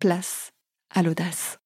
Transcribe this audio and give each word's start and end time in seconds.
place 0.00 0.52
à 0.90 1.02
l'audace. 1.02 1.58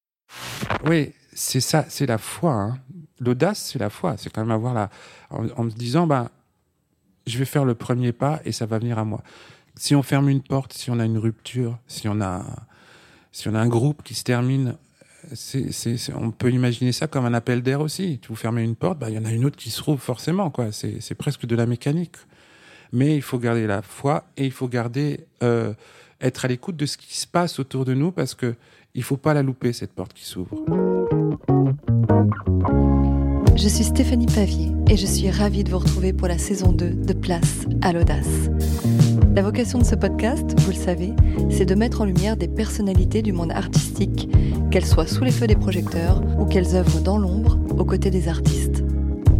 Oui, 0.85 1.13
c'est 1.33 1.61
ça, 1.61 1.85
c'est 1.89 2.05
la 2.05 2.17
foi. 2.19 2.53
Hein. 2.53 2.79
L'audace, 3.19 3.71
c'est 3.71 3.79
la 3.79 3.89
foi. 3.89 4.15
C'est 4.17 4.31
quand 4.31 4.41
même 4.41 4.51
avoir 4.51 4.73
la. 4.73 4.89
En, 5.29 5.63
me 5.63 5.71
disant, 5.71 6.05
bah, 6.05 6.29
je 7.25 7.37
vais 7.39 7.45
faire 7.45 7.65
le 7.65 7.73
premier 7.73 8.11
pas 8.11 8.41
et 8.45 8.51
ça 8.51 8.65
va 8.65 8.77
venir 8.77 8.99
à 8.99 9.05
moi. 9.05 9.23
Si 9.75 9.95
on 9.95 10.03
ferme 10.03 10.29
une 10.29 10.41
porte, 10.41 10.73
si 10.73 10.91
on 10.91 10.99
a 10.99 11.05
une 11.05 11.17
rupture, 11.17 11.79
si 11.87 12.07
on 12.07 12.21
a, 12.21 12.45
si 13.31 13.49
on 13.49 13.55
a 13.55 13.59
un 13.59 13.67
groupe 13.67 14.03
qui 14.03 14.13
se 14.13 14.23
termine, 14.23 14.75
on 16.15 16.31
peut 16.31 16.51
imaginer 16.51 16.91
ça 16.91 17.07
comme 17.07 17.25
un 17.25 17.33
appel 17.33 17.61
d'air 17.61 17.81
aussi. 17.81 18.19
Vous 18.29 18.35
fermez 18.35 18.63
une 18.63 18.75
porte, 18.75 18.99
bah, 18.99 19.09
il 19.09 19.15
y 19.15 19.19
en 19.19 19.25
a 19.25 19.31
une 19.31 19.45
autre 19.45 19.57
qui 19.57 19.71
se 19.71 19.81
rouvre 19.81 20.01
forcément. 20.01 20.49
Quoi. 20.49 20.71
C'est, 20.71 21.01
c'est 21.01 21.15
presque 21.15 21.45
de 21.45 21.55
la 21.55 21.65
mécanique. 21.65 22.15
Mais 22.91 23.15
il 23.15 23.21
faut 23.21 23.39
garder 23.39 23.67
la 23.67 23.81
foi 23.81 24.25
et 24.37 24.45
il 24.45 24.51
faut 24.51 24.67
garder, 24.67 25.25
euh, 25.43 25.73
être 26.21 26.45
à 26.45 26.47
l'écoute 26.47 26.75
de 26.75 26.85
ce 26.85 26.97
qui 26.97 27.17
se 27.17 27.27
passe 27.27 27.59
autour 27.59 27.85
de 27.85 27.93
nous 27.93 28.11
parce 28.11 28.35
que 28.35 28.55
il 28.93 29.03
faut 29.03 29.17
pas 29.17 29.33
la 29.33 29.43
louper 29.43 29.73
cette 29.73 29.91
porte 29.91 30.13
qui 30.13 30.25
s'ouvre. 30.25 30.55
Je 33.55 33.69
suis 33.69 33.83
Stéphanie 33.83 34.25
Pavier 34.25 34.71
et 34.89 34.97
je 34.97 35.05
suis 35.05 35.29
ravie 35.29 35.63
de 35.63 35.71
vous 35.71 35.79
retrouver 35.79 36.13
pour 36.13 36.27
la 36.27 36.37
saison 36.37 36.71
2 36.71 36.91
de 36.91 37.13
Place 37.13 37.65
à 37.81 37.93
l'audace. 37.93 38.49
La 39.35 39.41
vocation 39.41 39.79
de 39.79 39.83
ce 39.83 39.95
podcast, 39.95 40.57
vous 40.59 40.71
le 40.71 40.77
savez, 40.77 41.13
c'est 41.49 41.65
de 41.65 41.75
mettre 41.75 42.01
en 42.01 42.05
lumière 42.05 42.37
des 42.37 42.47
personnalités 42.47 43.21
du 43.21 43.33
monde 43.33 43.51
artistique, 43.51 44.29
qu'elles 44.71 44.85
soient 44.85 45.07
sous 45.07 45.23
les 45.23 45.31
feux 45.31 45.47
des 45.47 45.55
projecteurs 45.55 46.21
ou 46.39 46.45
qu'elles 46.45 46.75
œuvrent 46.75 47.01
dans 47.01 47.17
l'ombre 47.17 47.57
aux 47.77 47.85
côtés 47.85 48.11
des 48.11 48.27
artistes. 48.27 48.83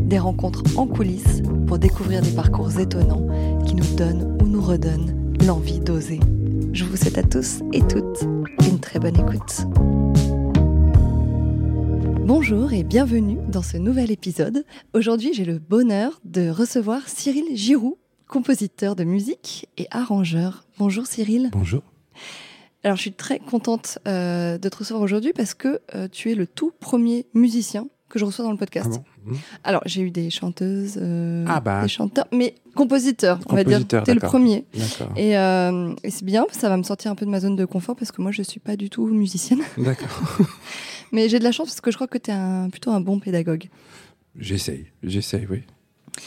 Des 0.06 0.20
rencontres 0.20 0.64
en 0.78 0.88
coulisses 0.88 1.42
pour 1.68 1.80
découvrir 1.80 2.22
des 2.22 2.32
parcours 2.32 2.78
étonnants 2.80 3.28
qui 3.66 3.76
nous 3.76 3.96
donnent 3.96 4.38
ou 4.42 4.48
nous 4.48 4.62
redonnent 4.62 5.34
l'envie 5.46 5.80
d'oser. 5.80 6.20
Je 6.76 6.84
vous 6.84 6.98
souhaite 6.98 7.18
à 7.18 7.24
tous 7.24 7.62
et 7.72 7.80
toutes 7.80 8.24
une 8.68 8.82
très 8.82 9.00
bonne 9.00 9.16
écoute. 9.16 9.66
Bonjour 12.26 12.74
et 12.74 12.84
bienvenue 12.84 13.38
dans 13.48 13.62
ce 13.62 13.78
nouvel 13.78 14.12
épisode. 14.12 14.66
Aujourd'hui, 14.94 15.34
j'ai 15.34 15.46
le 15.46 15.58
bonheur 15.58 16.20
de 16.26 16.50
recevoir 16.50 17.08
Cyril 17.08 17.46
Giroux, 17.56 17.98
compositeur 18.28 18.98
de 18.98 19.06
musique 19.06 19.70
et 19.78 19.88
arrangeur. 19.90 20.66
Bonjour 20.78 21.06
Cyril. 21.06 21.50
Bonjour. 21.54 21.82
Alors, 22.84 22.98
je 22.98 23.04
suis 23.04 23.14
très 23.14 23.40
contente 23.40 24.00
euh, 24.06 24.58
de 24.58 24.68
te 24.68 24.76
recevoir 24.76 25.02
aujourd'hui 25.02 25.32
parce 25.32 25.54
que 25.54 25.80
euh, 25.96 26.10
tu 26.12 26.30
es 26.30 26.36
le 26.36 26.46
tout 26.46 26.74
premier 26.82 27.26
musicien 27.34 27.88
que 28.16 28.20
je 28.20 28.26
reçois 28.26 28.46
dans 28.46 28.52
le 28.52 28.58
podcast. 28.58 28.88
Ah 28.94 28.98
bon 28.98 29.04
Hmm. 29.26 29.36
Alors, 29.64 29.82
j'ai 29.88 30.02
eu 30.02 30.12
des 30.12 30.30
chanteuses, 30.30 31.00
euh, 31.02 31.46
Ah 31.48 31.60
bah. 31.60 31.82
des 31.82 31.88
chanteurs, 31.88 32.28
mais 32.32 32.54
compositeur, 32.76 33.40
on 33.50 33.56
va 33.56 33.64
dire. 33.64 33.86
T'es 33.88 34.14
le 34.14 34.20
premier. 34.20 34.66
Et, 35.16 35.36
euh, 35.36 35.94
et 36.04 36.12
c'est 36.12 36.24
bien, 36.24 36.46
ça 36.52 36.70
va 36.70 36.78
me 36.78 36.84
sortir 36.84 37.10
un 37.12 37.16
peu 37.16 37.26
de 37.26 37.32
ma 37.32 37.40
zone 37.40 37.56
de 37.56 37.66
confort 37.66 37.96
parce 37.96 38.12
que 38.12 38.22
moi, 38.22 38.32
je 38.32 38.44
suis 38.44 38.60
pas 38.60 38.76
du 38.76 38.92
tout 38.92 39.08
musicienne. 39.08 39.62
D'accord. 39.80 40.38
Mais 41.12 41.28
j'ai 41.28 41.40
de 41.40 41.44
la 41.44 41.52
chance 41.52 41.70
parce 41.70 41.82
que 41.82 41.90
je 41.90 41.98
crois 41.98 42.06
que 42.08 42.20
tu 42.20 42.30
es 42.30 42.34
un, 42.36 42.70
plutôt 42.70 42.92
un 42.92 43.00
bon 43.02 43.20
pédagogue. 43.20 43.68
J'essaye, 44.38 44.86
j'essaye, 45.02 45.48
oui. 45.50 45.64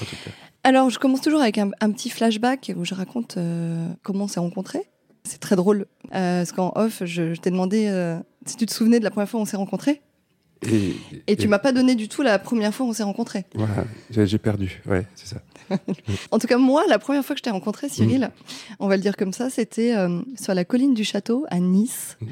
En 0.03 0.05
tout 0.05 0.17
cas. 0.25 0.31
Alors, 0.65 0.91
je 0.91 0.99
commence 0.99 1.21
toujours 1.21 1.41
avec 1.41 1.57
un, 1.59 1.71
un 1.81 1.93
petit 1.93 2.11
flashback 2.11 2.73
où 2.77 2.85
je 2.85 2.95
raconte 2.95 3.37
euh, 3.37 3.89
comment 4.03 4.25
on 4.25 4.29
s'est 4.29 4.41
rencontrés. 4.41 4.83
C'est 5.23 5.39
très 5.39 5.55
drôle. 5.55 5.87
Euh, 6.15 6.41
parce 6.41 6.51
qu'en 6.53 6.73
off, 6.75 7.03
je, 7.05 7.35
je 7.35 7.41
t'ai 7.41 7.51
demandé 7.51 7.87
euh, 7.87 8.19
si 8.45 8.57
tu 8.57 8.67
te 8.67 8.73
souvenais 8.75 8.99
de 8.99 9.05
la 9.05 9.11
première 9.11 9.29
fois 9.29 9.39
où 9.39 9.43
on 9.45 9.47
s'est 9.47 9.57
rencontrés. 9.57 10.01
Et, 10.63 10.97
Et 11.27 11.37
tu 11.37 11.49
m'as 11.49 11.59
pas 11.59 11.73
donné 11.73 11.95
du 11.95 12.09
tout 12.09 12.23
la 12.23 12.39
première 12.39 12.75
fois 12.75 12.87
où 12.87 12.91
on 12.91 12.93
s'est 12.93 13.03
rencontrés. 13.03 13.45
Voilà, 13.55 13.85
j'ai 14.11 14.39
perdu, 14.39 14.83
ouais, 14.87 15.07
c'est 15.15 15.29
ça. 15.29 15.37
En 16.31 16.39
tout 16.39 16.47
cas, 16.47 16.59
moi, 16.59 16.85
la 16.89 16.99
première 16.99 17.25
fois 17.25 17.35
que 17.35 17.39
je 17.39 17.45
t'ai 17.45 17.51
rencontré, 17.51 17.89
Cyril, 17.89 18.31
on 18.81 18.89
va 18.89 18.97
le 18.97 19.03
dire 19.03 19.17
comme 19.17 19.33
ça, 19.33 19.51
c'était 19.51 19.95
euh, 19.95 20.21
sur 20.41 20.55
la 20.55 20.65
colline 20.65 20.95
du 20.95 21.05
château 21.05 21.47
à 21.51 21.61
Nice. 21.61 22.17
Mm. 22.21 22.27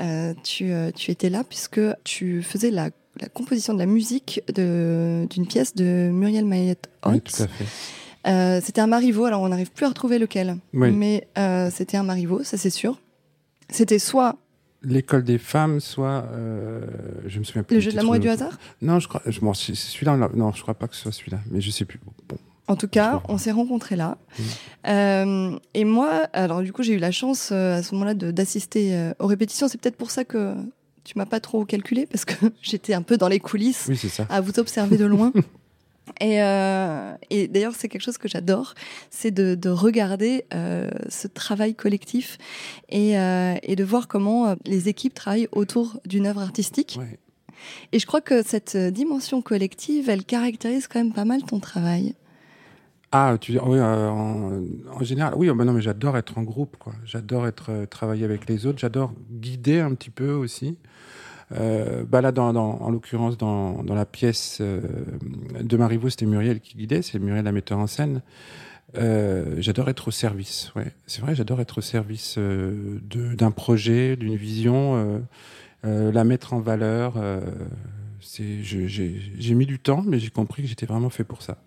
Euh, 0.00 0.34
tu, 0.42 0.72
euh, 0.72 0.90
tu 0.90 1.12
étais 1.12 1.30
là 1.30 1.44
puisque 1.44 1.80
tu 2.02 2.42
faisais 2.42 2.72
la, 2.72 2.90
la 3.20 3.28
composition 3.28 3.74
de 3.74 3.78
la 3.78 3.86
musique 3.86 4.42
d'une 4.48 5.46
pièce 5.48 5.74
de 5.76 6.10
Muriel 6.12 6.44
Mayette 6.44 6.90
Oui, 7.06 7.20
tout 7.20 7.42
à 7.42 7.46
fait. 7.46 7.64
Euh, 8.26 8.60
c'était 8.62 8.80
un 8.80 8.86
Marivaux, 8.86 9.26
alors 9.26 9.42
on 9.42 9.48
n'arrive 9.48 9.70
plus 9.70 9.84
à 9.84 9.88
retrouver 9.88 10.18
lequel. 10.18 10.56
Oui. 10.72 10.90
Mais 10.90 11.28
euh, 11.38 11.70
c'était 11.72 11.96
un 11.96 12.02
Marivaux, 12.02 12.42
ça 12.42 12.56
c'est 12.56 12.70
sûr. 12.70 13.00
C'était 13.68 13.98
soit 13.98 14.36
L'école 14.84 15.24
des 15.24 15.38
femmes, 15.38 15.80
soit. 15.80 16.26
euh, 16.32 16.80
je 17.26 17.38
me 17.38 17.44
souviens 17.44 17.62
plus. 17.62 17.76
le 17.76 17.80
jeu 17.80 17.90
de 17.90 17.96
l'amour 17.96 18.16
et 18.16 18.18
du 18.18 18.28
hasard. 18.28 18.58
Non, 18.82 18.98
je 19.00 19.08
crois. 19.08 19.22
Je, 19.26 19.40
bon, 19.40 19.54
celui-là. 19.54 20.16
non, 20.34 20.52
je 20.52 20.62
crois 20.62 20.74
pas 20.74 20.88
que 20.88 20.94
ce 20.94 21.02
soit 21.02 21.12
celui-là, 21.12 21.38
mais 21.50 21.60
je 21.60 21.70
sais 21.70 21.84
plus. 21.84 22.00
Bon. 22.28 22.36
En 22.66 22.76
tout 22.76 22.88
cas, 22.88 23.22
on 23.28 23.36
s'est 23.36 23.50
rencontrés 23.52 23.96
là. 23.96 24.16
Mm. 24.38 24.42
Euh, 24.86 25.58
et 25.74 25.84
moi, 25.84 26.28
alors 26.32 26.62
du 26.62 26.72
coup, 26.72 26.82
j'ai 26.82 26.94
eu 26.94 26.98
la 26.98 27.10
chance 27.10 27.50
euh, 27.52 27.76
à 27.78 27.82
ce 27.82 27.94
moment-là 27.94 28.14
d'assister 28.14 29.12
aux 29.18 29.26
répétitions. 29.26 29.68
C'est 29.68 29.80
peut-être 29.80 29.96
pour 29.96 30.10
ça 30.10 30.24
que 30.24 30.54
tu 31.04 31.18
m'as 31.18 31.26
pas 31.26 31.40
trop 31.40 31.64
calculé 31.64 32.06
parce 32.06 32.24
que 32.24 32.34
j'étais 32.62 32.94
un 32.94 33.02
peu 33.02 33.16
dans 33.18 33.28
les 33.28 33.40
coulisses 33.40 33.86
Oui, 33.88 33.96
c'est 33.96 34.08
ça. 34.08 34.26
à 34.30 34.40
vous 34.40 34.58
observer 34.58 34.96
de 34.96 35.04
loin. 35.04 35.32
Et, 36.20 36.42
euh, 36.42 37.14
et 37.30 37.48
d'ailleurs, 37.48 37.74
c'est 37.74 37.88
quelque 37.88 38.02
chose 38.02 38.18
que 38.18 38.28
j'adore, 38.28 38.74
c'est 39.10 39.30
de, 39.30 39.54
de 39.54 39.70
regarder 39.70 40.44
euh, 40.52 40.90
ce 41.08 41.28
travail 41.28 41.74
collectif 41.74 42.38
et, 42.90 43.18
euh, 43.18 43.54
et 43.62 43.74
de 43.74 43.84
voir 43.84 44.06
comment 44.06 44.54
les 44.66 44.88
équipes 44.88 45.14
travaillent 45.14 45.48
autour 45.52 45.98
d'une 46.04 46.26
œuvre 46.26 46.42
artistique. 46.42 46.96
Ouais. 46.98 47.18
Et 47.92 47.98
je 47.98 48.06
crois 48.06 48.20
que 48.20 48.42
cette 48.42 48.76
dimension 48.76 49.40
collective, 49.40 50.10
elle 50.10 50.24
caractérise 50.24 50.88
quand 50.88 50.98
même 50.98 51.14
pas 51.14 51.24
mal 51.24 51.42
ton 51.42 51.58
travail. 51.58 52.14
Ah, 53.10 53.36
tu 53.40 53.52
oui, 53.52 53.78
euh, 53.78 54.08
en, 54.08 54.64
en 54.92 55.04
général, 55.04 55.34
oui, 55.36 55.48
oh, 55.48 55.54
bah 55.54 55.64
non, 55.64 55.72
mais 55.72 55.80
j'adore 55.80 56.18
être 56.18 56.36
en 56.36 56.42
groupe, 56.42 56.76
quoi. 56.78 56.92
J'adore 57.04 57.46
être 57.46 57.86
travailler 57.88 58.24
avec 58.24 58.48
les 58.48 58.66
autres. 58.66 58.80
J'adore 58.80 59.12
guider 59.30 59.78
un 59.80 59.94
petit 59.94 60.10
peu 60.10 60.32
aussi. 60.32 60.76
Euh, 61.54 62.04
bah 62.04 62.20
là, 62.20 62.32
dans, 62.32 62.52
dans- 62.52 62.80
en 62.80 62.90
l'occurrence, 62.90 63.36
dans, 63.38 63.82
dans 63.82 63.94
la 63.94 64.06
pièce 64.06 64.58
euh, 64.60 64.80
de 65.60 65.76
Marivaux, 65.76 66.10
c'était 66.10 66.26
Muriel 66.26 66.60
qui 66.60 66.76
guidait. 66.76 67.02
C'est 67.02 67.18
Muriel 67.18 67.44
la 67.44 67.52
metteur 67.52 67.78
en 67.78 67.86
scène. 67.86 68.22
Euh, 68.96 69.56
j'adore 69.58 69.88
être 69.88 70.08
au 70.08 70.10
service. 70.10 70.72
Ouais, 70.76 70.92
c'est 71.06 71.20
vrai, 71.20 71.34
j'adore 71.34 71.60
être 71.60 71.78
au 71.78 71.80
service 71.80 72.36
euh, 72.38 72.98
d'un 73.02 73.50
projet, 73.50 74.16
d'une 74.16 74.36
vision, 74.36 75.22
la 75.82 76.24
mettre 76.24 76.52
en 76.54 76.60
valeur. 76.60 77.14
j'ai, 78.20 79.54
mis 79.54 79.66
du 79.66 79.78
temps, 79.78 80.02
mais 80.06 80.18
j'ai 80.18 80.30
compris 80.30 80.62
que 80.62 80.68
j'étais 80.68 80.86
vraiment 80.86 81.10
fait 81.10 81.24
pour 81.24 81.42
ça. 81.42 81.58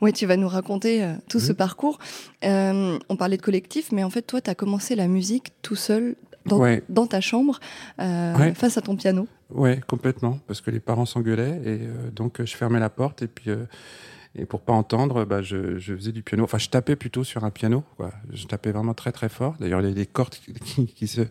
Oui, 0.00 0.12
tu 0.12 0.26
vas 0.26 0.36
nous 0.36 0.48
raconter 0.48 1.02
euh, 1.02 1.14
tout 1.28 1.40
ce 1.40 1.52
parcours. 1.52 1.98
Euh, 2.44 2.98
on 3.08 3.16
parlait 3.16 3.36
de 3.36 3.42
collectif, 3.42 3.92
mais 3.92 4.04
en 4.04 4.10
fait, 4.10 4.22
toi, 4.22 4.40
tu 4.40 4.50
as 4.50 4.54
commencé 4.54 4.94
la 4.96 5.06
musique 5.08 5.52
tout 5.62 5.76
seul 5.76 6.16
dans, 6.46 6.58
Ouais. 6.58 6.82
dans 6.88 7.06
ta 7.06 7.20
chambre, 7.20 7.60
euh, 8.00 8.36
Ouais. 8.36 8.54
face 8.54 8.76
à 8.78 8.80
ton 8.80 8.96
piano. 8.96 9.26
Ouais, 9.50 9.80
complètement, 9.86 10.38
parce 10.46 10.60
que 10.60 10.70
les 10.70 10.80
parents 10.80 11.06
s'engueulaient 11.06 11.60
et 11.64 11.78
euh, 11.82 12.10
donc 12.12 12.42
je 12.44 12.56
fermais 12.56 12.80
la 12.80 12.88
porte 12.90 13.22
et 13.22 13.26
puis 13.26 13.50
euh, 13.50 13.64
et 14.36 14.44
pour 14.46 14.60
pas 14.60 14.72
entendre, 14.72 15.24
bah, 15.24 15.42
je, 15.42 15.76
je 15.78 15.92
faisais 15.96 16.12
du 16.12 16.22
piano. 16.22 16.44
Enfin, 16.44 16.58
je 16.58 16.68
tapais 16.68 16.94
plutôt 16.94 17.24
sur 17.24 17.42
un 17.44 17.50
piano. 17.50 17.82
Quoi. 17.96 18.12
Je 18.32 18.46
tapais 18.46 18.70
vraiment 18.70 18.94
très 18.94 19.10
très 19.10 19.28
fort. 19.28 19.56
D'ailleurs, 19.58 19.80
il 19.80 19.82
y 19.82 19.86
avait 19.86 19.94
des 19.94 20.06
cordes 20.06 20.34
qui, 20.64 20.86
qui 20.86 21.06
se 21.08 21.22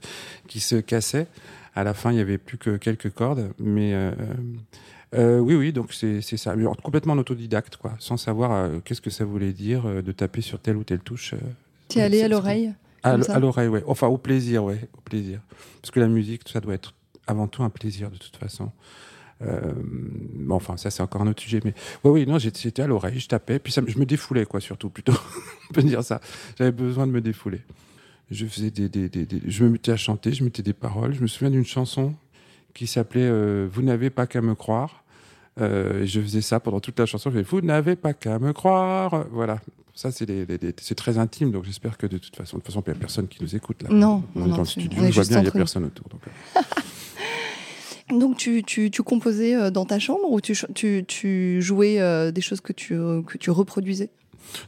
qui 0.47 0.59
se 0.59 0.75
cassaient. 0.75 1.27
À 1.75 1.85
la 1.85 1.93
fin, 1.93 2.11
il 2.11 2.17
y 2.17 2.21
avait 2.21 2.37
plus 2.37 2.57
que 2.57 2.75
quelques 2.75 3.09
cordes, 3.11 3.51
mais 3.57 3.93
euh, 5.15 5.39
oui, 5.39 5.55
oui. 5.55 5.71
Donc 5.71 5.93
c'est 5.93 6.21
ça, 6.21 6.55
Mais 6.55 6.65
complètement 6.83 7.13
en 7.13 7.17
autodidacte, 7.17 7.77
quoi, 7.77 7.93
sans 7.99 8.17
savoir 8.17 8.51
euh, 8.51 8.79
qu'est-ce 8.83 9.01
que 9.01 9.09
ça 9.09 9.25
voulait 9.25 9.53
dire 9.53 9.87
euh, 9.87 10.01
de 10.01 10.11
taper 10.11 10.41
sur 10.41 10.59
telle 10.59 10.77
ou 10.77 10.83
telle 10.83 10.99
touche. 10.99 11.35
Tu 11.87 11.99
es 11.99 12.01
allé 12.01 12.21
à 12.21 12.27
l'oreille? 12.27 12.73
À, 13.03 13.21
ça. 13.21 13.35
à 13.35 13.39
l'oreille, 13.39 13.67
ouais. 13.69 13.83
Enfin, 13.87 14.07
au 14.07 14.17
plaisir, 14.17 14.63
ouais, 14.63 14.89
au 14.97 15.01
plaisir. 15.01 15.39
Parce 15.81 15.91
que 15.91 15.99
la 15.99 16.07
musique, 16.07 16.41
ça 16.47 16.59
doit 16.59 16.73
être 16.73 16.93
avant 17.27 17.47
tout 17.47 17.63
un 17.63 17.69
plaisir 17.69 18.09
de 18.09 18.17
toute 18.17 18.35
façon. 18.37 18.71
Euh, 19.41 19.71
bon, 20.35 20.55
enfin, 20.55 20.75
ça 20.75 20.89
c'est 20.91 21.01
encore 21.01 21.21
un 21.21 21.27
autre 21.27 21.41
sujet, 21.41 21.61
mais 21.63 21.73
oui, 22.03 22.11
oui, 22.11 22.25
non, 22.27 22.37
j'étais 22.39 22.81
à 22.81 22.87
l'oreille, 22.87 23.19
je 23.19 23.27
tapais, 23.29 23.57
puis 23.59 23.71
ça, 23.71 23.81
je 23.87 23.97
me 23.97 24.05
défoulais, 24.05 24.45
quoi, 24.45 24.59
surtout, 24.59 24.89
plutôt, 24.89 25.13
on 25.69 25.73
peut 25.73 25.81
dire 25.83 26.03
ça. 26.03 26.19
J'avais 26.57 26.73
besoin 26.73 27.07
de 27.07 27.11
me 27.13 27.21
défouler. 27.21 27.61
Je 28.31 28.45
faisais 28.45 28.69
des, 28.69 28.89
des, 28.89 29.07
des- 29.09 29.25
des- 29.25 29.41
je 29.49 29.63
me 29.63 29.69
mettais 29.69 29.91
à 29.93 29.97
chanter, 29.97 30.33
je 30.33 30.43
mettais 30.43 30.61
des 30.61 30.73
paroles. 30.73 31.13
Je 31.15 31.21
me 31.21 31.27
souviens 31.27 31.49
d'une 31.49 31.65
chanson 31.65 32.13
qui 32.73 32.85
s'appelait 32.85 33.23
euh, 33.23 33.67
Vous 33.71 33.81
n'avez 33.81 34.09
pas 34.11 34.27
qu'à 34.27 34.41
me 34.41 34.53
croire. 34.55 35.03
Euh, 35.59 36.05
je 36.05 36.21
faisais 36.21 36.41
ça 36.41 36.59
pendant 36.59 36.79
toute 36.79 36.99
la 36.99 37.05
chanson. 37.07 37.29
Je 37.31 37.35
faisais 37.39 37.49
Vous 37.49 37.61
n'avez 37.61 37.95
pas 37.95 38.13
qu'à 38.13 38.37
me 38.37 38.53
croire. 38.53 39.25
Voilà. 39.31 39.59
Ça, 39.99 40.11
c'est 40.11 40.25
les- 40.25 40.45
les- 40.45 40.57
les- 40.57 40.73
c'est 40.79 40.95
très 40.95 41.17
intime, 41.17 41.51
donc 41.51 41.65
j'espère 41.65 41.97
que 41.97 42.07
de 42.07 42.17
toute 42.17 42.33
façon, 42.33 42.55
de 42.55 42.61
toute 42.61 42.67
façon, 42.71 42.81
il 42.87 42.89
n'y 42.91 42.95
a 42.95 42.99
personne 43.01 43.27
qui 43.27 43.43
nous 43.43 43.53
écoute 43.53 43.83
là. 43.83 43.89
Non, 43.91 44.23
on 44.33 44.39
non, 44.39 44.45
est 44.45 44.49
non, 44.49 44.55
dans 44.55 44.61
le 44.61 44.67
tu- 44.67 44.79
studio, 44.79 45.03
je 45.03 45.11
vois 45.11 45.25
bien, 45.25 45.39
il 45.39 45.41
n'y 45.41 45.47
a 45.49 45.51
personne 45.51 45.83
autour. 45.83 46.07
donc, 46.07 46.21
euh. 46.25 46.61
Donc, 48.17 48.37
tu, 48.37 48.63
tu, 48.63 48.89
tu 48.91 49.03
composais 49.03 49.55
euh, 49.55 49.69
dans 49.71 49.83
ta 49.83 49.99
chambre 49.99 50.31
ou 50.31 50.39
tu, 50.39 50.55
tu, 50.73 51.03
tu 51.05 51.61
jouais 51.61 51.99
euh, 51.99 52.31
des 52.31 52.39
choses 52.39 52.61
que 52.61 52.71
tu, 52.71 52.95
que 53.27 53.37
tu 53.37 53.51
reproduisais? 53.51 54.09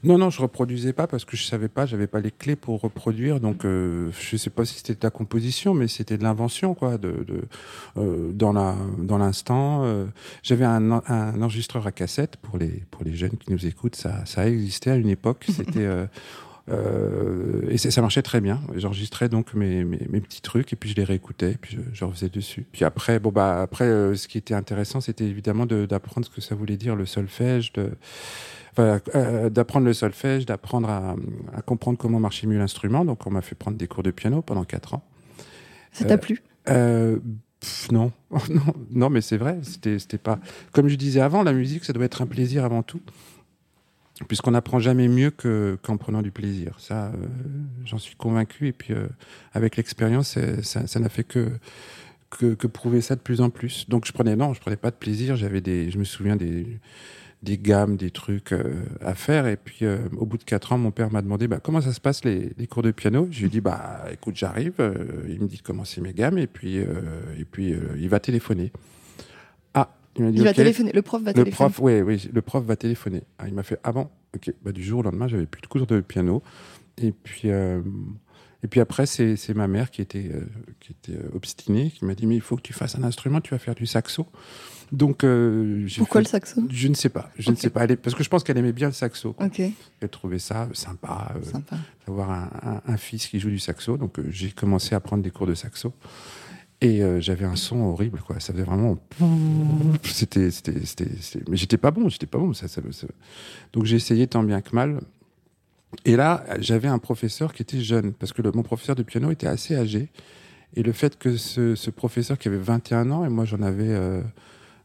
Non, 0.04 0.18
non, 0.18 0.30
je 0.30 0.42
reproduisais 0.42 0.94
pas 0.94 1.08
parce 1.08 1.26
que 1.26 1.38
je 1.38 1.44
savais 1.44 1.68
pas, 1.68 1.86
j'avais 1.86 2.08
pas 2.08 2.20
les 2.20 2.32
clés 2.32 2.56
pour 2.56 2.82
reproduire. 2.82 3.40
Donc, 3.40 3.66
euh, 3.66 4.10
je 4.20 4.38
sais 4.38 4.50
pas 4.50 4.66
si 4.66 4.76
c'était 4.76 4.94
de 4.94 5.04
la 5.04 5.10
composition, 5.10 5.74
mais 5.74 5.88
c'était 5.88 6.18
de 6.18 6.24
l'invention, 6.24 6.74
quoi, 6.74 6.98
de, 6.98 7.24
de 7.28 7.42
euh, 7.98 8.32
dans 8.34 8.54
la 8.54 8.76
dans 8.98 9.18
l'instant. 9.18 9.82
euh, 9.84 10.06
j'avais 10.44 10.66
un, 10.66 10.92
un 10.92 11.42
enregistreur 11.42 11.86
à 11.88 11.92
cassette 11.92 12.38
pour 12.38 12.58
les 12.58 12.84
pour 12.92 13.04
les 13.04 13.14
jeunes 13.16 13.38
qui 13.38 13.52
nous 13.52 13.66
écoutent. 13.66 13.96
Ça 13.96 14.26
ça 14.26 14.48
existait 14.48 14.92
à 14.92 14.96
une 14.96 15.10
époque. 15.10 15.46
C'était 15.50 15.86
euh, 15.86 16.06
Euh, 16.70 17.64
et 17.70 17.78
ça 17.78 18.02
marchait 18.02 18.22
très 18.22 18.40
bien. 18.40 18.62
J'enregistrais 18.76 19.30
donc 19.30 19.54
mes, 19.54 19.84
mes, 19.84 20.06
mes, 20.10 20.22
petits 20.22 20.42
trucs 20.42 20.72
et 20.74 20.76
puis 20.76 20.90
je 20.92 20.96
les 20.96 21.04
réécoutais 21.04 21.54
et 21.54 21.58
puis 21.58 21.76
je, 21.76 21.82
je 21.92 22.06
refaisais 22.06 22.30
dessus. 22.30 22.66
Puis 22.72 22.86
après, 22.86 23.20
bon 23.20 23.32
bah 23.32 23.62
après, 23.62 24.16
ce 24.16 24.28
qui 24.28 24.38
était 24.38 24.54
intéressant, 24.54 25.02
c'était 25.02 25.26
évidemment 25.26 25.66
d'apprendre 25.66 26.26
ce 26.26 26.32
que 26.32 26.40
ça 26.40 26.56
voulait 26.56 26.78
dire 26.78 26.96
le 26.96 27.06
solfège, 27.06 27.74
de, 27.74 27.90
enfin, 28.72 29.00
euh, 29.16 29.50
d'apprendre 29.50 29.86
le 29.86 29.94
solfège, 29.94 30.46
d'apprendre 30.46 30.90
à, 30.90 31.16
à, 31.56 31.62
comprendre 31.62 31.98
comment 31.98 32.20
marchait 32.20 32.48
mieux 32.48 32.58
l'instrument. 32.58 33.06
Donc 33.06 33.26
on 33.28 33.32
m'a 33.32 33.42
fait 33.42 33.56
prendre 33.56 33.78
des 33.78 33.88
cours 33.88 34.04
de 34.04 34.12
piano 34.12 34.42
pendant 34.42 34.64
quatre 34.64 34.94
ans. 34.94 35.04
Ça 35.92 36.06
t'a 36.06 36.18
plu? 36.18 36.42
pff, 36.66 37.92
non. 37.92 38.12
non, 38.32 38.74
non, 38.92 39.10
mais 39.10 39.22
c'est 39.22 39.38
vrai. 39.38 39.60
C'était, 39.64 40.18
pas. 40.18 40.40
Comme 40.72 40.88
je 40.88 40.96
disais 40.96 41.22
avant, 41.22 41.44
la 41.44 41.54
musique, 41.54 41.86
ça 41.86 41.94
doit 41.94 42.06
être 42.06 42.22
un 42.22 42.28
plaisir 42.28 42.66
avant 42.66 42.84
tout 42.84 43.02
puisqu'on 44.28 44.52
n'apprend 44.52 44.80
jamais 44.80 45.08
mieux 45.08 45.32
que, 45.32 45.78
qu'en 45.82 45.98
prenant 45.98 46.22
du 46.22 46.30
plaisir. 46.30 46.76
Ça, 46.80 47.08
euh, 47.08 47.12
j'en 47.86 47.98
suis 47.98 48.16
convaincu. 48.16 48.68
Et 48.68 48.72
puis, 48.72 48.94
euh, 48.94 49.08
avec 49.54 49.78
l'expérience, 49.78 50.38
ça, 50.62 50.88
ça 50.88 51.00
n'a 51.00 51.10
fait 51.10 51.24
que, 51.24 51.50
que, 52.30 52.54
que, 52.54 52.68
prouver 52.68 53.02
ça 53.02 53.16
de 53.16 53.22
plus 53.22 53.42
en 53.42 53.50
plus. 53.50 53.90
Donc, 53.90 54.06
je 54.06 54.12
prenais, 54.12 54.36
non, 54.36 54.54
je 54.54 54.62
prenais 54.62 54.76
pas 54.76 54.92
de 54.92 54.96
plaisir. 54.96 55.36
J'avais 55.36 55.62
des, 55.62 55.90
je 55.90 55.98
me 55.98 56.04
souviens 56.04 56.36
des, 56.36 56.80
des 57.44 57.58
gammes, 57.58 57.96
des 57.96 58.12
trucs 58.12 58.52
euh, 58.52 58.84
à 59.02 59.16
faire. 59.16 59.48
Et 59.48 59.58
puis, 59.58 59.80
euh, 59.86 59.98
au 60.18 60.26
bout 60.26 60.38
de 60.38 60.44
quatre 60.44 60.74
ans, 60.74 60.78
mon 60.78 60.92
père 60.92 61.12
m'a 61.12 61.22
demandé, 61.22 61.48
bah, 61.48 61.60
comment 61.62 61.82
ça 61.82 61.92
se 61.92 62.00
passe 62.00 62.24
les, 62.24 62.54
les 62.58 62.68
cours 62.68 62.84
de 62.84 62.92
piano? 62.92 63.28
Je 63.32 63.40
lui 63.40 63.46
ai 63.48 63.50
dit, 63.50 63.62
bah, 63.62 64.06
écoute, 64.12 64.36
j'arrive. 64.36 64.74
Euh, 64.80 64.94
il 65.28 65.42
me 65.42 65.48
dit 65.48 65.58
de 65.58 65.62
commencer 65.62 66.02
mes 66.02 66.14
gammes. 66.14 66.38
Et 66.38 66.48
puis, 66.48 66.78
et 66.78 67.46
puis, 67.50 67.74
il 67.98 68.10
va 68.10 68.20
téléphoner. 68.20 68.72
Il, 70.18 70.26
dit, 70.26 70.32
il 70.34 70.42
okay. 70.42 70.44
va 70.44 70.54
téléphoner. 70.54 70.92
Le 70.92 71.02
prof 71.02 71.22
va 71.22 71.32
le 71.32 71.36
téléphoner. 71.36 71.70
Prof, 71.70 71.80
oui, 71.80 72.02
oui, 72.02 72.30
le 72.34 72.42
prof 72.42 72.66
va 72.66 72.76
téléphoner. 72.76 73.24
Ah, 73.40 73.48
il 73.48 73.54
m'a 73.54 73.64
fait 73.64 73.80
ah 73.86 73.94
bon, 73.94 74.10
ok. 74.36 74.54
Bah, 74.62 74.74
du 74.74 74.84
jour 74.84 75.00
au 75.00 75.04
lendemain, 75.04 75.30
j'avais 75.30 75.46
plus 75.46 75.62
de 75.62 75.68
cours 75.68 75.88
de 75.88 76.02
piano. 76.02 76.44
Et 77.02 77.14
puis, 77.14 77.50
et 78.64 78.68
puis 78.68 78.80
après, 78.80 79.06
c'est 79.06 79.54
ma 79.54 79.68
mère 79.68 79.92
qui 79.92 80.02
était, 80.02 80.30
euh, 80.34 80.46
qui 80.80 80.92
était 80.92 81.20
obstinée, 81.34 81.92
qui 81.92 82.06
m'a 82.06 82.16
dit 82.16 82.28
mais 82.28 82.36
il 82.36 82.42
faut 82.42 82.56
que 82.56 82.62
tu 82.62 82.74
fasses 82.74 82.96
un 82.96 83.04
instrument, 83.04 83.42
tu 83.42 83.52
vas 83.52 83.60
faire 83.60 83.76
du 83.76 83.86
saxo. 83.86 84.28
Donc, 84.92 85.24
euh, 85.24 85.88
pourquoi 85.98 86.20
fait, 86.20 86.26
le 86.26 86.30
saxo? 86.30 86.62
Je 86.70 86.88
ne 86.90 86.94
sais 86.94 87.08
pas. 87.08 87.32
Je 87.38 87.44
okay. 87.44 87.52
ne 87.52 87.56
sais 87.56 87.70
pas. 87.70 87.86
Elle 87.86 87.92
est, 87.92 87.96
parce 87.96 88.14
que 88.14 88.24
je 88.24 88.30
pense 88.30 88.44
qu'elle 88.44 88.58
aimait 88.58 88.74
bien 88.74 88.88
le 88.88 88.94
saxo. 88.94 89.36
Okay. 89.40 89.72
Elle 90.02 90.10
trouvait 90.10 90.38
ça 90.38 90.68
sympa, 90.74 91.34
sympa. 91.44 91.78
d'avoir 92.06 92.30
un, 92.30 92.50
un, 92.62 92.82
un, 92.94 92.98
fils 92.98 93.28
qui 93.28 93.40
joue 93.40 93.50
du 93.50 93.60
saxo. 93.60 93.96
Donc, 93.96 94.20
j'ai 94.30 94.52
commencé 94.52 94.94
à 94.94 95.00
prendre 95.00 95.24
des 95.24 95.32
cours 95.32 95.48
de 95.48 95.56
saxo. 95.56 95.94
Et 96.82 97.04
euh, 97.04 97.22
j'avais 97.22 97.46
un 97.46 97.56
son 97.56 97.78
horrible, 97.78 98.20
quoi. 98.20 98.40
Ça 98.40 98.54
faisait 98.54 98.66
vraiment. 98.66 98.98
C'était, 100.04 100.50
c'était, 100.50 100.80
c'était, 100.82 101.12
mais 101.48 101.56
j'étais 101.56 101.78
pas 101.78 101.92
bon, 101.92 102.10
j'étais 102.10 102.26
pas 102.26 102.40
bon. 102.40 102.54
Ça, 102.54 102.68
ça, 102.68 102.82
ça... 102.92 103.08
Donc 103.72 103.86
j'ai 103.86 103.96
essayé 103.96 104.26
tant 104.28 104.44
bien 104.44 104.62
que 104.62 104.76
mal. 104.76 105.00
Et 106.06 106.16
là, 106.16 106.44
j'avais 106.60 106.88
un 106.88 107.00
professeur 107.00 107.54
qui 107.54 107.62
était 107.62 107.82
jeune, 107.82 108.14
parce 108.14 108.34
que 108.34 108.42
mon 108.56 108.64
professeur 108.64 108.96
de 108.96 109.04
piano 109.04 109.32
était 109.32 109.48
assez 109.48 109.76
âgé. 109.76 110.10
Et 110.76 110.84
le 110.84 110.94
fait 110.94 111.18
que 111.18 111.36
ce, 111.36 111.76
ce 111.76 111.90
professeur 111.90 112.38
qui 112.38 112.48
avait 112.48 112.58
21 112.58 113.12
ans, 113.12 113.26
et 113.26 113.30
moi 113.30 113.44
j'en 113.44 113.62
avais 113.62 113.90
euh, 113.90 114.22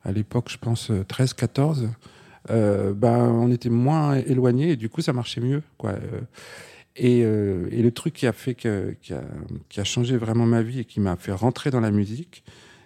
à 0.05 0.13
l'époque, 0.13 0.51
je 0.51 0.59
pense, 0.59 0.91
13, 1.07 1.35
14, 1.35 1.89
euh, 2.51 2.93
ben, 2.93 3.19
on 3.19 3.51
était 3.51 3.69
moins 3.69 4.17
éloignés, 4.17 4.71
et 4.71 4.77
du 4.77 4.89
coup 4.89 5.01
ça 5.01 5.13
marchait 5.13 5.41
mieux, 5.41 5.63
quoi. 5.79 5.95
Et, 6.97 7.23
euh, 7.25 7.69
et, 7.71 7.83
le 7.83 7.91
truc 7.91 8.15
qui 8.15 8.27
a 8.27 8.33
fait 8.33 8.55
que, 8.55 8.97
qui 9.03 9.13
a, 9.13 9.23
qui 9.69 9.81
a 9.81 9.85
changé 9.85 10.17
vraiment 10.17 10.47
ma 10.47 10.63
vie 10.63 10.81
et 10.81 10.85
qui 10.87 10.99
m'a 10.99 11.17
fait 11.17 11.33
rentrer 11.33 11.71
dans 11.71 11.81
la 11.81 11.91
musique, 11.91 12.43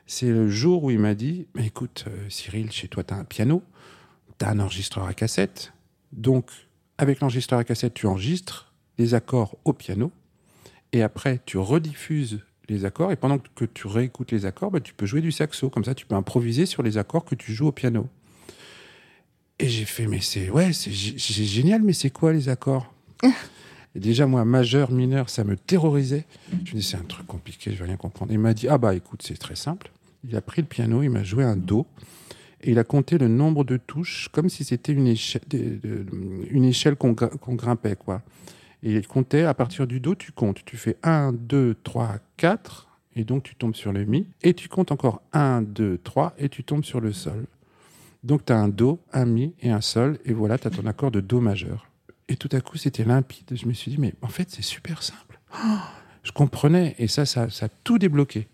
c'est 0.07 0.31
le 0.31 0.49
jour 0.49 0.83
où 0.83 0.91
il 0.91 0.99
m'a 0.99 1.15
dit 1.15 1.47
écoute, 1.59 2.07
euh, 2.09 2.27
Cyril, 2.29 2.73
chez 2.73 2.89
toi, 2.89 3.05
tu 3.05 3.15
as 3.15 3.17
un 3.17 3.25
piano, 3.25 3.63
tu 4.39 4.45
as 4.45 4.51
un 4.51 4.59
enregistreur 4.59 5.07
à 5.07 5.15
cassette. 5.15 5.73
Donc, 6.11 6.51
avec 7.01 7.21
l'enregistreur 7.21 7.59
à 7.59 7.65
cassette, 7.65 7.95
tu 7.95 8.07
enregistres 8.07 8.73
les 8.99 9.15
accords 9.15 9.57
au 9.65 9.73
piano. 9.73 10.13
Et 10.93 11.03
après, 11.03 11.41
tu 11.47 11.57
rediffuses 11.57 12.41
les 12.69 12.85
accords. 12.85 13.11
Et 13.11 13.17
pendant 13.17 13.39
que 13.39 13.65
tu 13.65 13.87
réécoutes 13.87 14.33
les 14.33 14.45
accords, 14.45 14.71
bah, 14.71 14.81
tu 14.81 14.93
peux 14.93 15.07
jouer 15.07 15.21
du 15.21 15.33
saxo. 15.33 15.71
Comme 15.71 15.85
ça, 15.85 15.95
tu 15.95 16.05
peux 16.05 16.15
improviser 16.15 16.67
sur 16.67 16.83
les 16.83 16.99
accords 16.99 17.25
que 17.25 17.35
tu 17.35 17.55
joues 17.55 17.69
au 17.69 17.73
piano. 17.73 18.07
Et 19.59 19.69
j'ai 19.69 19.85
fait 19.85 20.07
Mais 20.07 20.21
c'est 20.21 20.51
ouais, 20.51 20.73
c'est 20.73 20.93
génial, 20.93 21.83
mais 21.83 21.93
c'est 21.93 22.11
quoi 22.11 22.33
les 22.33 22.49
accords? 22.49 22.93
Et 23.95 23.99
déjà, 23.99 24.27
moi, 24.27 24.45
majeur, 24.45 24.93
mineur, 24.93 25.31
ça 25.31 25.43
me 25.43 25.57
terrorisait. 25.57 26.25
Je 26.65 26.75
me 26.75 26.81
dis, 26.81 26.87
c'est 26.87 26.97
un 26.97 27.03
truc 27.03 27.27
compliqué, 27.27 27.73
je 27.73 27.79
vais 27.79 27.87
rien 27.87 27.97
comprendre. 27.97 28.31
il 28.31 28.39
m'a 28.39 28.55
dit, 28.55 28.69
ah 28.69 28.79
bah 28.79 28.95
écoute, 28.95 29.23
c'est 29.25 29.37
très 29.37 29.57
simple. 29.57 29.91
Il 30.29 30.37
a 30.37 30.41
pris 30.41 30.63
le 30.63 30.69
piano, 30.69 31.03
il 31.03 31.11
m'a 31.11 31.25
joué 31.25 31.43
un 31.43 31.57
Do, 31.57 31.87
et 32.63 32.73
il 32.73 32.79
a 32.79 32.85
compté 32.85 33.19
le 33.19 33.29
nombre 33.29 33.65
de 33.65 33.77
touches 33.77 34.29
comme 34.33 34.49
si 34.49 34.65
c'était 34.65 34.93
une 34.93 35.07
échelle, 35.07 36.97
qu'on 36.97 37.15
qu 37.15 37.27
grimpait, 37.57 37.97
quoi. 37.97 38.23
Et 38.83 38.95
il 38.95 39.07
comptait, 39.07 39.45
à 39.45 39.55
partir 39.55 39.87
du 39.87 40.01
Do, 40.01 40.15
tu 40.15 40.33
comptes. 40.33 40.65
Tu 40.65 40.77
fais 40.77 40.97
1, 41.03 41.33
2, 41.33 41.77
3, 41.83 42.17
4, 42.37 42.89
et 43.17 43.25
donc 43.25 43.43
tu 43.43 43.55
tombes 43.55 43.75
sur 43.75 43.93
le 43.93 44.05
Mi, 44.05 44.27
et 44.43 44.55
tu 44.55 44.69
comptes 44.69 44.93
encore 44.93 45.23
1, 45.33 45.63
2, 45.63 45.99
3, 46.03 46.35
et 46.39 46.49
tu 46.49 46.65
tombes 46.65 46.85
sur 46.85 47.01
le 47.01 47.13
Sol. 47.13 47.47
Donc 48.25 48.45
tu 48.45 48.53
as 48.53 48.59
un 48.59 48.69
Do, 48.69 49.01
un 49.13 49.27
Mi 49.27 49.55
et 49.61 49.71
un 49.71 49.81
Sol, 49.81 50.19
et 50.25 50.33
voilà, 50.33 50.59
tu 50.59 50.67
as 50.67 50.71
ton 50.71 50.87
accord 50.87 51.11
de 51.11 51.21
Do 51.21 51.41
majeur. 51.41 51.89
Et 52.29 52.37
tout 52.37 52.49
à 52.53 52.61
coup, 52.61 52.77
c'était 52.77 53.05
limpide. 53.05 53.57
Je 53.57 53.67
me 53.67 53.73
suis 53.73 53.91
dit, 53.91 53.99
mais 53.99 54.15
en 54.23 54.29
fait, 54.29 54.49
c'est 54.51 54.63
super 54.63 55.03
simple. 55.03 55.41
Oh, 55.53 55.79
je 56.23 56.31
comprenais. 56.31 56.95
Et 56.99 57.09
ça, 57.09 57.27
ça, 57.27 57.51
ça 57.51 57.67
a 57.67 57.69
tout 57.83 57.99
débloqué. 57.99 58.47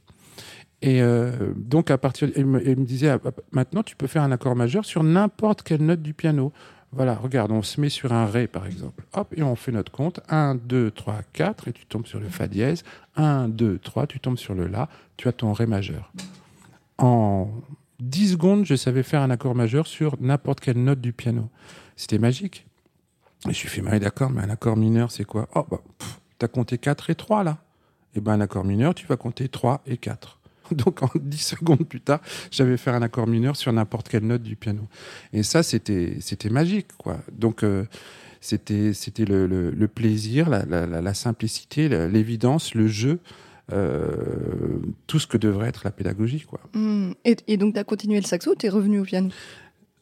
Et 0.87 1.03
euh, 1.03 1.33
donc, 1.57 1.91
à 1.91 1.99
partir, 1.99 2.31
il 2.37 2.47
me, 2.47 2.65
il 2.65 2.79
me 2.79 2.85
disait, 2.85 3.09
ah, 3.09 3.19
maintenant, 3.51 3.83
tu 3.83 3.97
peux 3.97 4.07
faire 4.07 4.23
un 4.23 4.31
accord 4.31 4.55
majeur 4.55 4.85
sur 4.85 5.03
n'importe 5.03 5.65
quelle 5.65 5.85
note 5.85 6.01
du 6.01 6.15
piano. 6.15 6.53
Voilà, 6.93 7.17
regarde, 7.17 7.51
on 7.51 7.63
se 7.63 7.81
met 7.81 7.89
sur 7.89 8.13
un 8.13 8.25
Ré, 8.25 8.47
par 8.47 8.67
exemple. 8.67 9.03
Hop, 9.13 9.35
et 9.37 9.43
on 9.43 9.57
fait 9.57 9.73
notre 9.73 9.91
compte. 9.91 10.21
1, 10.29 10.55
2, 10.55 10.93
3, 10.93 11.23
4, 11.33 11.67
et 11.67 11.73
tu 11.73 11.87
tombes 11.87 12.07
sur 12.07 12.21
le 12.21 12.29
Fa 12.29 12.47
dièse. 12.47 12.85
1, 13.17 13.49
2, 13.49 13.81
3, 13.81 14.07
tu 14.07 14.21
tombes 14.21 14.39
sur 14.39 14.55
le 14.55 14.69
La, 14.69 14.89
tu 15.17 15.27
as 15.27 15.33
ton 15.33 15.53
Ré 15.53 15.67
majeur. 15.67 16.13
En 16.99 17.51
10 17.99 18.35
secondes, 18.35 18.65
je 18.65 18.77
savais 18.77 19.03
faire 19.03 19.23
un 19.23 19.31
accord 19.31 19.57
majeur 19.57 19.89
sur 19.89 20.15
n'importe 20.21 20.61
quelle 20.61 20.79
note 20.79 21.01
du 21.01 21.13
piano. 21.13 21.51
C'était 21.97 22.21
magique. 22.21 22.65
Et 23.49 23.53
je 23.53 23.57
suis 23.57 23.69
fait, 23.69 23.83
mais 23.83 23.99
d'accord, 23.99 24.31
mais 24.31 24.43
un 24.43 24.51
accord 24.51 24.77
mineur, 24.77 25.11
c'est 25.11 25.25
quoi? 25.25 25.49
Oh, 25.57 25.67
bah, 25.69 25.81
t'as 26.39 26.47
compté 26.47 26.79
4 26.79 27.11
et 27.11 27.17
3 27.17 27.43
là. 27.43 27.59
Et 28.15 28.19
eh 28.19 28.21
ben 28.21 28.35
un 28.35 28.41
accord 28.41 28.65
mineur, 28.65 28.95
tu 28.95 29.05
vas 29.07 29.17
compter 29.17 29.49
3 29.49 29.83
et 29.85 29.99
4. 29.99 30.39
Donc 30.71 31.03
en 31.03 31.11
10 31.15 31.39
secondes 31.39 31.87
plus 31.87 32.01
tard, 32.01 32.21
j'avais 32.51 32.77
fait 32.77 32.91
un 32.91 33.03
accord 33.03 33.27
mineur 33.27 33.57
sur 33.57 33.73
n'importe 33.73 34.09
quelle 34.09 34.27
note 34.27 34.43
du 34.43 34.57
piano. 34.57 34.83
Et 35.33 35.43
ça, 35.43 35.63
c'était 35.63 36.17
c'était 36.21 36.51
magique, 36.51 36.89
quoi. 36.99 37.19
Donc 37.33 37.63
euh, 37.63 37.85
c'était 38.41 38.93
c'était 38.93 39.25
le, 39.25 39.87
plaisir, 39.87 40.49
la, 40.49 40.65
la, 40.65 40.87
la 40.87 41.15
simplicité, 41.15 41.89
l'évidence, 42.09 42.75
le 42.75 42.87
jeu. 42.87 43.21
Euh, 43.73 44.79
tout 45.09 45.19
ce 45.19 45.27
que 45.27 45.37
devrait 45.37 45.69
être 45.69 45.81
la 45.85 45.91
pédagogie. 45.91 46.43
Quoi. 46.43 46.61
Mmh. 46.75 47.13
Et, 47.25 47.37
et, 47.49 47.57
donc, 47.57 47.75
tu 47.75 47.81
as 47.81 47.85
continué 47.85 48.21
le 48.21 48.25
saxo 48.25 48.53
ou 48.53 48.55
tu 48.55 48.67
es 48.67 48.69
revenu 48.69 49.01
au 49.01 49.03
piano? 49.03 49.31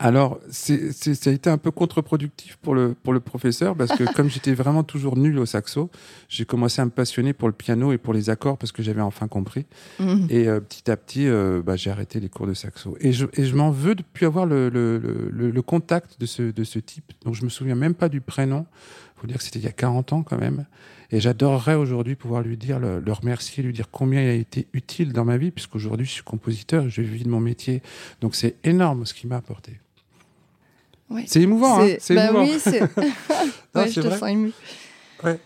Alors, 0.01 0.41
c'est, 0.51 0.93
c'est, 0.93 1.15
ça 1.15 1.31
a 1.31 1.33
été 1.33 1.49
un 1.49 1.57
peu 1.57 1.71
contre-productif 1.71 2.57
pour 2.57 2.75
le, 2.75 2.95
pour 3.01 3.13
le 3.13 3.21
professeur 3.21 3.77
parce 3.77 3.97
que 3.97 4.13
comme 4.13 4.29
j'étais 4.29 4.53
vraiment 4.55 4.83
toujours 4.83 5.17
nul 5.17 5.39
au 5.39 5.47
saxo, 5.47 5.89
j'ai 6.29 6.45
commencé 6.45 6.83
à 6.83 6.85
me 6.85 6.91
passionner 6.91 7.33
pour 7.33 7.47
le 7.47 7.55
piano 7.55 7.93
et 7.93 7.99
pour 7.99 8.13
les 8.13 8.29
accords 8.29 8.59
parce 8.59 8.73
que 8.73 8.83
j'avais 8.83 9.01
enfin 9.01 9.29
compris. 9.29 9.67
Mmh. 10.01 10.27
Et 10.31 10.49
euh, 10.49 10.59
petit 10.59 10.91
à 10.91 10.97
petit, 10.97 11.29
euh, 11.29 11.63
bah, 11.65 11.77
j'ai 11.77 11.91
arrêté 11.91 12.19
les 12.19 12.29
cours 12.29 12.49
de 12.49 12.55
saxo. 12.55 12.97
Et 13.01 13.13
je, 13.13 13.27
et 13.35 13.45
je 13.45 13.55
m'en 13.55 13.71
veux 13.71 13.95
de 13.95 14.03
plus 14.03 14.27
avoir 14.27 14.47
le, 14.47 14.69
le, 14.69 14.99
le, 14.99 15.51
le, 15.51 15.63
contact 15.63 16.21
de 16.21 16.27
ce, 16.27 16.43
de 16.43 16.65
ce 16.65 16.81
type. 16.81 17.13
Donc, 17.25 17.35
je 17.35 17.45
me 17.45 17.49
souviens 17.49 17.77
même 17.77 17.95
pas 17.95 18.09
du 18.09 18.21
prénom. 18.21 18.67
faut 19.15 19.29
dire 19.29 19.39
que 19.39 19.45
c'était 19.45 19.61
il 19.61 19.65
y 19.65 19.69
a 19.69 19.73
40 19.73 20.13
ans 20.13 20.23
quand 20.25 20.39
même. 20.39 20.67
Et 21.15 21.21
j'adorerais 21.21 21.77
aujourd'hui 21.77 22.17
pouvoir 22.17 22.43
lui 22.43 22.57
dire, 22.57 22.81
le, 22.81 22.99
le, 22.99 23.13
remercier, 23.13 23.63
lui 23.63 23.73
dire 23.73 23.89
combien 23.89 24.21
il 24.21 24.29
a 24.29 24.33
été 24.33 24.67
utile 24.73 25.13
dans 25.13 25.25
ma 25.25 25.37
vie, 25.37 25.53
puisqu'aujourd'hui 25.53 26.05
je 26.05 26.11
suis 26.11 26.25
compositeur, 26.25 26.89
je 26.89 27.03
vis 27.03 27.23
de 27.23 27.29
mon 27.29 27.39
métier. 27.39 27.83
Donc 28.21 28.35
c'est 28.35 28.57
énorme 28.65 29.07
ce 29.07 29.15
qu'il 29.15 29.29
m'a 29.29 29.37
apporté. 29.37 29.79
C'est 31.27 31.43
émouvant, 31.43 31.81
hein 31.81 31.95
c'est 32.01 32.17
bah 32.17 32.31
émouvant. 32.31 32.43
oui, 32.43 32.59
c'est. 32.59 32.81
ouais, 33.77 33.89
je 33.89 34.01
te 34.01 34.07
vrai. 34.09 34.19
sens 34.19 34.29
ému. 34.29 34.51
Ouais. 35.23 35.39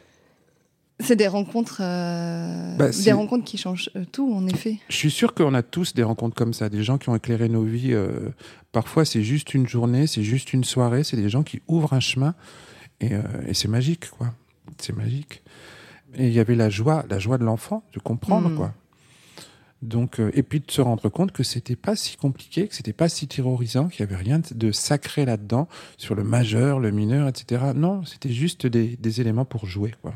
C'est 1.00 1.16
des 1.16 1.28
rencontres, 1.28 1.82
euh, 1.82 2.74
bah, 2.76 2.88
des 2.88 3.12
rencontres 3.12 3.44
qui 3.44 3.58
changent 3.58 3.90
euh, 3.94 4.06
tout, 4.10 4.32
en 4.32 4.46
effet. 4.46 4.78
Je 4.88 4.96
suis 4.96 5.10
sûr 5.10 5.34
qu'on 5.34 5.52
a 5.52 5.62
tous 5.62 5.92
des 5.92 6.02
rencontres 6.02 6.34
comme 6.34 6.54
ça, 6.54 6.70
des 6.70 6.82
gens 6.82 6.96
qui 6.96 7.10
ont 7.10 7.14
éclairé 7.14 7.50
nos 7.50 7.64
vies. 7.64 7.92
Euh, 7.92 8.30
parfois, 8.72 9.04
c'est 9.04 9.22
juste 9.22 9.52
une 9.52 9.68
journée, 9.68 10.06
c'est 10.06 10.24
juste 10.24 10.54
une 10.54 10.64
soirée, 10.64 11.04
c'est 11.04 11.18
des 11.18 11.28
gens 11.28 11.42
qui 11.42 11.60
ouvrent 11.68 11.92
un 11.92 12.00
chemin, 12.00 12.34
et, 13.00 13.12
euh, 13.12 13.20
et 13.46 13.52
c'est 13.52 13.68
magique, 13.68 14.08
quoi. 14.10 14.32
C'est 14.78 14.94
magique. 14.94 15.42
Et 16.14 16.28
il 16.28 16.32
y 16.32 16.40
avait 16.40 16.54
la 16.54 16.70
joie, 16.70 17.04
la 17.08 17.18
joie 17.18 17.38
de 17.38 17.44
l'enfant, 17.44 17.82
de 17.92 18.00
comprendre, 18.00 18.48
mmh. 18.50 18.56
quoi. 18.56 18.74
Donc, 19.82 20.18
euh, 20.18 20.30
et 20.34 20.42
puis 20.42 20.60
de 20.60 20.70
se 20.70 20.80
rendre 20.80 21.08
compte 21.08 21.30
que 21.30 21.44
c'était 21.44 21.76
pas 21.76 21.94
si 21.94 22.16
compliqué, 22.16 22.66
que 22.66 22.74
c'était 22.74 22.92
pas 22.92 23.08
si 23.08 23.28
terrorisant, 23.28 23.88
qu'il 23.88 24.00
y 24.00 24.02
avait 24.02 24.16
rien 24.16 24.40
de 24.50 24.72
sacré 24.72 25.24
là-dedans 25.24 25.68
sur 25.96 26.14
le 26.16 26.24
majeur, 26.24 26.80
le 26.80 26.90
mineur, 26.90 27.28
etc. 27.28 27.66
Non, 27.76 28.04
c'était 28.04 28.32
juste 28.32 28.66
des, 28.66 28.96
des, 28.96 29.20
éléments 29.20 29.44
pour 29.44 29.66
jouer, 29.66 29.94
quoi. 30.02 30.14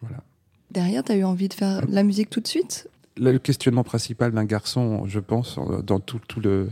Voilà. 0.00 0.22
Derrière, 0.70 1.02
tu 1.02 1.12
as 1.12 1.16
eu 1.16 1.24
envie 1.24 1.48
de 1.48 1.54
faire 1.54 1.84
de 1.84 1.92
la 1.92 2.04
musique 2.04 2.30
tout 2.30 2.40
de 2.40 2.46
suite? 2.46 2.88
Le 3.16 3.38
questionnement 3.38 3.82
principal 3.82 4.30
d'un 4.30 4.44
garçon, 4.44 5.06
je 5.06 5.18
pense, 5.18 5.58
dans 5.82 5.98
tout, 5.98 6.20
tout 6.28 6.40
le, 6.40 6.70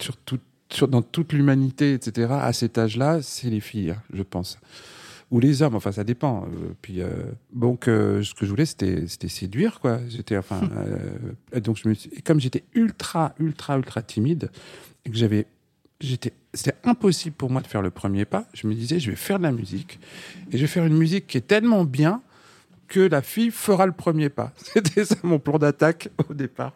sur 0.00 0.16
tout, 0.18 0.38
sur, 0.68 0.86
dans 0.86 1.02
toute 1.02 1.32
l'humanité, 1.32 1.94
etc. 1.94 2.28
À 2.40 2.52
cet 2.52 2.78
âge-là, 2.78 3.20
c'est 3.20 3.50
les 3.50 3.60
filles, 3.60 3.90
hein, 3.90 4.02
je 4.12 4.22
pense 4.22 4.58
ou 5.34 5.40
les 5.40 5.62
hommes, 5.62 5.74
enfin 5.74 5.90
ça 5.92 6.04
dépend. 6.04 6.44
Euh, 6.44 6.72
puis 6.80 7.02
euh, 7.02 7.08
donc 7.52 7.88
euh, 7.88 8.22
ce 8.22 8.34
que 8.34 8.44
je 8.46 8.50
voulais 8.50 8.66
c'était 8.66 9.06
c'était 9.08 9.28
séduire 9.28 9.80
quoi. 9.80 9.98
J'étais 10.08 10.36
enfin 10.36 10.60
euh, 11.54 11.60
donc 11.60 11.76
je 11.76 11.88
me 11.88 11.94
suis- 11.94 12.22
comme 12.22 12.38
j'étais 12.40 12.62
ultra 12.74 13.34
ultra 13.40 13.76
ultra 13.76 14.00
timide 14.02 14.50
et 15.04 15.10
que 15.10 15.16
j'avais 15.16 15.46
j'étais 16.00 16.32
c'était 16.52 16.76
impossible 16.84 17.34
pour 17.34 17.50
moi 17.50 17.60
de 17.62 17.66
faire 17.66 17.82
le 17.82 17.90
premier 17.90 18.24
pas. 18.24 18.46
Je 18.54 18.66
me 18.68 18.74
disais 18.74 19.00
je 19.00 19.10
vais 19.10 19.16
faire 19.16 19.38
de 19.38 19.42
la 19.44 19.52
musique 19.52 19.98
et 20.52 20.56
je 20.56 20.62
vais 20.62 20.68
faire 20.68 20.84
une 20.86 20.96
musique 20.96 21.26
qui 21.26 21.36
est 21.38 21.46
tellement 21.48 21.84
bien 21.84 22.22
que 22.86 23.00
la 23.00 23.22
fille 23.22 23.50
fera 23.50 23.86
le 23.86 23.92
premier 23.92 24.28
pas. 24.28 24.52
C'était 24.56 25.04
ça 25.04 25.16
mon 25.24 25.38
plan 25.40 25.58
d'attaque 25.58 26.10
au 26.28 26.34
départ. 26.34 26.74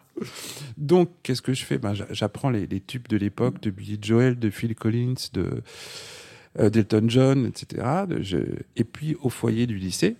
Donc, 0.75 1.09
qu'est-ce 1.23 1.41
que 1.41 1.53
je 1.53 1.63
fais? 1.63 1.77
Ben, 1.77 1.93
j'a- 1.93 2.07
J'apprends 2.11 2.49
les, 2.49 2.65
les 2.65 2.81
tubes 2.81 3.07
de 3.07 3.15
l'époque, 3.15 3.61
de 3.61 3.69
Billy 3.69 3.99
Joel, 4.01 4.37
de 4.39 4.49
Phil 4.49 4.73
Collins, 4.75 5.13
de 5.33 5.61
d'Elton 6.67 7.05
John, 7.07 7.45
etc. 7.45 7.85
Je- 8.19 8.37
et 8.75 8.83
puis, 8.83 9.15
au 9.21 9.29
foyer 9.29 9.67
du 9.67 9.77
lycée, 9.77 10.15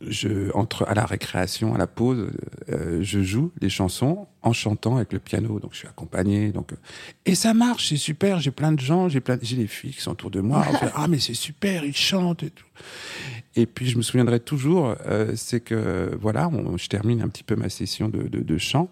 je, 0.00 0.50
entre, 0.54 0.84
à 0.88 0.94
la 0.94 1.06
récréation, 1.06 1.72
à 1.74 1.78
la 1.78 1.86
pause, 1.86 2.28
euh, 2.70 2.98
je 3.02 3.22
joue 3.22 3.52
les 3.60 3.68
chansons 3.68 4.26
en 4.42 4.52
chantant 4.52 4.96
avec 4.96 5.12
le 5.12 5.20
piano. 5.20 5.60
Donc, 5.60 5.74
je 5.74 5.78
suis 5.78 5.86
accompagné. 5.88 6.50
Donc, 6.50 6.72
euh, 6.72 6.76
et 7.24 7.36
ça 7.36 7.54
marche, 7.54 7.88
c'est 7.90 7.96
super. 7.96 8.40
J'ai 8.40 8.50
plein 8.50 8.72
de 8.72 8.80
gens, 8.80 9.08
j'ai 9.08 9.20
plein, 9.20 9.38
j'ai 9.40 9.54
des 9.56 9.68
filles 9.68 9.92
qui 9.92 10.00
sont 10.00 10.10
autour 10.10 10.32
de 10.32 10.40
moi. 10.40 10.64
Fait, 10.64 10.90
ah, 10.96 11.06
mais 11.06 11.20
c'est 11.20 11.34
super, 11.34 11.84
ils 11.84 11.94
chantent 11.96 12.42
et 12.42 12.50
tout. 12.50 12.66
Et 13.54 13.66
puis, 13.66 13.86
je 13.86 13.96
me 13.96 14.02
souviendrai 14.02 14.40
toujours, 14.40 14.96
euh, 15.06 15.32
c'est 15.36 15.60
que, 15.60 16.10
voilà, 16.20 16.48
on- 16.48 16.76
je 16.76 16.88
termine 16.88 17.22
un 17.22 17.28
petit 17.28 17.44
peu 17.44 17.54
ma 17.54 17.68
session 17.68 18.08
de, 18.08 18.22
de, 18.24 18.40
de 18.40 18.58
chant. 18.58 18.90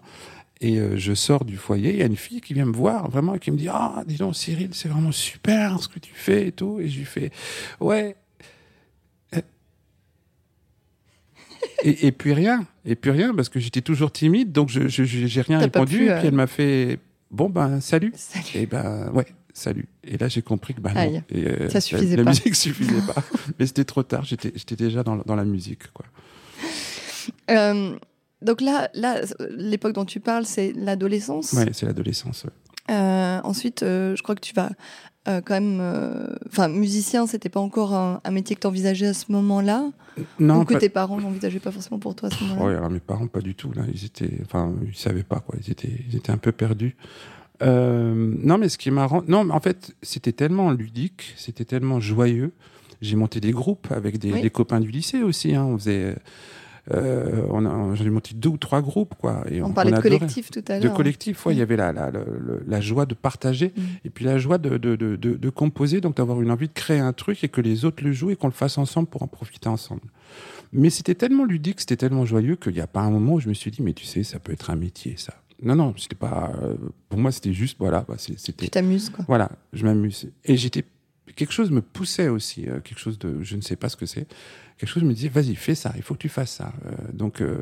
Et 0.61 0.77
euh, 0.79 0.95
je 0.95 1.13
sors 1.13 1.43
du 1.43 1.57
foyer, 1.57 1.91
il 1.91 1.99
y 1.99 2.01
a 2.01 2.05
une 2.05 2.15
fille 2.15 2.39
qui 2.39 2.53
vient 2.53 2.65
me 2.65 2.73
voir, 2.73 3.09
vraiment, 3.09 3.35
et 3.35 3.39
qui 3.39 3.51
me 3.51 3.57
dit 3.57 3.67
Ah, 3.69 4.03
dis 4.07 4.15
donc, 4.15 4.35
Cyril, 4.35 4.69
c'est 4.73 4.87
vraiment 4.87 5.11
super 5.11 5.81
ce 5.81 5.89
que 5.89 5.99
tu 5.99 6.13
fais 6.13 6.47
et 6.47 6.51
tout. 6.51 6.79
Et 6.79 6.87
je 6.87 6.99
lui 6.99 7.05
fais 7.05 7.31
Ouais. 7.79 8.15
Euh. 9.35 9.41
Et, 11.83 12.07
et 12.07 12.11
puis 12.11 12.33
rien, 12.33 12.65
et 12.85 12.95
puis 12.95 13.11
rien, 13.11 13.33
parce 13.33 13.49
que 13.49 13.59
j'étais 13.59 13.81
toujours 13.81 14.11
timide, 14.11 14.51
donc 14.51 14.69
je 14.69 14.87
j'ai 14.87 15.41
rien 15.41 15.59
répondu. 15.59 15.97
pu, 15.97 16.05
et 16.05 16.11
euh, 16.11 16.19
puis 16.19 16.27
elle 16.27 16.35
m'a 16.35 16.47
fait 16.47 16.99
Bon, 17.31 17.49
ben, 17.49 17.81
salut. 17.81 18.13
Salut. 18.15 18.45
Et 18.53 18.65
ben, 18.65 19.11
ouais, 19.13 19.25
salut. 19.53 19.87
Et 20.05 20.17
là, 20.17 20.29
j'ai 20.29 20.41
compris 20.41 20.73
que 20.73 20.79
ben, 20.79 20.93
non. 20.93 20.99
Aïe. 21.01 21.23
Et, 21.29 21.47
euh, 21.47 21.69
Ça 21.69 21.81
suffisait 21.81 22.15
la, 22.15 22.23
pas. 22.23 22.31
La 22.31 22.37
musique 22.37 22.55
suffisait 22.55 23.01
pas. 23.05 23.21
Mais 23.59 23.65
c'était 23.65 23.83
trop 23.83 24.03
tard, 24.03 24.23
j'étais 24.23 24.53
j'étais 24.55 24.77
déjà 24.77 25.03
dans, 25.03 25.17
dans 25.17 25.35
la 25.35 25.43
musique, 25.43 25.91
quoi. 25.91 26.05
Euh, 27.51 27.97
donc 28.41 28.61
là, 28.61 28.89
là 28.93 29.21
l'époque 29.57 29.93
dont 29.93 30.05
tu 30.05 30.19
parles, 30.19 30.45
c'est 30.45 30.73
l'adolescence. 30.75 31.53
Ouais, 31.53 31.69
c'est 31.73 31.85
l'adolescence. 31.85 32.43
ouais. 32.43 32.51
Euh, 32.91 33.39
ensuite, 33.43 33.81
euh, 33.81 34.15
je 34.15 34.21
crois 34.21 34.35
que 34.35 34.41
tu 34.41 34.53
vas 34.53 34.69
euh, 35.27 35.41
quand 35.43 35.55
même. 35.55 35.81
Enfin, 36.47 36.67
musicien, 36.67 37.25
c'était 37.25 37.49
pas 37.49 37.59
encore 37.59 37.93
un, 37.95 38.21
un 38.23 38.31
métier 38.31 38.55
que 38.55 38.61
tu 38.61 38.67
envisageais 38.67 39.07
à 39.07 39.13
ce 39.15 39.31
moment-là? 39.31 39.89
Non, 40.39 40.59
Ou 40.61 40.65
que 40.65 40.73
pas- 40.73 40.79
tes 40.79 40.89
parents 40.89 41.19
n'envisageaient 41.19 41.59
pas 41.59 41.71
forcément 41.71 41.97
pour 41.99 42.13
toi 42.15 42.29
à 42.29 42.35
ce 42.35 42.43
moment-là? 42.43 42.63
Ouais, 42.65 42.75
alors 42.75 42.89
mes 42.91 42.99
parents, 42.99 43.25
pas 43.27 43.41
du 43.41 43.55
tout. 43.55 43.71
Là, 43.73 43.81
ils 43.91 44.05
étaient, 44.05 44.39
enfin, 44.45 44.71
ils 44.87 44.95
savaient 44.95 45.23
pas 45.23 45.39
quoi. 45.39 45.55
Ils 45.65 45.71
étaient, 45.71 45.91
ils 46.09 46.15
étaient 46.15 46.31
un 46.31 46.37
peu 46.37 46.51
perdus. 46.51 46.95
Non, 47.61 48.57
mais 48.57 48.69
ce 48.69 48.77
qui 48.77 48.89
est 48.89 48.91
marrant, 48.91 49.23
non, 49.27 49.43
mais 49.45 49.53
en 49.53 49.59
fait, 49.59 49.95
c'était 50.01 50.31
tellement 50.33 50.71
ludique, 50.71 51.33
c'était 51.37 51.65
tellement 51.65 51.99
joyeux. 51.99 52.51
J'ai 53.01 53.15
monté 53.15 53.39
des 53.39 53.51
groupes 53.51 53.87
avec 53.91 54.17
des, 54.19 54.31
Oui. 54.33 54.41
des 54.41 54.49
copains 54.49 54.79
du 54.79 54.89
lycée 54.91 55.21
aussi. 55.21 55.53
Hein. 55.55 55.65
On 55.65 55.77
faisait, 55.77 56.15
on 56.91 57.65
a, 57.65 57.95
j'ai 57.95 58.09
monté 58.09 58.35
deux 58.35 58.49
ou 58.49 58.57
trois 58.57 58.81
groupes, 58.81 59.15
quoi. 59.19 59.43
Et 59.49 59.61
On 59.61 59.71
parlait 59.73 59.91
de 59.91 59.99
collectif 59.99 60.51
tout 60.51 60.63
à 60.67 60.79
De 60.79 60.85
l'heure. 60.85 60.93
collectif, 60.95 61.45
ouais, 61.45 61.53
il 61.53 61.57
y 61.57 61.59
Oui. 61.59 61.63
avait 61.63 61.75
la, 61.77 61.91
la, 61.91 62.11
la, 62.67 62.81
joie 62.81 63.05
de 63.05 63.13
partager 63.15 63.73
Mm. 63.75 63.81
et 64.05 64.09
puis 64.09 64.25
la 64.25 64.37
joie 64.37 64.57
de, 64.57 64.77
de, 64.77 64.95
de, 64.95 65.49
composer, 65.49 66.01
donc 66.01 66.17
d'avoir 66.17 66.41
une 66.41 66.51
envie 66.51 66.67
de 66.67 66.73
créer 66.73 66.99
un 66.99 67.13
truc 67.13 67.43
et 67.43 67.49
que 67.49 67.61
les 67.61 67.85
autres 67.85 68.03
le 68.03 68.11
jouent 68.13 68.31
et 68.31 68.35
qu'on 68.35 68.47
le 68.47 68.53
fasse 68.53 68.77
ensemble 68.77 69.07
pour 69.07 69.23
en 69.23 69.27
profiter 69.27 69.69
ensemble. 69.69 70.01
Mais 70.73 70.89
c'était 70.89 71.15
tellement 71.15 71.45
ludique, 71.45 71.79
c'était 71.79 71.95
tellement 71.97 72.25
joyeux 72.25 72.55
qu'il 72.55 72.73
n'y 72.73 72.81
a 72.81 72.87
pas 72.87 73.01
un 73.01 73.09
moment 73.09 73.33
où 73.35 73.39
je 73.39 73.49
me 73.49 73.53
suis 73.53 73.71
dit, 73.71 73.81
mais 73.81 73.93
tu 73.93 74.05
sais, 74.05 74.23
ça 74.23 74.39
peut 74.39 74.51
être 74.53 74.69
un 74.69 74.75
métier, 74.75 75.15
ça. 75.17 75.33
Non, 75.63 75.75
non, 75.75 75.93
c'était 75.97 76.15
pas. 76.17 76.51
euh, 76.61 76.75
pour 77.07 77.17
moi, 77.17 77.31
c'était 77.31 77.53
juste, 77.53 77.77
voilà, 77.79 78.03
bah, 78.09 78.15
c'était. 78.17 78.65
Tu 78.65 78.69
t'amuses, 78.69 79.09
quoi. 79.09 79.23
Voilà, 79.29 79.49
je 79.71 79.85
m'amuse. 79.85 80.29
Et 80.43 80.57
j'étais. 80.57 80.83
Quelque 81.35 81.53
chose 81.53 81.71
me 81.71 81.81
poussait 81.81 82.27
aussi, 82.29 82.67
euh, 82.69 82.79
quelque 82.81 82.99
chose 82.99 83.17
de. 83.19 83.41
Je 83.41 83.55
ne 83.55 83.61
sais 83.61 83.75
pas 83.75 83.89
ce 83.89 83.95
que 83.97 84.05
c'est. 84.05 84.27
Quelque 84.77 84.89
chose 84.89 85.03
me 85.03 85.13
disait, 85.13 85.29
vas-y, 85.29 85.55
fais 85.55 85.73
ça, 85.75 85.93
il 85.95 86.01
faut 86.01 86.13
que 86.13 86.19
tu 86.19 86.29
fasses 86.29 86.51
ça. 86.51 86.73
Euh, 86.85 86.91
donc, 87.13 87.41
euh, 87.41 87.59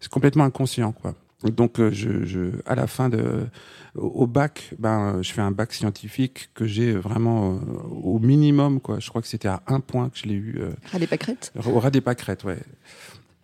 c'est 0.00 0.10
complètement 0.10 0.44
inconscient, 0.44 0.92
quoi. 0.92 1.14
Donc, 1.44 1.78
je, 1.78 2.24
je, 2.24 2.50
à 2.66 2.74
la 2.74 2.86
fin 2.88 3.08
de. 3.08 3.46
Au 3.94 4.26
bac, 4.26 4.74
ben, 4.78 5.22
je 5.22 5.32
fais 5.32 5.40
un 5.40 5.50
bac 5.50 5.72
scientifique 5.72 6.50
que 6.54 6.66
j'ai 6.66 6.92
vraiment 6.92 7.60
au 7.90 8.18
minimum, 8.18 8.80
quoi. 8.80 8.98
Je 9.00 9.08
crois 9.08 9.22
que 9.22 9.28
c'était 9.28 9.48
à 9.48 9.62
un 9.66 9.80
point 9.80 10.08
que 10.10 10.18
je 10.18 10.24
l'ai 10.24 10.34
eu. 10.34 10.56
euh, 10.60 10.70
À 10.92 10.98
des 10.98 11.06
pâquerettes? 11.06 11.52
au 11.66 11.78
ras 11.78 11.90
des 11.90 12.00
pâquerettes, 12.00 12.44
ouais. 12.44 12.58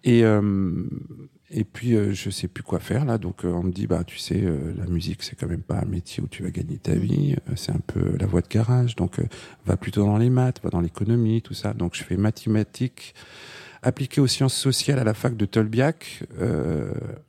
Et, 0.04 0.24
euh, 0.24 0.40
et 1.56 1.62
puis, 1.62 1.94
euh, 1.94 2.12
je 2.12 2.30
sais 2.30 2.48
plus 2.48 2.64
quoi 2.64 2.80
faire, 2.80 3.04
là. 3.04 3.16
Donc, 3.16 3.44
euh, 3.44 3.48
on 3.48 3.62
me 3.62 3.70
dit, 3.70 3.86
bah, 3.86 4.02
tu 4.02 4.18
sais, 4.18 4.42
euh, 4.42 4.74
la 4.76 4.86
musique, 4.86 5.22
c'est 5.22 5.36
quand 5.36 5.46
même 5.46 5.62
pas 5.62 5.78
un 5.78 5.84
métier 5.84 6.20
où 6.20 6.26
tu 6.26 6.42
vas 6.42 6.50
gagner 6.50 6.78
ta 6.78 6.96
vie. 6.96 7.36
Euh, 7.48 7.52
c'est 7.54 7.70
un 7.70 7.80
peu 7.86 8.16
la 8.18 8.26
voie 8.26 8.40
de 8.40 8.48
garage. 8.48 8.96
Donc, 8.96 9.20
va 9.64 9.76
plutôt 9.76 10.04
dans 10.04 10.18
les 10.18 10.30
maths, 10.30 10.60
va 10.64 10.70
dans 10.70 10.80
l'économie, 10.80 11.42
tout 11.42 11.54
ça. 11.54 11.72
Donc, 11.72 11.94
je 11.94 12.02
fais 12.02 12.16
mathématiques 12.16 13.14
appliquées 13.82 14.20
aux 14.20 14.26
sciences 14.26 14.54
sociales 14.54 14.98
à 14.98 15.04
la 15.04 15.14
fac 15.14 15.36
de 15.36 15.44
Tolbiac. 15.44 16.24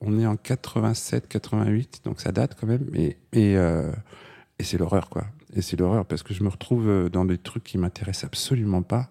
On 0.01 0.19
est 0.19 0.25
en 0.25 0.37
87, 0.37 1.27
88, 1.27 2.01
donc 2.05 2.19
ça 2.19 2.31
date 2.31 2.57
quand 2.59 2.65
même. 2.65 2.87
Et, 2.95 3.17
et, 3.33 3.53
et 3.53 4.63
c'est 4.63 4.77
l'horreur, 4.77 5.09
quoi. 5.09 5.25
Et 5.53 5.61
c'est 5.61 5.77
l'horreur 5.77 6.05
parce 6.05 6.23
que 6.23 6.33
je 6.33 6.43
me 6.43 6.49
retrouve 6.49 7.09
dans 7.11 7.25
des 7.25 7.37
trucs 7.37 7.65
qui 7.65 7.77
m'intéressent 7.77 8.23
absolument 8.23 8.83
pas, 8.83 9.09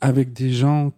avec 0.00 0.32
des 0.32 0.50
gens, 0.50 0.92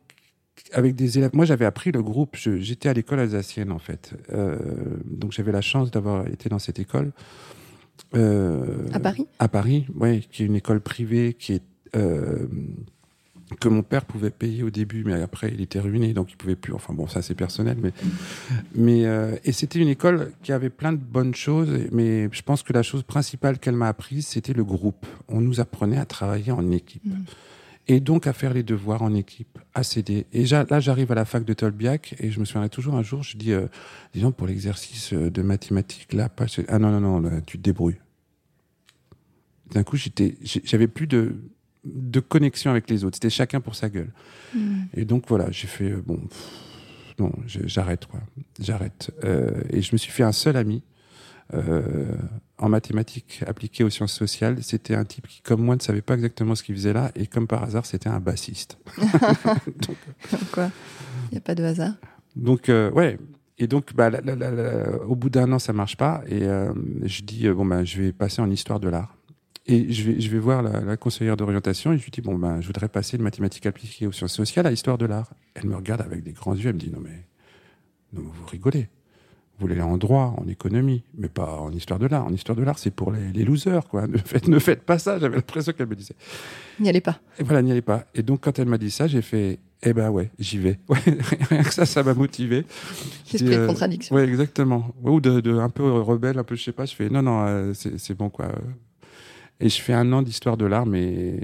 avec 0.72 0.94
des 0.94 1.18
élèves. 1.18 1.30
Moi, 1.32 1.44
j'avais 1.44 1.64
appris 1.64 1.92
le 1.92 2.02
groupe. 2.02 2.36
J'étais 2.36 2.88
à 2.88 2.92
l'école 2.92 3.20
alsacienne, 3.20 3.72
en 3.72 3.78
fait. 3.78 4.12
Euh, 4.32 4.56
donc, 5.04 5.32
j'avais 5.32 5.52
la 5.52 5.60
chance 5.62 5.90
d'avoir 5.90 6.26
été 6.28 6.48
dans 6.48 6.58
cette 6.58 6.78
école. 6.78 7.12
Euh, 8.14 8.86
À 8.92 9.00
Paris? 9.00 9.26
À 9.38 9.48
Paris, 9.48 9.86
oui, 9.94 10.26
qui 10.30 10.42
est 10.42 10.46
une 10.46 10.56
école 10.56 10.80
privée 10.80 11.34
qui 11.34 11.54
est. 11.54 11.62
euh, 11.96 12.46
que 13.60 13.68
mon 13.68 13.82
père 13.82 14.04
pouvait 14.04 14.28
payer 14.30 14.62
au 14.62 14.68
début, 14.68 15.04
mais 15.04 15.22
après 15.22 15.50
il 15.50 15.62
était 15.62 15.80
ruiné, 15.80 16.12
donc 16.12 16.30
il 16.30 16.36
pouvait 16.36 16.54
plus. 16.54 16.74
Enfin 16.74 16.92
bon, 16.92 17.06
ça 17.08 17.22
c'est 17.22 17.34
personnel, 17.34 17.78
mais 17.80 17.92
mais 18.74 19.04
et 19.42 19.52
c'était 19.52 19.78
une 19.78 19.88
école 19.88 20.32
qui 20.42 20.52
avait 20.52 20.68
plein 20.68 20.92
de 20.92 20.98
bonnes 20.98 21.34
choses, 21.34 21.70
mais 21.90 22.28
je 22.30 22.42
pense 22.42 22.62
que 22.62 22.74
la 22.74 22.82
chose 22.82 23.04
principale 23.04 23.58
qu'elle 23.58 23.74
m'a 23.74 23.88
apprise, 23.88 24.26
c'était 24.26 24.52
le 24.52 24.64
groupe. 24.64 25.06
On 25.28 25.40
nous 25.40 25.60
apprenait 25.60 25.96
à 25.96 26.04
travailler 26.04 26.52
en 26.52 26.70
équipe. 26.70 27.06
Mhm. 27.06 27.24
Et 27.90 28.00
donc 28.00 28.26
à 28.26 28.34
faire 28.34 28.52
les 28.52 28.62
devoirs 28.62 29.02
en 29.02 29.14
équipe, 29.14 29.58
à 29.74 29.82
s'aider. 29.82 30.26
Et 30.32 30.44
là, 30.44 30.80
j'arrive 30.80 31.10
à 31.10 31.14
la 31.14 31.24
fac 31.24 31.44
de 31.44 31.54
Tolbiac 31.54 32.14
et 32.20 32.30
je 32.30 32.38
me 32.38 32.44
souviendrai 32.44 32.68
toujours 32.68 32.94
un 32.96 33.02
jour, 33.02 33.22
je 33.22 33.38
dis, 33.38 33.52
euh, 33.52 33.66
disons 34.12 34.30
pour 34.30 34.46
l'exercice 34.46 35.14
euh, 35.14 35.30
de 35.30 35.40
mathématiques, 35.40 36.12
là, 36.12 36.28
pas, 36.28 36.44
ah 36.68 36.78
non, 36.78 36.90
non, 36.90 37.00
non, 37.00 37.20
là, 37.20 37.40
tu 37.40 37.56
te 37.56 37.62
débrouilles. 37.62 37.98
D'un 39.72 39.84
coup, 39.84 39.96
j'étais, 39.96 40.36
j'avais 40.42 40.86
plus 40.86 41.06
de, 41.06 41.36
de 41.84 42.20
connexion 42.20 42.70
avec 42.70 42.90
les 42.90 43.04
autres. 43.04 43.16
C'était 43.16 43.30
chacun 43.30 43.60
pour 43.60 43.74
sa 43.74 43.88
gueule. 43.88 44.12
Mm. 44.54 44.82
Et 44.94 45.04
donc 45.04 45.24
voilà, 45.28 45.50
j'ai 45.50 45.66
fait 45.66 45.90
euh, 45.90 46.02
bon, 46.04 46.16
pff, 46.16 47.14
non, 47.18 47.32
j'arrête 47.46 48.06
quoi, 48.06 48.20
j'arrête. 48.60 49.10
Euh, 49.24 49.62
et 49.70 49.82
je 49.82 49.92
me 49.92 49.98
suis 49.98 50.12
fait 50.12 50.22
un 50.22 50.32
seul 50.32 50.56
ami 50.56 50.82
en 51.52 52.68
mathématiques 52.68 53.42
appliquées 53.46 53.84
aux 53.84 53.90
sciences 53.90 54.12
sociales. 54.12 54.62
C'était 54.62 54.94
un 54.94 55.04
type 55.04 55.26
qui, 55.28 55.40
comme 55.42 55.62
moi, 55.62 55.76
ne 55.76 55.80
savait 55.80 56.02
pas 56.02 56.14
exactement 56.14 56.54
ce 56.54 56.62
qu'il 56.62 56.74
faisait 56.74 56.92
là, 56.92 57.10
et 57.14 57.26
comme 57.26 57.46
par 57.46 57.62
hasard, 57.62 57.86
c'était 57.86 58.08
un 58.08 58.20
bassiste. 58.20 58.78
donc, 58.98 59.96
Quoi 60.52 60.70
Il 61.30 61.32
n'y 61.32 61.38
a 61.38 61.40
pas 61.40 61.54
de 61.54 61.64
hasard. 61.64 61.94
donc, 62.36 62.68
euh, 62.68 62.90
ouais. 62.90 63.18
Et 63.60 63.66
donc, 63.66 63.92
bah, 63.94 64.08
la- 64.10 64.20
la- 64.20 64.36
la- 64.36 64.50
la- 64.52 65.02
au 65.04 65.16
bout 65.16 65.30
d'un 65.30 65.50
an, 65.52 65.58
ça 65.58 65.72
marche 65.72 65.96
pas. 65.96 66.22
Et 66.28 66.42
euh, 66.44 66.72
je 67.02 67.22
dis, 67.22 67.48
euh, 67.48 67.54
bon, 67.54 67.64
bah, 67.66 67.84
je 67.84 68.00
vais 68.02 68.12
passer 68.12 68.40
en 68.40 68.50
histoire 68.50 68.78
de 68.78 68.88
l'art. 68.88 69.16
Et 69.66 69.92
je 69.92 70.10
vais, 70.10 70.20
je 70.20 70.30
vais 70.30 70.38
voir 70.38 70.62
la, 70.62 70.96
conseillère 70.96 71.36
d'orientation 71.36 71.92
et 71.92 71.98
je 71.98 72.04
lui 72.04 72.10
dis, 72.10 72.20
bon, 72.22 72.36
ben, 72.38 72.60
je 72.60 72.66
voudrais 72.68 72.88
passer 72.88 73.18
de 73.18 73.22
mathématiques 73.22 73.66
appliquées 73.66 74.06
aux 74.06 74.12
sciences 74.12 74.32
sociales 74.32 74.66
à 74.66 74.72
histoire 74.72 74.96
de 74.96 75.06
l'art. 75.06 75.30
Elle 75.54 75.66
me 75.66 75.76
regarde 75.76 76.00
avec 76.00 76.22
des 76.22 76.32
grands 76.32 76.54
yeux, 76.54 76.68
elle 76.68 76.76
me 76.76 76.80
dit, 76.80 76.90
non, 76.90 77.00
mais, 77.02 77.26
non, 78.14 78.22
mais 78.22 78.30
vous 78.32 78.46
rigolez. 78.46 78.88
Vous 79.58 79.66
voulez 79.66 79.74
aller 79.74 79.82
en 79.82 79.98
droit, 79.98 80.36
en 80.38 80.46
économie, 80.46 81.02
mais 81.16 81.28
pas 81.28 81.58
en 81.60 81.72
histoire 81.72 81.98
de 81.98 82.06
l'art. 82.06 82.24
En 82.24 82.32
histoire 82.32 82.54
de 82.54 82.62
l'art, 82.62 82.78
c'est 82.78 82.92
pour 82.92 83.10
les, 83.10 83.32
les 83.32 83.44
losers, 83.44 83.88
quoi. 83.88 84.06
Ne 84.06 84.16
faites, 84.18 84.46
ne 84.46 84.58
faites 84.60 84.82
pas 84.82 85.00
ça. 85.00 85.18
J'avais 85.18 85.34
l'impression 85.34 85.72
qu'elle 85.72 85.88
me 85.88 85.96
disait. 85.96 86.14
N'y 86.78 86.88
allez 86.88 87.00
pas. 87.00 87.18
Et 87.40 87.42
voilà, 87.42 87.60
n'y 87.62 87.72
allez 87.72 87.82
pas. 87.82 88.04
Et 88.14 88.22
donc, 88.22 88.42
quand 88.42 88.56
elle 88.60 88.68
m'a 88.68 88.78
dit 88.78 88.92
ça, 88.92 89.08
j'ai 89.08 89.20
fait, 89.20 89.58
eh 89.82 89.92
ben 89.92 90.10
ouais, 90.10 90.30
j'y 90.38 90.58
vais. 90.58 90.78
Ouais, 90.88 90.98
rien 91.50 91.64
que 91.64 91.74
ça, 91.74 91.86
ça 91.86 92.04
m'a 92.04 92.14
motivé. 92.14 92.64
L'esprit 93.32 93.50
de 93.50 93.54
euh, 93.54 93.66
contradiction. 93.66 94.14
Oui, 94.14 94.22
exactement. 94.22 94.94
Ouais, 95.02 95.10
Ou 95.10 95.20
de, 95.20 95.40
de 95.40 95.56
un 95.56 95.70
peu 95.70 95.90
rebelle, 95.90 96.38
un 96.38 96.44
peu, 96.44 96.54
je 96.54 96.62
sais 96.62 96.72
pas. 96.72 96.84
Je 96.84 96.94
fais, 96.94 97.08
non, 97.08 97.22
non, 97.22 97.44
euh, 97.44 97.72
c'est 97.74 98.14
bon, 98.14 98.30
quoi. 98.30 98.52
Et 99.60 99.68
je 99.68 99.82
fais 99.82 99.92
un 99.92 100.12
an 100.12 100.22
d'histoire 100.22 100.56
de 100.56 100.66
l'art, 100.66 100.86
mais 100.86 101.40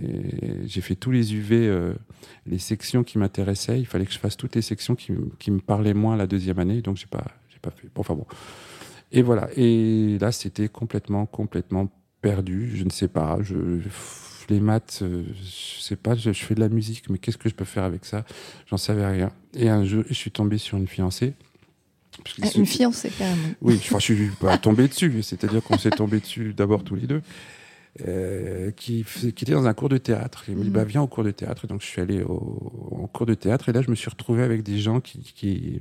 j'ai 0.67 0.81
fait 0.83 0.95
tous 0.95 1.11
les 1.11 1.35
UV, 1.35 1.67
euh, 1.67 1.95
les 2.47 2.59
sections 2.61 3.03
qui 3.03 3.19
m'intéressaient. 3.19 3.81
Il 3.81 3.87
fallait 3.87 4.07
que 4.07 4.13
je 4.13 4.21
fasse 4.21 4.37
toutes 4.37 4.55
les 4.55 4.63
sections 4.63 4.95
qui, 4.95 5.13
qui 5.41 5.51
me 5.51 5.59
parlaient 5.59 5.95
moins 5.95 6.17
la 6.17 6.29
deuxième 6.29 6.61
année, 6.61 6.81
donc 6.81 6.97
j'ai 6.97 7.09
pas, 7.09 7.25
pas 7.65 7.71
fait. 7.71 7.89
Bon, 7.95 8.01
enfin 8.01 8.15
bon. 8.15 8.27
Et 9.13 9.23
voilà. 9.23 9.49
Et 9.57 10.19
là, 10.21 10.33
c'était 10.33 10.69
complètement, 10.69 11.27
complètement 11.27 11.91
perdu. 12.21 12.73
Je 12.77 12.85
ne 12.85 12.91
sais 12.91 13.09
pas. 13.09 13.39
Je, 13.43 13.57
les 14.51 14.61
maths, 14.61 15.01
euh, 15.03 15.23
je 15.43 15.81
sais 15.81 15.97
pas, 15.97 16.15
je, 16.15 16.33
je 16.33 16.45
fais 16.45 16.55
de 16.55 16.61
la 16.61 16.69
musique, 16.69 17.09
mais 17.09 17.19
qu'est-ce 17.19 17.39
que 17.39 17.49
je 17.49 17.55
peux 17.55 17.65
faire 17.65 17.85
avec 17.85 18.05
ça? 18.05 18.25
J'en 18.69 18.77
savais 18.77 19.07
rien. 19.07 19.31
Et 19.55 19.69
un 19.71 19.85
jour, 19.85 20.05
je 20.09 20.15
suis 20.15 20.31
tombé 20.31 20.59
sur 20.59 20.77
une 20.77 20.87
fiancée. 20.87 21.33
Ah, 22.43 22.49
Une 22.55 22.67
fiancée, 22.67 23.11
carrément. 23.11 23.49
Oui, 23.63 23.77
enfin, 23.83 23.99
je 23.99 24.05
suis 24.15 24.29
pas 24.41 24.57
tombé 24.59 24.87
dessus, 24.87 25.23
c'est-à-dire 25.23 25.63
qu'on 25.63 25.79
s'est 25.79 25.91
tombé 25.91 26.21
dessus 26.21 26.53
d'abord 26.55 26.85
tous 26.85 26.95
les 26.95 27.07
deux, 27.07 27.23
euh, 28.07 28.71
qui, 28.73 29.05
était 29.27 29.53
dans 29.53 29.67
un 29.67 29.75
cours 29.75 29.89
de 29.89 29.97
théâtre. 29.99 30.45
Il 30.49 30.57
me 30.57 30.63
dit, 30.63 30.69
Mhm. 30.69 30.75
bah, 30.75 30.85
viens 30.85 31.03
au 31.03 31.07
cours 31.09 31.25
de 31.25 31.31
théâtre. 31.33 31.65
Et 31.65 31.69
donc, 31.69 31.81
je 31.81 31.87
suis 31.87 32.01
allé 32.03 32.23
au, 32.23 32.35
au 33.03 33.09
cours 33.13 33.27
de 33.27 33.35
théâtre, 33.35 33.69
et 33.69 33.73
là, 33.73 33.83
je 33.83 33.91
me 33.91 33.95
suis 33.97 34.11
retrouvé 34.11 34.43
avec 34.43 34.63
des 34.63 34.79
gens 34.79 35.01
qui, 35.01 35.21
qui, 35.21 35.81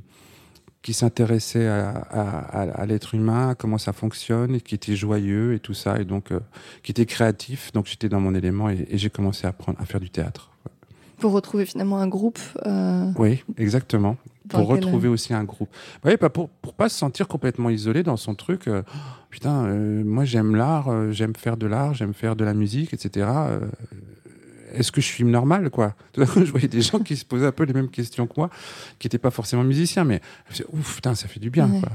qui 0.84 0.94
s'intéressaient 0.94 1.68
à, 1.68 1.90
à, 1.90 2.22
à- 2.62 2.82
à 2.82 2.86
l'être 2.86 3.16
humain, 3.16 3.50
à 3.50 3.56
comment 3.56 3.78
ça 3.80 3.94
fonctionne, 3.94 4.54
et 4.56 4.62
qui 4.62 4.75
étaient 4.75 4.96
joyeux 4.96 5.54
et 5.56 5.60
tout 5.60 5.74
ça, 5.74 6.00
et 6.00 6.06
donc, 6.06 6.32
euh, 6.32 6.40
qui 6.84 6.92
étaient 6.92 7.06
créatifs. 7.08 7.72
Donc, 7.72 7.88
j'étais 7.88 8.10
dans 8.10 8.20
mon 8.20 8.36
élément, 8.36 8.70
et, 8.70 8.86
et 8.90 8.98
j'ai 8.98 9.10
commencé 9.10 9.48
à 9.48 9.50
apprendre 9.50 9.80
à 9.82 9.86
faire 9.86 10.00
du 10.02 10.10
théâtre. 10.12 10.52
Pour 11.20 11.32
retrouver 11.32 11.66
finalement 11.66 11.98
un 12.00 12.08
groupe. 12.08 12.38
euh, 12.66 13.10
Oui, 13.18 13.44
exactement. 13.58 14.18
dans 14.46 14.60
pour 14.60 14.74
lequel- 14.74 14.84
retrouver 14.86 15.08
aussi 15.08 15.34
un 15.34 15.46
groupe. 15.46 15.70
Oui, 16.04 16.18
pas 16.18 16.30
pour 16.30 16.50
pour 16.50 16.74
pas 16.74 16.90
se 16.90 16.98
sentir 16.98 17.30
complètement 17.30 17.70
isolé 17.70 18.04
dans 18.04 18.18
son 18.18 18.36
truc. 18.36 18.68
euh, 18.68 18.84
putain, 19.30 19.63
euh, 19.66 20.04
moi 20.04 20.25
j'aime 20.25 20.54
l'art, 20.54 20.90
euh, 20.90 21.12
j'aime 21.12 21.34
faire 21.34 21.56
de 21.56 21.66
l'art, 21.66 21.94
j'aime 21.94 22.13
faire 22.13 22.36
de 22.36 22.44
la 22.44 22.54
musique, 22.54 22.94
etc. 22.94 23.25
Est-ce 24.74 24.92
que 24.92 25.01
je 25.01 25.06
suis 25.08 25.24
normal, 25.24 25.70
quoi 25.70 25.96
Tout 26.12 26.22
d'un 26.22 26.27
coup, 26.27 26.44
je 26.46 26.51
voyais 26.51 26.68
des 26.68 26.82
gens 26.82 27.00
qui 27.00 27.15
se 27.15 27.25
posaient 27.25 27.46
un 27.46 27.51
peu 27.51 27.63
les 27.63 27.74
mêmes 27.74 27.89
questions 27.89 28.27
que 28.27 28.34
moi, 28.38 28.50
qui 29.00 29.08
n'étaient 29.08 29.18
pas 29.20 29.32
forcément 29.32 29.63
musiciens, 29.63 30.03
mais 30.03 30.22
ouf, 30.72 30.96
putain, 30.96 31.15
ça 31.15 31.27
fait 31.27 31.39
du 31.39 31.50
bien, 31.50 31.70
Ouais. 31.70 31.80
quoi. 31.80 31.92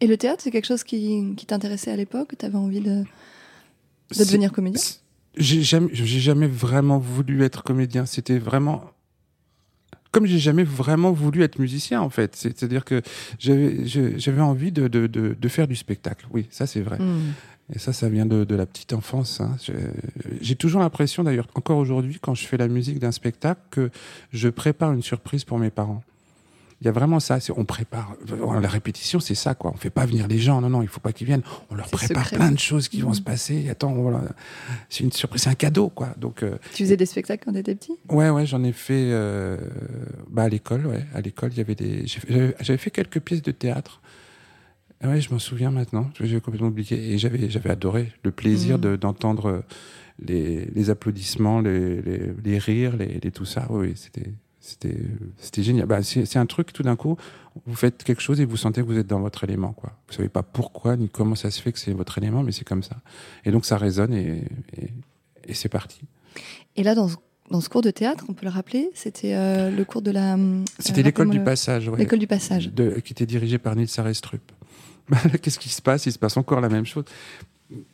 Et 0.00 0.06
le 0.06 0.16
théâtre, 0.18 0.42
c'est 0.42 0.50
quelque 0.50 0.66
chose 0.66 0.84
qui, 0.84 1.32
qui 1.36 1.46
t'intéressait 1.46 1.90
à 1.90 1.96
l'époque 1.96 2.34
Tu 2.38 2.44
avais 2.44 2.58
envie 2.58 2.80
de, 2.80 3.04
devenir 4.18 4.52
comédien? 4.52 4.80
J'ai 5.38 5.62
jamais, 5.62 6.46
vraiment 6.46 6.98
voulu 6.98 7.42
être 7.44 7.62
comédien. 7.62 8.06
C'était 8.06 8.38
vraiment 8.38 8.84
comme 10.12 10.24
j'ai 10.24 10.38
jamais 10.38 10.64
vraiment 10.64 11.12
voulu 11.12 11.42
être 11.42 11.58
musicien 11.58 12.00
en 12.00 12.08
fait. 12.08 12.34
C'est- 12.36 12.58
C'est-à-dire 12.58 12.86
que 12.86 13.02
j'avais, 13.38 14.40
envie 14.40 14.72
de, 14.72 14.88
de, 14.88 15.06
de, 15.06 15.36
de 15.38 15.48
faire 15.48 15.68
du 15.68 15.76
spectacle. 15.76 16.26
Oui, 16.30 16.46
ça 16.50 16.66
c'est 16.66 16.80
vrai. 16.80 16.98
Hmm. 16.98 17.32
Et 17.74 17.78
ça, 17.80 17.92
ça 17.92 18.08
vient 18.08 18.26
de, 18.26 18.44
de 18.44 18.54
la 18.54 18.64
petite 18.66 18.92
enfance. 18.92 19.40
hein. 19.40 19.56
J'ai 20.40 20.54
toujours 20.54 20.80
l'impression, 20.80 21.24
d'ailleurs, 21.24 21.48
encore 21.54 21.78
aujourd'hui, 21.78 22.18
quand 22.20 22.34
je 22.34 22.46
fais 22.46 22.56
la 22.56 22.68
musique 22.68 22.98
d'un 23.00 23.10
spectacle, 23.12 23.60
que 23.70 23.90
je 24.32 24.48
prépare 24.48 24.92
une 24.92 25.02
surprise 25.02 25.42
pour 25.44 25.58
mes 25.58 25.70
parents. 25.70 26.02
Il 26.82 26.84
y 26.84 26.88
a 26.88 26.92
vraiment 26.92 27.20
ça. 27.20 27.38
On 27.56 27.64
prépare. 27.64 28.14
La 28.60 28.68
répétition, 28.68 29.18
c'est 29.18 29.34
ça, 29.34 29.54
quoi. 29.54 29.72
On 29.74 29.78
fait 29.78 29.88
pas 29.90 30.04
venir 30.04 30.28
les 30.28 30.38
gens. 30.38 30.60
Non, 30.60 30.68
non, 30.68 30.82
il 30.82 30.88
faut 30.88 31.00
pas 31.00 31.12
qu'ils 31.14 31.26
viennent. 31.26 31.42
On 31.70 31.74
leur 31.74 31.88
prépare 31.88 32.24
secret. 32.24 32.36
plein 32.36 32.52
de 32.52 32.58
choses 32.58 32.88
qui 32.88 33.00
vont 33.00 33.08
Mhm. 33.08 33.14
se 33.14 33.22
passer. 33.22 33.68
Attends, 33.70 33.94
voilà. 33.94 34.20
C'est 34.90 35.02
une 35.02 35.10
surprise, 35.10 35.40
c'est 35.42 35.48
un 35.50 35.54
cadeau, 35.54 35.88
quoi. 35.88 36.10
Donc, 36.18 36.42
euh, 36.42 36.56
Tu 36.74 36.84
faisais 36.84 36.98
des 36.98 37.06
spectacles 37.06 37.44
quand 37.46 37.52
t'étais 37.54 37.74
petit? 37.74 37.94
Ouais, 38.10 38.28
ouais, 38.28 38.44
j'en 38.44 38.62
ai 38.62 38.72
fait. 38.72 38.92
euh, 39.10 39.56
bah, 40.30 40.42
à 40.42 40.48
l'école, 40.50 40.86
ouais. 40.86 41.02
À 41.14 41.22
l'école, 41.22 41.50
il 41.52 41.58
y 41.58 41.60
avait 41.62 41.74
des. 41.74 42.06
j'ai 42.06 42.20
fait- 42.20 42.32
J'avais 42.32 42.54
j'avais 42.60 42.78
fait 42.78 42.90
quelques 42.90 43.20
pièces 43.20 43.42
de 43.42 43.52
théâtre. 43.52 44.02
Ah 45.02 45.08
Ouais, 45.08 45.20
je 45.20 45.30
m'en 45.32 45.38
souviens 45.38 45.70
maintenant. 45.70 46.10
J'avais 46.18 46.40
complètement 46.40 46.68
oublié. 46.68 47.12
Et 47.12 47.18
j'avais, 47.18 47.50
j'avais 47.50 47.70
adoré 47.70 48.12
le 48.24 48.30
plaisir 48.30 48.78
de- 48.78 48.96
d'entendre 48.96 49.62
les, 50.18 50.64
les 50.74 50.90
applaudissements, 50.90 51.60
les, 51.60 52.00
les, 52.02 52.20
les 52.44 52.58
rires, 52.58 52.96
les, 52.96 53.20
les 53.22 53.30
tout 53.30 53.44
ça. 53.44 53.66
Oui, 53.70 53.92
c'était, 53.96 54.32
c'était, 54.60 54.96
c'était 55.38 55.62
génial. 55.62 55.86
Bah, 55.86 56.02
c'est, 56.02 56.36
un 56.38 56.46
truc, 56.46 56.72
tout 56.72 56.82
d'un 56.82 56.96
coup, 56.96 57.16
vous 57.66 57.74
faites 57.74 58.02
quelque 58.04 58.22
chose 58.22 58.40
et 58.40 58.46
vous 58.46 58.56
sentez 58.56 58.80
que 58.80 58.86
vous 58.86 58.96
êtes 58.98 59.06
dans 59.06 59.20
votre 59.20 59.44
élément, 59.44 59.72
quoi. 59.72 59.92
Vous 60.08 60.14
savez 60.14 60.28
pas 60.30 60.42
pourquoi 60.42 60.96
ni 60.96 61.08
comment 61.10 61.34
ça 61.34 61.50
se 61.50 61.60
fait 61.60 61.72
que 61.72 61.78
c'est 61.78 61.92
votre 61.92 62.16
élément, 62.18 62.42
mais 62.42 62.52
c'est 62.52 62.64
comme 62.66 62.82
ça. 62.82 62.96
Et 63.44 63.50
donc, 63.50 63.66
ça 63.66 63.76
résonne 63.76 64.14
et, 64.14 64.44
et, 64.78 64.88
et 65.46 65.54
c'est 65.54 65.68
parti. 65.68 66.00
Et 66.76 66.82
là, 66.82 66.94
dans 66.94 67.08
ce, 67.08 67.16
dans 67.50 67.60
ce 67.60 67.68
cours 67.68 67.82
de 67.82 67.90
théâtre, 67.90 68.24
on 68.28 68.32
peut 68.32 68.46
le 68.46 68.50
rappeler, 68.52 68.90
c'était 68.94 69.34
euh, 69.34 69.70
le 69.70 69.84
cours 69.84 70.00
de 70.02 70.10
la. 70.10 70.36
euh, 70.36 70.64
C'était 70.78 71.02
l'école 71.02 71.26
rappelle-moi 71.28 71.32
du 71.34 71.38
le- 71.38 71.44
passage, 71.44 71.88
ouais. 71.88 71.98
L'école 71.98 72.18
du 72.18 72.26
passage. 72.26 72.72
de- 72.72 72.98
qui 73.04 73.12
était 73.12 73.26
dirigée 73.26 73.58
par 73.58 73.76
Nils 73.76 73.88
Arestrup. 73.98 74.40
Qu'est-ce 75.42 75.58
qui 75.58 75.68
se 75.68 75.82
passe? 75.82 76.06
Il 76.06 76.12
se 76.12 76.18
passe 76.18 76.36
encore 76.36 76.60
la 76.60 76.68
même 76.68 76.86
chose. 76.86 77.04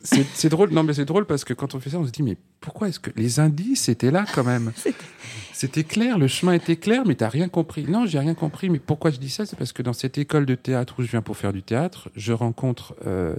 C'est 0.03 0.49
drôle, 0.49 0.69
non 0.69 0.83
mais 0.83 0.93
c'est 0.93 1.05
drôle 1.05 1.25
parce 1.25 1.43
que 1.43 1.53
quand 1.55 1.73
on 1.73 1.79
fait 1.79 1.89
ça, 1.89 1.97
on 1.97 2.05
se 2.05 2.11
dit 2.11 2.21
mais 2.21 2.37
pourquoi 2.61 2.89
est-ce 2.89 2.99
que 2.99 3.09
les 3.15 3.39
indices 3.39 3.89
étaient 3.89 4.11
là 4.11 4.23
quand 4.31 4.43
même? 4.43 4.71
C'était- 5.53 5.83
clair, 5.83 6.19
le 6.19 6.27
chemin 6.27 6.53
était 6.53 6.75
clair, 6.75 7.03
mais 7.07 7.15
t'as 7.15 7.29
rien 7.29 7.47
compris. 7.49 7.83
Non, 7.85 8.05
j'ai 8.05 8.19
rien 8.19 8.33
compris. 8.35 8.69
Mais 8.69 8.79
pourquoi 8.79 9.09
je 9.11 9.17
dis 9.17 9.29
ça? 9.29 9.45
C'est 9.45 9.55
parce 9.55 9.71
que 9.73 9.81
dans 9.81 9.93
cette 9.93 10.17
école 10.17 10.45
de 10.45 10.55
théâtre 10.55 10.95
où 10.99 11.01
je 11.03 11.07
viens 11.07 11.21
pour 11.21 11.37
faire 11.37 11.53
du 11.53 11.63
théâtre, 11.63 12.09
je 12.15 12.33
rencontre 12.33 12.95
euh, 13.07 13.33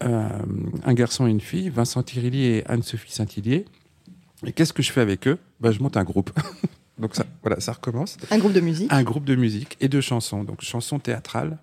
un, 0.00 0.30
un 0.84 0.94
garçon 0.94 1.26
et 1.26 1.30
une 1.30 1.40
fille, 1.42 1.68
Vincent 1.68 2.02
Tirilli 2.02 2.44
et 2.46 2.66
Anne-Sophie 2.66 3.12
Saint-Hillier. 3.12 3.66
Et 4.46 4.52
qu'est-ce 4.52 4.72
que 4.72 4.82
je 4.82 4.90
fais 4.90 5.02
avec 5.02 5.28
eux? 5.28 5.38
Bah, 5.60 5.70
Je 5.72 5.80
monte 5.80 5.96
un 5.96 6.04
groupe. 6.04 6.30
Donc 6.98 7.14
ça, 7.14 7.24
voilà, 7.42 7.60
ça 7.60 7.72
recommence 7.72 8.16
Un 8.30 8.38
groupe 8.38 8.52
de 8.52 8.60
musique. 8.60 8.92
un 8.92 9.02
groupe 9.02 9.24
de 9.24 9.34
musique 9.36 9.76
et 9.80 9.88
de 9.88 10.00
chansons, 10.02 10.44
donc 10.44 10.60
chansons 10.62 10.98
théâtrales. 10.98 11.56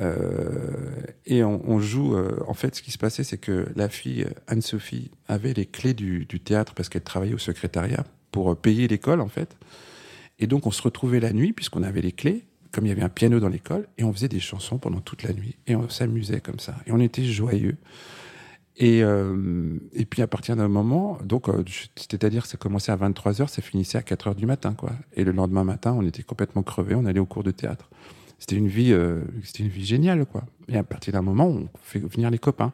Euh, 0.00 1.02
et 1.26 1.42
on, 1.44 1.80
joue. 1.80 2.14
euh, 2.14 2.38
en 2.46 2.54
fait, 2.54 2.74
ce 2.74 2.82
qui 2.82 2.90
se 2.90 2.98
passait, 2.98 3.24
c'est 3.24 3.38
que 3.38 3.68
la 3.74 3.88
fille 3.88 4.26
Anne-Sophie 4.46 5.10
avait 5.26 5.52
les 5.52 5.66
clés 5.66 5.94
du, 5.94 6.26
théâtre 6.26 6.74
parce 6.74 6.88
qu'elle 6.88 7.02
travaillait 7.02 7.34
au 7.34 7.38
secrétariat 7.38 8.04
pour 8.30 8.52
euh, 8.52 8.54
payer 8.54 8.88
l'école, 8.88 9.20
en 9.20 9.28
fait. 9.28 9.56
Et 10.38 10.46
donc, 10.46 10.66
on 10.66 10.70
se 10.70 10.82
retrouvait 10.82 11.20
la 11.20 11.32
nuit 11.32 11.52
puisqu'on 11.52 11.82
avait 11.82 12.00
les 12.00 12.12
clés, 12.12 12.44
comme 12.70 12.86
il 12.86 12.90
y 12.90 12.92
avait 12.92 13.02
un 13.02 13.08
piano 13.08 13.40
dans 13.40 13.48
l'école, 13.48 13.88
et 13.98 14.04
on 14.04 14.12
faisait 14.12 14.28
des 14.28 14.40
chansons 14.40 14.78
pendant 14.78 15.00
toute 15.00 15.22
la 15.22 15.32
nuit 15.32 15.56
et 15.66 15.74
on 15.74 15.88
s'amusait 15.88 16.40
comme 16.40 16.60
ça. 16.60 16.76
Et 16.86 16.92
on 16.92 17.00
était 17.00 17.24
joyeux. 17.24 17.76
Et, 18.80 19.00
et 19.00 20.04
puis 20.04 20.22
à 20.22 20.28
partir 20.28 20.54
d'un 20.54 20.68
moment, 20.68 21.18
donc 21.24 21.46
c'est-à-dire 21.96 22.42
que 22.44 22.48
ça 22.48 22.56
commençait 22.56 22.92
à 22.92 22.96
23h, 22.96 23.48
ça 23.48 23.60
finissait 23.60 23.98
à 23.98 24.02
4h 24.02 24.36
du 24.36 24.46
matin, 24.46 24.74
quoi. 24.74 24.92
Et 25.14 25.24
le 25.24 25.32
lendemain 25.32 25.64
matin, 25.64 25.96
on 25.98 26.06
était 26.06 26.22
complètement 26.22 26.62
crevés, 26.62 26.94
on 26.94 27.04
allait 27.04 27.18
au 27.18 27.26
cours 27.26 27.42
de 27.42 27.50
théâtre. 27.50 27.90
C'était 28.38 28.56
une 28.56 28.68
vie, 28.68 28.92
euh, 28.92 29.20
c'était 29.42 29.62
une 29.64 29.68
vie 29.68 29.84
géniale, 29.84 30.24
quoi. 30.26 30.44
Et 30.68 30.76
à 30.76 30.82
partir 30.82 31.12
d'un 31.12 31.22
moment, 31.22 31.46
on 31.48 31.68
fait 31.82 31.98
venir 31.98 32.30
les 32.30 32.38
copains. 32.38 32.72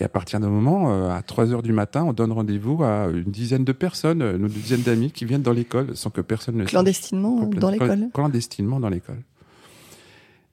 Et 0.00 0.04
à 0.04 0.08
partir 0.08 0.40
d'un 0.40 0.48
moment, 0.50 0.92
euh, 0.92 1.10
à 1.10 1.22
3 1.22 1.52
heures 1.52 1.62
du 1.62 1.72
matin, 1.72 2.04
on 2.04 2.12
donne 2.12 2.32
rendez-vous 2.32 2.82
à 2.82 3.06
une 3.14 3.30
dizaine 3.30 3.64
de 3.64 3.72
personnes, 3.72 4.22
euh, 4.22 4.36
une 4.36 4.48
dizaine 4.48 4.82
d'amis 4.82 5.10
qui 5.12 5.24
viennent 5.24 5.42
dans 5.42 5.52
l'école 5.52 5.96
sans 5.96 6.10
que 6.10 6.20
personne 6.20 6.56
ne 6.56 6.64
sache. 6.64 6.70
Clandestinement 6.72 7.42
euh, 7.42 7.46
dans 7.46 7.70
l'école. 7.70 7.88
Clandestinement 8.12 8.80
dans 8.80 8.88
l'école. 8.88 9.22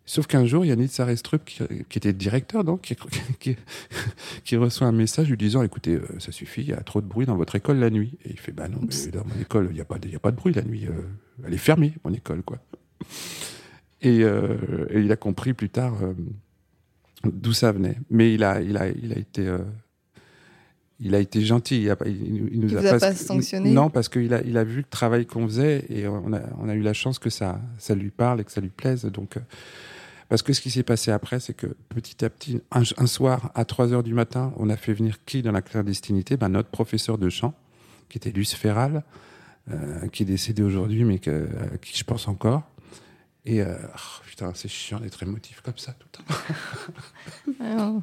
Sauf 0.05 0.27
qu'un 0.27 0.45
jour, 0.45 0.65
il 0.65 0.67
y 0.67 0.71
a 0.71 0.75
Nils 0.75 0.89
Arestrup, 0.99 1.43
qui, 1.45 1.59
qui 1.89 1.97
était 1.97 2.11
directeur, 2.13 2.63
donc, 2.63 2.81
qui, 2.81 2.95
qui- 3.39 3.55
qui 4.43 4.55
reçoit 4.57 4.87
un 4.87 4.91
message 4.91 5.29
lui 5.29 5.37
disant 5.37 5.63
Écoutez, 5.63 5.95
euh, 5.95 6.01
ça 6.19 6.31
suffit, 6.31 6.61
il 6.61 6.67
y 6.69 6.73
a 6.73 6.81
trop 6.81 7.01
de 7.01 7.07
bruit 7.07 7.25
dans 7.25 7.35
votre 7.35 7.55
école 7.55 7.77
la 7.77 7.89
nuit. 7.89 8.17
Et 8.25 8.31
il 8.31 8.39
fait 8.39 8.51
Bah 8.51 8.67
non, 8.67 8.79
mais 8.81 9.11
dans 9.11 9.25
mon 9.25 9.41
école, 9.41 9.67
il 9.71 9.75
n'y 9.75 9.81
a, 9.81 9.85
pas 9.85 9.97
de- 9.99 10.07
il 10.07 10.13
y 10.13 10.15
a 10.15 10.19
pas 10.19 10.31
de 10.31 10.35
bruit 10.37 10.53
la 10.53 10.63
nuit. 10.63 10.85
euh, 10.87 10.91
elle 11.45 11.53
est 11.53 11.57
fermée, 11.57 11.93
mon 12.05 12.13
école, 12.13 12.43
quoi. 12.43 12.59
Et, 14.01 14.23
euh, 14.23 14.57
et 14.89 14.99
il 15.01 15.11
a 15.11 15.15
compris 15.15 15.53
plus 15.53 15.69
tard 15.69 15.95
euh, 16.01 16.13
d'où 17.23 17.53
ça 17.53 17.71
venait. 17.71 17.97
Mais 18.09 18.33
il 18.33 18.43
a, 18.43 18.61
il 18.61 18.77
a, 18.77 18.87
il 18.89 19.13
a 19.13 19.17
été. 19.17 19.47
euh, 19.47 19.59
il 21.03 21.15
a 21.15 21.19
été 21.19 21.41
gentil. 21.41 21.81
Il, 21.81 21.89
a 21.89 21.95
pas- 21.95 22.07
il- 22.07 22.49
il 22.53 22.59
nous 22.59 22.69
Il 22.69 22.77
a 22.77 22.81
pas, 22.83 22.99
pas 22.99 23.13
sanctionné 23.15 23.71
Non, 23.71 23.89
parce 23.89 24.07
qu'il 24.07 24.33
a, 24.35 24.41
il 24.43 24.55
a 24.57 24.63
vu 24.63 24.77
le 24.77 24.83
travail 24.83 25.25
qu'on 25.25 25.47
faisait 25.47 25.85
et 25.89 26.07
on 26.07 26.31
a, 26.33 26.41
on 26.59 26.69
a 26.69 26.75
eu 26.75 26.81
la 26.81 26.93
chance 26.93 27.17
que 27.17 27.31
ça, 27.31 27.59
ça 27.79 27.95
lui 27.95 28.11
parle 28.11 28.41
et 28.41 28.43
que 28.43 28.51
ça 28.51 28.61
lui 28.61 28.69
plaise. 28.69 29.03
Donc, 29.05 29.35
parce 30.29 30.43
que 30.43 30.53
ce 30.53 30.61
qui 30.61 30.69
s'est 30.69 30.83
passé 30.83 31.09
après, 31.11 31.39
c'est 31.39 31.53
que 31.55 31.67
petit 31.89 32.23
à 32.23 32.29
petit, 32.29 32.61
un, 32.71 32.83
un 32.97 33.07
soir 33.07 33.51
à 33.55 33.65
3 33.65 33.93
heures 33.93 34.03
du 34.03 34.13
matin, 34.13 34.53
on 34.57 34.69
a 34.69 34.77
fait 34.77 34.93
venir 34.93 35.23
qui 35.25 35.41
dans 35.41 35.51
la 35.51 35.61
clandestinité? 35.63 36.37
Ben, 36.37 36.49
Notre 36.49 36.69
professeur 36.69 37.17
de 37.17 37.29
chant, 37.29 37.53
qui 38.07 38.19
était 38.19 38.31
Luce 38.31 38.53
Ferral, 38.53 39.03
euh, 39.71 40.07
qui 40.09 40.21
est 40.23 40.25
décédé 40.27 40.61
aujourd'hui, 40.61 41.03
mais 41.03 41.17
que, 41.17 41.47
à 41.73 41.77
qui 41.77 41.97
je 41.97 42.03
pense 42.03 42.27
encore. 42.27 42.63
Et 43.45 43.61
euh, 43.61 43.75
oh, 43.95 44.21
putain, 44.25 44.51
c'est 44.53 44.67
chiant 44.69 44.99
d'être 44.99 45.21
émotif 45.23 45.61
comme 45.61 45.77
ça 45.77 45.93
tout 45.93 46.07
le 46.13 46.17
temps. 46.17 47.53
Ah, 47.59 47.93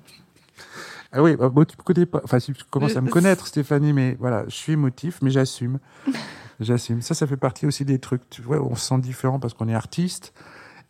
Ah 1.12 1.22
oui, 1.22 1.36
bah, 1.36 1.48
bon, 1.48 1.64
tu 1.64 1.76
me 1.78 1.82
connais 1.82 2.06
pas. 2.06 2.20
Enfin, 2.24 2.38
si 2.40 2.52
tu 2.52 2.64
commences 2.64 2.96
à 2.96 3.00
me 3.00 3.08
Euh, 3.08 3.10
connaître, 3.10 3.46
Stéphanie, 3.46 3.92
mais 3.92 4.16
voilà, 4.18 4.44
je 4.48 4.54
suis 4.54 4.72
émotif, 4.72 5.20
mais 5.22 5.30
j'assume. 5.30 5.78
j'assume. 6.60 7.00
Ça, 7.02 7.14
ça 7.14 7.26
fait 7.26 7.36
partie 7.36 7.66
aussi 7.66 7.84
des 7.84 7.98
trucs. 7.98 8.28
Tu 8.30 8.42
vois, 8.42 8.60
on 8.60 8.74
se 8.74 8.86
sent 8.88 8.98
différent 8.98 9.38
parce 9.38 9.54
qu'on 9.54 9.68
est 9.68 9.74
artiste. 9.74 10.32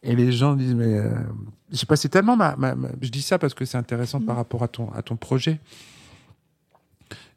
Et 0.02 0.14
les 0.16 0.32
gens 0.32 0.54
disent, 0.54 0.74
mais 0.74 0.96
euh, 0.96 1.10
j'ai 1.70 1.84
passé 1.86 2.08
tellement 2.08 2.36
ma, 2.36 2.56
ma- 2.56 2.74
ma- 2.74 2.88
Je 3.02 3.08
dis 3.10 3.20
ça 3.22 3.38
parce 3.38 3.52
que 3.52 3.64
c'est 3.64 3.76
intéressant 3.78 4.20
par 4.20 4.36
rapport 4.36 4.62
à 4.62 4.68
ton, 4.68 4.90
à 4.92 5.02
ton 5.02 5.16
projet. 5.16 5.60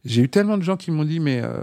J'ai 0.04 0.24
eu 0.24 0.30
tellement 0.30 0.58
de 0.58 0.64
gens 0.64 0.78
qui 0.78 0.90
m'ont 0.90 1.06
dit, 1.06 1.20
mais 1.20 1.42
euh, 1.44 1.62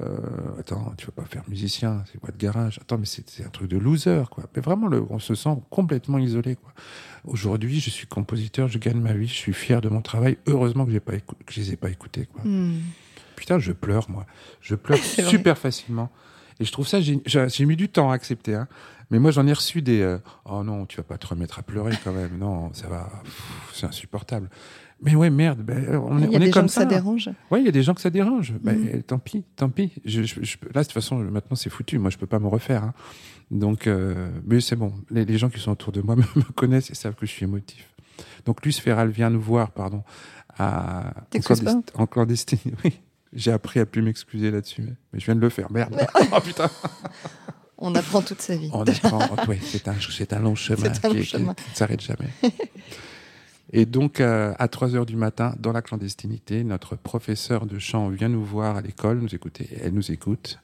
attends, 0.60 0.94
tu 0.96 1.06
vas 1.06 1.12
pas 1.12 1.24
faire 1.24 1.42
musicien, 1.48 2.04
c'est 2.10 2.18
quoi 2.20 2.30
de 2.30 2.36
garage 2.36 2.78
Attends, 2.80 2.98
mais 2.98 3.06
c'est 3.06 3.44
un 3.44 3.48
truc 3.48 3.68
de 3.68 3.76
loser, 3.78 4.22
quoi. 4.30 4.44
Mais 4.54 4.62
vraiment, 4.62 4.86
le, 4.86 5.04
on 5.10 5.18
se 5.18 5.34
sent 5.34 5.56
complètement 5.70 6.18
isolé, 6.18 6.54
quoi. 6.54 6.72
Aujourd'hui, 7.24 7.80
je 7.80 7.90
suis 7.90 8.06
compositeur, 8.06 8.68
je 8.68 8.78
gagne 8.78 9.00
ma 9.00 9.12
vie, 9.12 9.26
je 9.26 9.34
suis 9.34 9.52
fier 9.52 9.80
de 9.80 9.88
mon 9.88 10.02
travail. 10.02 10.38
Heureusement 10.46 10.86
que, 10.86 10.92
j'ai 10.92 11.00
pas 11.00 11.16
que 11.18 11.52
je 11.52 11.60
les 11.60 11.72
ai 11.72 11.76
pas 11.76 11.90
écoutés, 11.90 12.26
quoi. 12.32 12.42
hmm. 12.44 12.78
Putain, 13.34 13.58
je 13.58 13.72
pleure, 13.72 14.08
moi. 14.08 14.24
Je 14.60 14.76
pleure 14.76 14.98
vrai. 15.16 15.22
super 15.24 15.58
facilement. 15.58 16.10
Et 16.60 16.64
je 16.64 16.72
trouve 16.72 16.86
ça, 16.86 17.00
j'ai 17.00 17.66
mis 17.66 17.76
du 17.76 17.88
temps 17.88 18.10
à 18.10 18.14
accepter. 18.14 18.54
Hein. 18.54 18.68
Mais 19.10 19.18
moi, 19.18 19.30
j'en 19.30 19.46
ai 19.46 19.52
reçu 19.52 19.80
des. 19.80 20.00
euh, 20.00 20.18
oh 20.44 20.62
non, 20.62 20.86
tu 20.86 20.98
vas 20.98 21.02
pas 21.02 21.18
te 21.18 21.26
remettre 21.26 21.58
à 21.58 21.62
pleurer 21.62 21.94
quand 22.04 22.12
même. 22.12 22.36
Non, 22.38 22.72
ça 22.74 22.88
va. 22.88 23.10
C'est 23.72 23.86
insupportable. 23.86 24.50
Mais 25.00 25.14
ouais, 25.14 25.30
merde. 25.30 25.60
ben, 25.62 25.96
on 25.96 26.18
est, 26.18 26.24
Il 26.24 26.32
y 26.32 26.36
a 26.36 26.38
on 26.38 26.42
est 26.42 26.46
des 26.46 26.46
gens 26.46 26.52
comme 26.52 26.66
que 26.66 26.72
ça. 26.72 26.80
ça 26.80 26.86
dérange. 26.86 27.30
Oui, 27.50 27.60
il 27.60 27.66
y 27.66 27.68
a 27.68 27.72
des 27.72 27.82
gens 27.84 27.94
que 27.94 28.00
ça 28.00 28.10
dérange. 28.10 28.52
Ben, 28.60 28.76
Mhm. 28.76 29.02
Tant 29.04 29.18
pis, 29.18 29.44
tant 29.56 29.68
pis. 29.70 29.92
Je, 30.04 30.22
je- 30.24 30.42
je- 30.42 30.56
là, 30.74 30.80
de 30.80 30.86
toute 30.86 30.92
façon, 30.92 31.16
maintenant, 31.18 31.54
c'est 31.56 31.70
foutu. 31.70 31.98
Moi, 31.98 32.10
je 32.10 32.18
peux 32.18 32.26
pas 32.26 32.38
me 32.40 32.48
refaire. 32.48 32.82
hein. 32.82 32.94
Donc, 33.50 33.86
euh, 33.86 34.28
mais 34.44 34.60
c'est 34.60 34.76
bon. 34.76 34.92
Les, 35.10 35.24
les 35.24 35.38
gens 35.38 35.48
qui 35.50 35.60
sont 35.60 35.70
autour 35.72 35.92
de 35.92 36.00
moi 36.00 36.16
me, 36.16 36.22
me 36.36 36.42
connaissent 36.54 36.90
et 36.90 36.94
savent 36.94 37.14
que 37.14 37.26
je 37.26 37.30
suis 37.32 37.44
émotif. 37.44 37.94
Donc, 38.44 38.64
Luce 38.66 38.80
Ferral 38.80 39.10
vient 39.10 39.30
nous 39.30 39.40
voir, 39.40 39.70
pardon, 39.70 40.02
à, 40.58 41.12
en, 41.16 41.20
T'excuses 41.30 41.60
pas 41.60 41.70
clandesti- 41.72 41.92
en 41.94 42.06
clandestine. 42.06 42.58
Oui, 42.84 43.00
j'ai 43.32 43.52
appris 43.52 43.78
à 43.78 43.86
plus 43.86 44.02
m'excuser 44.02 44.50
là-dessus, 44.50 44.82
mais, 45.12 45.20
je 45.20 45.24
viens 45.26 45.34
de 45.36 45.40
le 45.40 45.48
faire. 45.50 45.70
Merde. 45.70 45.94
oh 46.32 46.40
putain. 46.40 46.68
On 47.78 47.94
apprend 47.94 48.20
toute 48.22 48.40
sa 48.42 48.56
vie. 48.56 48.70
On 48.72 48.82
apprend. 48.82 49.20
ouais, 49.46 49.58
c'est 49.62 49.86
un, 49.86 49.92
long 50.40 50.54
chemin, 50.56 50.86
un 50.86 51.08
long 51.08 51.14
qui, 51.14 51.20
qui- 51.20 51.24
chemin. 51.24 51.54
qui 51.54 51.70
ne 51.70 51.76
s'arrête 51.76 52.00
jamais. 52.00 52.28
Et 53.72 53.84
donc, 53.86 54.20
euh, 54.20 54.54
à 54.58 54.68
3 54.68 54.94
heures 54.96 55.06
du 55.06 55.16
matin, 55.16 55.54
dans 55.58 55.72
la 55.72 55.82
clandestinité, 55.82 56.64
notre 56.64 56.96
professeur 56.96 57.66
de 57.66 57.78
chant 57.78 58.08
vient 58.08 58.28
nous 58.28 58.44
voir 58.44 58.76
à 58.76 58.80
l'école, 58.80 59.20
nous 59.20 59.34
écouter. 59.34 59.68
Elle 59.82 59.92
nous 59.92 60.10
écoute. 60.10 60.58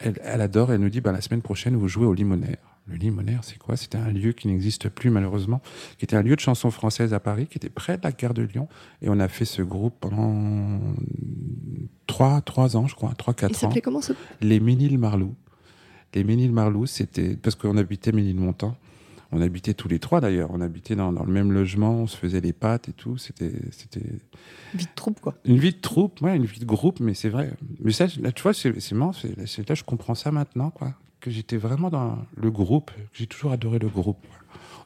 Elle, 0.00 0.18
elle 0.22 0.40
adore. 0.40 0.72
Elle 0.72 0.80
nous 0.80 0.90
dit 0.90 1.00
bah, 1.00 1.12
la 1.12 1.20
semaine 1.20 1.42
prochaine, 1.42 1.76
vous 1.76 1.88
jouez 1.88 2.06
au 2.06 2.12
Limonaire. 2.14 2.58
Le 2.86 2.96
Limonaire, 2.96 3.44
c'est 3.44 3.58
quoi? 3.58 3.76
C'était 3.76 3.98
un 3.98 4.10
lieu 4.10 4.32
qui 4.32 4.48
n'existe 4.48 4.88
plus, 4.88 5.10
malheureusement, 5.10 5.62
qui 5.98 6.04
était 6.04 6.16
un 6.16 6.22
lieu 6.22 6.34
de 6.34 6.40
chanson 6.40 6.70
française 6.70 7.14
à 7.14 7.20
Paris, 7.20 7.46
qui 7.46 7.56
était 7.58 7.68
près 7.68 7.96
de 7.96 8.02
la 8.02 8.10
gare 8.10 8.34
de 8.34 8.42
Lyon. 8.42 8.68
Et 9.00 9.08
on 9.08 9.20
a 9.20 9.28
fait 9.28 9.44
ce 9.44 9.62
groupe 9.62 9.94
pendant 10.00 10.80
3, 12.06 12.40
trois 12.42 12.76
ans, 12.76 12.86
je 12.86 12.94
crois, 12.94 13.12
3-4 13.12 13.34
Il 13.42 13.44
ans. 13.46 13.58
s'appelait 13.58 13.80
comment 13.80 14.00
ce 14.00 14.12
Les 14.40 14.60
Ménil-Marlou. 14.60 15.34
Les 16.14 16.24
Ménil-Marlou, 16.24 16.86
c'était 16.86 17.36
parce 17.36 17.54
qu'on 17.54 17.76
habitait 17.76 18.12
Ménilmontant. 18.12 18.76
On 19.32 19.40
habitait 19.40 19.74
tous 19.74 19.86
les 19.88 19.98
trois 19.98 20.20
d'ailleurs. 20.20 20.50
On 20.52 20.60
habitait 20.60 20.96
dans, 20.96 21.12
dans 21.12 21.24
le 21.24 21.32
même 21.32 21.52
logement, 21.52 21.92
on 22.02 22.06
se 22.06 22.16
faisait 22.16 22.40
les 22.40 22.52
pâtes 22.52 22.88
et 22.88 22.92
tout. 22.92 23.16
C'était, 23.16 23.52
c'était 23.70 24.02
Vie 24.74 24.84
de 24.86 24.90
troupe, 24.94 25.20
quoi. 25.20 25.34
une 25.44 25.58
vie 25.58 25.72
de 25.72 25.80
troupe, 25.80 26.20
ouais, 26.22 26.34
une 26.36 26.46
vie 26.46 26.60
de 26.60 26.64
groupe, 26.64 27.00
mais 27.00 27.14
c'est 27.14 27.28
vrai. 27.28 27.52
Mais 27.80 27.92
ça, 27.92 28.06
là, 28.20 28.32
tu 28.32 28.42
vois, 28.42 28.52
c'est, 28.54 28.78
c'est 28.80 28.94
marrant. 28.94 29.12
C'est, 29.12 29.46
c'est- 29.46 29.68
là, 29.68 29.74
je 29.74 29.84
comprends 29.84 30.14
ça 30.14 30.32
maintenant, 30.32 30.70
quoi. 30.70 30.94
Que 31.20 31.30
j'étais 31.30 31.58
vraiment 31.58 31.90
dans 31.90 32.18
le 32.36 32.50
groupe. 32.50 32.90
J'ai 33.12 33.26
toujours 33.26 33.52
adoré 33.52 33.78
le 33.78 33.88
groupe. 33.88 34.24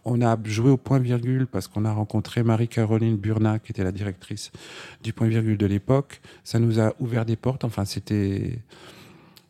On 0.05 0.21
a 0.21 0.37
joué 0.45 0.69
au 0.71 0.77
point 0.77 0.99
virgule 0.99 1.47
parce 1.47 1.67
qu'on 1.67 1.87
a 1.87 1.93
rencontré 1.93 2.43
Marie-Caroline 2.43 3.17
Burna, 3.17 3.59
qui 3.59 3.73
était 3.73 3.85
la 3.85 3.93
directrice 3.93 4.53
du 5.03 5.15
point 5.15 5.29
virgule 5.29 5.57
de 5.57 5.65
l'époque. 5.65 6.21
Ça 6.43 6.59
nous 6.59 6.79
a 6.81 6.93
ouvert 7.01 7.25
des 7.25 7.37
portes. 7.37 7.65
Enfin, 7.65 7.87
c'était, 7.87 8.59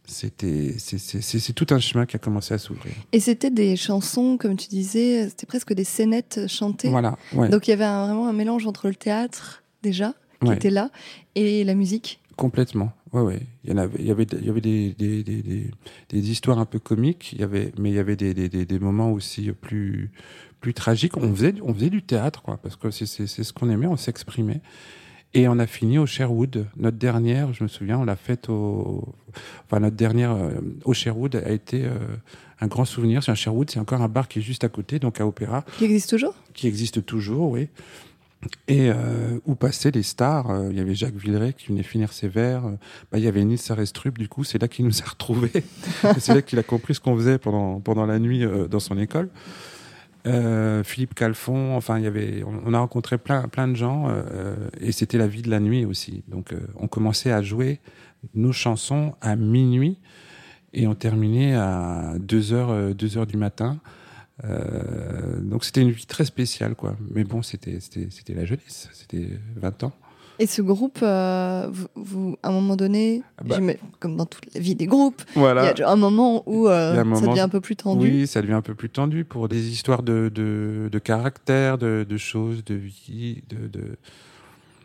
c'était, 0.06 0.74
c'est, 0.78 1.52
tout 1.54 1.66
un 1.70 1.78
chemin 1.78 2.06
qui 2.06 2.16
a 2.16 2.18
commencé 2.18 2.52
à 2.54 2.58
s'ouvrir. 2.58 2.92
Et 3.12 3.20
c'était 3.20 3.50
des 3.50 3.76
chansons, 3.76 4.36
comme 4.36 4.56
tu 4.56 4.68
disais, 4.68 5.28
c'était 5.28 5.46
presque 5.46 5.72
des 5.72 5.84
scénettes 5.84 6.46
chantées. 6.48 6.88
Voilà. 6.90 7.16
Ouais. 7.32 7.48
Donc 7.48 7.66
il 7.66 7.70
y 7.70 7.74
avait 7.74 7.84
un- 7.84 8.04
vraiment 8.06 8.28
un 8.28 8.32
mélange 8.32 8.66
entre 8.66 8.88
le 8.88 8.94
théâtre, 8.94 9.62
déjà, 9.82 10.14
qui 10.42 10.48
Ouais. 10.48 10.56
était 10.56 10.70
là, 10.70 10.90
et 11.34 11.64
la 11.64 11.74
musique. 11.74 12.20
Complètement. 12.36 12.92
Ouais, 13.12 13.22
ouais. 13.22 13.40
Il 13.64 13.70
y 13.70 13.72
en 13.72 13.78
avait, 13.78 13.96
il 14.00 14.06
y 14.06 14.10
avait, 14.10 14.24
il 14.40 14.44
y 14.44 14.50
avait 14.50 14.60
des, 14.60 14.92
des, 14.98 15.22
des, 15.22 15.42
des, 15.42 15.70
des 16.08 16.30
histoires 16.30 16.58
un 16.58 16.64
peu 16.66 16.80
comiques. 16.80 17.30
Il 17.32 17.40
y 17.40 17.44
avait, 17.44 17.72
mais 17.78 17.90
il 17.90 17.94
y 17.94 17.98
avait 18.00 18.16
des, 18.16 18.34
des, 18.34 18.48
des, 18.48 18.66
des 18.66 18.78
moments 18.80 19.12
aussi 19.12 19.52
plus, 19.52 20.10
plus 20.60 20.74
tragiques. 20.74 21.16
On 21.16 21.32
faisait, 21.34 21.54
on 21.62 21.72
faisait 21.72 21.90
du 21.90 22.02
théâtre, 22.02 22.42
quoi, 22.42 22.56
parce 22.56 22.74
que 22.76 22.90
c'est 22.90 23.06
ce 23.06 23.52
qu'on 23.52 23.70
aimait, 23.70 23.86
on 23.86 23.96
s'exprimait. 23.96 24.60
Et 25.36 25.48
on 25.48 25.58
a 25.58 25.66
fini 25.66 25.98
au 25.98 26.06
Sherwood. 26.06 26.66
Notre 26.76 26.96
dernière, 26.96 27.52
je 27.52 27.64
me 27.64 27.68
souviens, 27.68 27.98
on 27.98 28.04
l'a 28.04 28.14
faite 28.14 28.48
au, 28.48 29.04
enfin, 29.66 29.80
notre 29.80 29.96
dernière 29.96 30.30
euh, 30.32 30.52
au 30.84 30.94
Sherwood 30.94 31.34
a 31.34 31.50
été 31.50 31.84
euh, 31.84 31.90
un 32.60 32.68
grand 32.68 32.84
souvenir. 32.84 33.24
C'est 33.24 33.32
un 33.32 33.34
Sherwood, 33.34 33.68
c'est 33.68 33.80
encore 33.80 34.00
un 34.00 34.08
bar 34.08 34.28
qui 34.28 34.38
est 34.38 34.42
juste 34.42 34.62
à 34.62 34.68
côté, 34.68 35.00
donc 35.00 35.20
à 35.20 35.26
Opéra 35.26 35.64
Qui 35.76 35.86
existe 35.86 36.10
toujours? 36.10 36.34
Qui 36.54 36.68
existe 36.68 37.04
toujours, 37.04 37.50
oui. 37.50 37.68
Et 38.68 38.90
euh, 38.90 39.40
où 39.44 39.56
passaient 39.56 39.90
les 39.90 40.04
stars? 40.04 40.46
Il 40.70 40.76
y 40.76 40.80
avait 40.80 40.94
Jacques 40.94 41.16
Villeray 41.16 41.52
qui 41.52 41.68
venait 41.68 41.82
finir 41.82 42.12
ses 42.12 42.28
vers. 42.28 42.66
euh, 42.66 42.70
bah, 43.10 43.18
il 43.18 43.24
y 43.24 43.28
avait 43.28 43.44
Nils 43.44 43.58
Sarestrup, 43.58 44.16
du 44.16 44.28
coup, 44.28 44.44
c'est 44.44 44.62
là 44.62 44.68
qu'il 44.68 44.84
nous 44.84 45.02
a 45.02 45.08
retrouvés. 45.10 45.50
Et 45.56 45.64
c'est 46.20 46.34
là 46.34 46.42
qu'il 46.42 46.60
a 46.60 46.62
compris 46.62 46.94
ce 46.94 47.00
qu'on 47.00 47.16
faisait 47.16 47.38
pendant, 47.38 47.80
pendant 47.80 48.06
la 48.06 48.20
nuit 48.20 48.44
dans 48.70 48.80
son 48.80 48.98
école. 48.98 49.30
Euh, 50.26 50.82
Philippe 50.82 51.14
Calfon, 51.14 51.76
enfin, 51.76 51.98
il 51.98 52.04
y 52.04 52.06
avait, 52.06 52.42
on, 52.44 52.72
a 52.72 52.78
rencontré 52.78 53.18
plein, 53.18 53.46
plein 53.48 53.68
de 53.68 53.74
gens 53.74 54.06
euh, 54.08 54.56
et 54.80 54.90
c'était 54.90 55.18
la 55.18 55.26
vie 55.26 55.42
de 55.42 55.50
la 55.50 55.60
nuit 55.60 55.84
aussi. 55.84 56.24
Donc, 56.28 56.52
euh, 56.52 56.60
on 56.76 56.88
commençait 56.88 57.30
à 57.30 57.42
jouer 57.42 57.80
nos 58.34 58.52
chansons 58.52 59.14
à 59.20 59.36
minuit 59.36 59.98
et 60.72 60.86
on 60.86 60.94
terminait 60.94 61.54
à 61.54 62.14
2 62.18 62.52
heures, 62.52 62.70
euh, 62.70 62.94
2 62.94 63.18
heures 63.18 63.26
du 63.26 63.36
matin. 63.36 63.78
Euh, 64.42 65.40
donc 65.40 65.64
c'était 65.64 65.80
une 65.80 65.92
vie 65.92 66.06
très 66.06 66.24
spéciale, 66.24 66.74
quoi. 66.74 66.96
Mais 67.10 67.24
bon, 67.24 67.42
c'était 67.42 67.78
la 68.34 68.44
jeunesse, 68.44 68.88
c'était 68.92 69.28
20 69.56 69.84
ans. 69.84 69.92
Et 70.40 70.46
ce 70.46 70.62
groupe, 70.62 70.98
euh, 71.02 71.68
vous, 71.70 71.86
vous- 71.94 72.36
à 72.42 72.48
un 72.48 72.52
moment 72.52 72.74
donné, 72.76 73.22
Ah 73.38 73.42
bah. 73.44 73.56
comme 74.00 74.16
dans 74.16 74.26
toute 74.26 74.52
la 74.54 74.60
vie 74.60 74.74
des 74.74 74.86
groupes, 74.86 75.22
il 75.34 75.38
y 75.38 75.40
Voilà. 75.40 75.72
a 75.72 75.90
un 75.92 75.96
moment 75.96 76.42
où 76.46 76.68
euh, 76.68 76.92
y 77.04 77.16
ça 77.16 77.26
devient 77.28 77.40
un 77.40 77.48
peu 77.48 77.60
plus 77.60 77.76
tendu. 77.76 78.02
Oui, 78.10 78.26
ça 78.26 78.42
devient 78.42 78.54
un 78.54 78.60
peu 78.62 78.74
plus 78.74 78.90
tendu 78.90 79.24
pour 79.24 79.48
des 79.48 79.68
histoires 79.70 80.02
de 80.02 80.30
de, 80.34 80.88
de 80.90 80.98
caractère, 80.98 81.78
de, 81.78 82.04
de 82.08 82.16
choses, 82.16 82.64
de 82.64 82.74
vie, 82.74 83.42
de. 83.48 83.96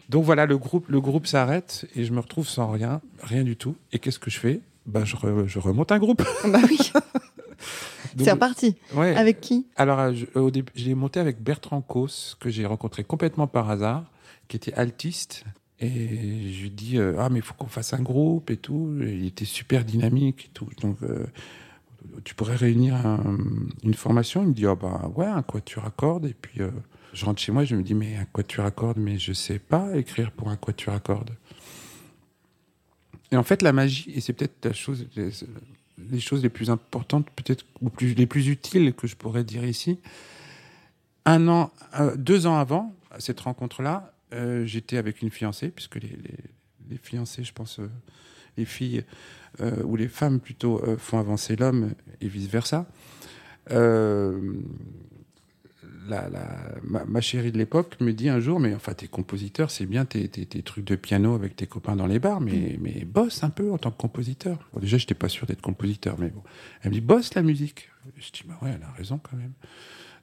Donc 0.10 0.24
voilà, 0.24 0.46
le 0.46 0.58
groupe 0.58 0.88
le 0.90 1.02
groupe 1.02 1.26
s'arrête 1.28 1.86
et 1.96 2.04
je 2.04 2.12
me 2.14 2.20
retrouve 2.20 2.48
sans 2.48 2.70
rien, 2.70 3.02
rien 3.22 3.44
du 3.44 3.56
tout. 3.56 3.76
Et 3.92 4.00
qu'est-ce 4.00 4.20
que 4.20 4.30
je 4.32 4.40
fais? 4.40 4.62
Bah 4.86 5.02
je, 5.06 5.16
re- 5.16 5.46
je 5.48 5.60
remonte 5.60 5.92
un 5.92 6.00
groupe. 6.00 6.24
Bah 6.48 6.60
oui, 6.68 6.78
c'est 8.18 8.32
reparti. 8.32 8.76
ouais. 8.96 9.16
Avec 9.16 9.40
qui? 9.42 9.68
Alors, 9.76 10.00
euh, 10.00 10.14
je, 10.14 10.40
au 10.40 10.50
début, 10.52 10.72
je 10.76 10.86
l'ai 10.86 10.96
monté 10.96 11.20
avec 11.20 11.42
Bertrand 11.44 11.82
Cos, 11.82 12.36
que 12.40 12.50
j'ai 12.50 12.66
rencontré 12.66 13.04
complètement 13.04 13.46
par 13.48 13.70
hasard, 13.70 14.04
qui 14.50 14.58
était 14.58 14.74
altiste. 14.74 15.46
Et 15.80 16.52
je 16.52 16.62
lui 16.64 16.72
dis, 16.72 16.98
euh, 16.98 17.16
ah, 17.20 17.30
mais 17.30 17.40
il 17.40 17.42
faut 17.42 17.54
qu'on 17.54 17.68
fasse 17.68 17.94
un 17.94 18.02
groupe 18.02 18.50
et 18.52 18.58
tout. 18.58 18.94
Il 19.00 19.26
était 19.26 19.46
super 19.46 19.86
dynamique 19.86 20.48
et 20.48 20.50
tout. 20.54 20.68
Donc, 20.82 20.98
euh, 21.04 21.26
tu 22.26 22.36
pourrais 22.36 22.58
réunir 22.58 22.96
un- 22.96 23.38
une 23.84 23.94
formation? 23.94 24.42
Il 24.42 24.50
me 24.50 24.54
dit, 24.54 24.66
ah, 24.66 24.76
bah, 24.76 25.10
ouais, 25.16 25.26
un 25.26 25.42
quatuor 25.42 25.86
à 25.86 25.92
cordes. 25.92 26.26
Et 26.26 26.34
puis, 26.34 26.62
euh, 26.62 26.72
je 27.14 27.24
rentre 27.24 27.42
chez 27.42 27.54
moi, 27.54 27.64
je 27.64 27.78
me 27.78 27.84
dis, 27.84 27.94
mais 27.94 28.18
un 28.18 28.26
quatuor 28.26 28.66
à 28.66 28.72
cordes, 28.72 28.98
mais 28.98 29.18
je 29.18 29.32
sais 29.32 29.60
pas 29.60 29.96
écrire 29.96 30.32
pour 30.34 30.50
un 30.50 30.58
quatuor 30.58 30.94
à 30.96 31.00
cordes. 31.00 31.32
Et 33.32 33.38
en 33.38 33.44
fait, 33.44 33.62
la 33.62 33.72
magie, 33.72 34.12
et 34.14 34.22
c'est 34.22 34.34
peut-être 34.34 34.66
la 34.66 34.74
chose, 34.74 35.08
les, 35.16 36.20
choses 36.20 36.42
les 36.44 36.50
plus 36.50 36.70
importantes, 36.70 37.30
peut-être, 37.36 37.64
ou 37.82 37.90
les 38.02 38.26
plus 38.26 38.48
utiles 38.48 38.94
que 38.94 39.08
je 39.08 39.16
pourrais 39.16 39.44
dire 39.44 39.64
ici. 39.64 40.00
Un 41.26 41.48
an, 41.48 41.72
euh, 42.00 42.16
deux 42.18 42.48
ans 42.48 42.58
avant 42.58 42.94
cette 43.20 43.40
rencontre-là, 43.42 44.14
euh, 44.34 44.66
j'étais 44.66 44.98
avec 44.98 45.22
une 45.22 45.30
fiancée, 45.32 45.70
puisque 45.70 45.96
les, 45.96 46.10
les, 46.10 46.38
les 46.90 46.98
fiancés, 46.98 47.44
je 47.44 47.54
pense, 47.54 47.80
euh, 47.80 47.90
les 48.58 48.66
filles 48.66 49.04
euh, 49.62 49.84
ou 49.84 49.96
les 49.96 50.08
femmes 50.08 50.40
plutôt 50.40 50.82
font 50.98 51.20
avancer 51.20 51.56
l'homme 51.56 51.94
et 52.22 52.28
vice 52.28 52.48
versa. 52.48 52.88
Euh, 53.72 54.54
la, 56.08 56.28
la- 56.30 56.76
ma, 56.84 57.06
ma 57.06 57.22
chérie 57.22 57.52
de 57.52 57.58
l'époque 57.58 57.96
me 58.02 58.14
dit 58.14 58.30
un 58.30 58.40
jour, 58.40 58.60
mais 58.60 58.74
enfin, 58.74 58.94
t'es 58.94 59.08
compositeur, 59.08 59.70
c'est 59.70 59.86
bien 59.86 60.06
tes, 60.06 60.28
tes, 60.28 60.46
tes 60.46 60.64
trucs 60.64 60.86
de 60.86 60.96
piano 60.96 61.36
avec 61.36 61.56
tes 61.56 61.68
copains 61.68 61.96
dans 61.96 62.08
les 62.08 62.20
bars, 62.20 62.42
mais, 62.42 62.78
mais 62.82 63.06
bosse 63.06 63.44
un 63.44 63.50
peu 63.50 63.72
en 63.72 63.78
tant 63.78 63.92
que 63.92 63.98
compositeur. 63.98 64.58
Bon, 64.74 64.80
déjà, 64.80 64.98
j'étais 64.98 65.14
pas 65.14 65.30
sûr 65.30 65.46
d'être 65.46 65.62
compositeur, 65.62 66.20
mais 66.20 66.30
bon. 66.30 66.42
Elle 66.82 66.90
me 66.90 66.96
dit, 66.96 67.02
bosse 67.02 67.34
la 67.36 67.44
musique. 67.44 67.90
Je 68.18 68.32
dis, 68.32 68.42
bah 68.48 68.58
ouais, 68.62 68.72
elle 68.76 68.84
a 68.84 68.92
raison 68.94 69.20
quand 69.22 69.38
même. 69.38 69.54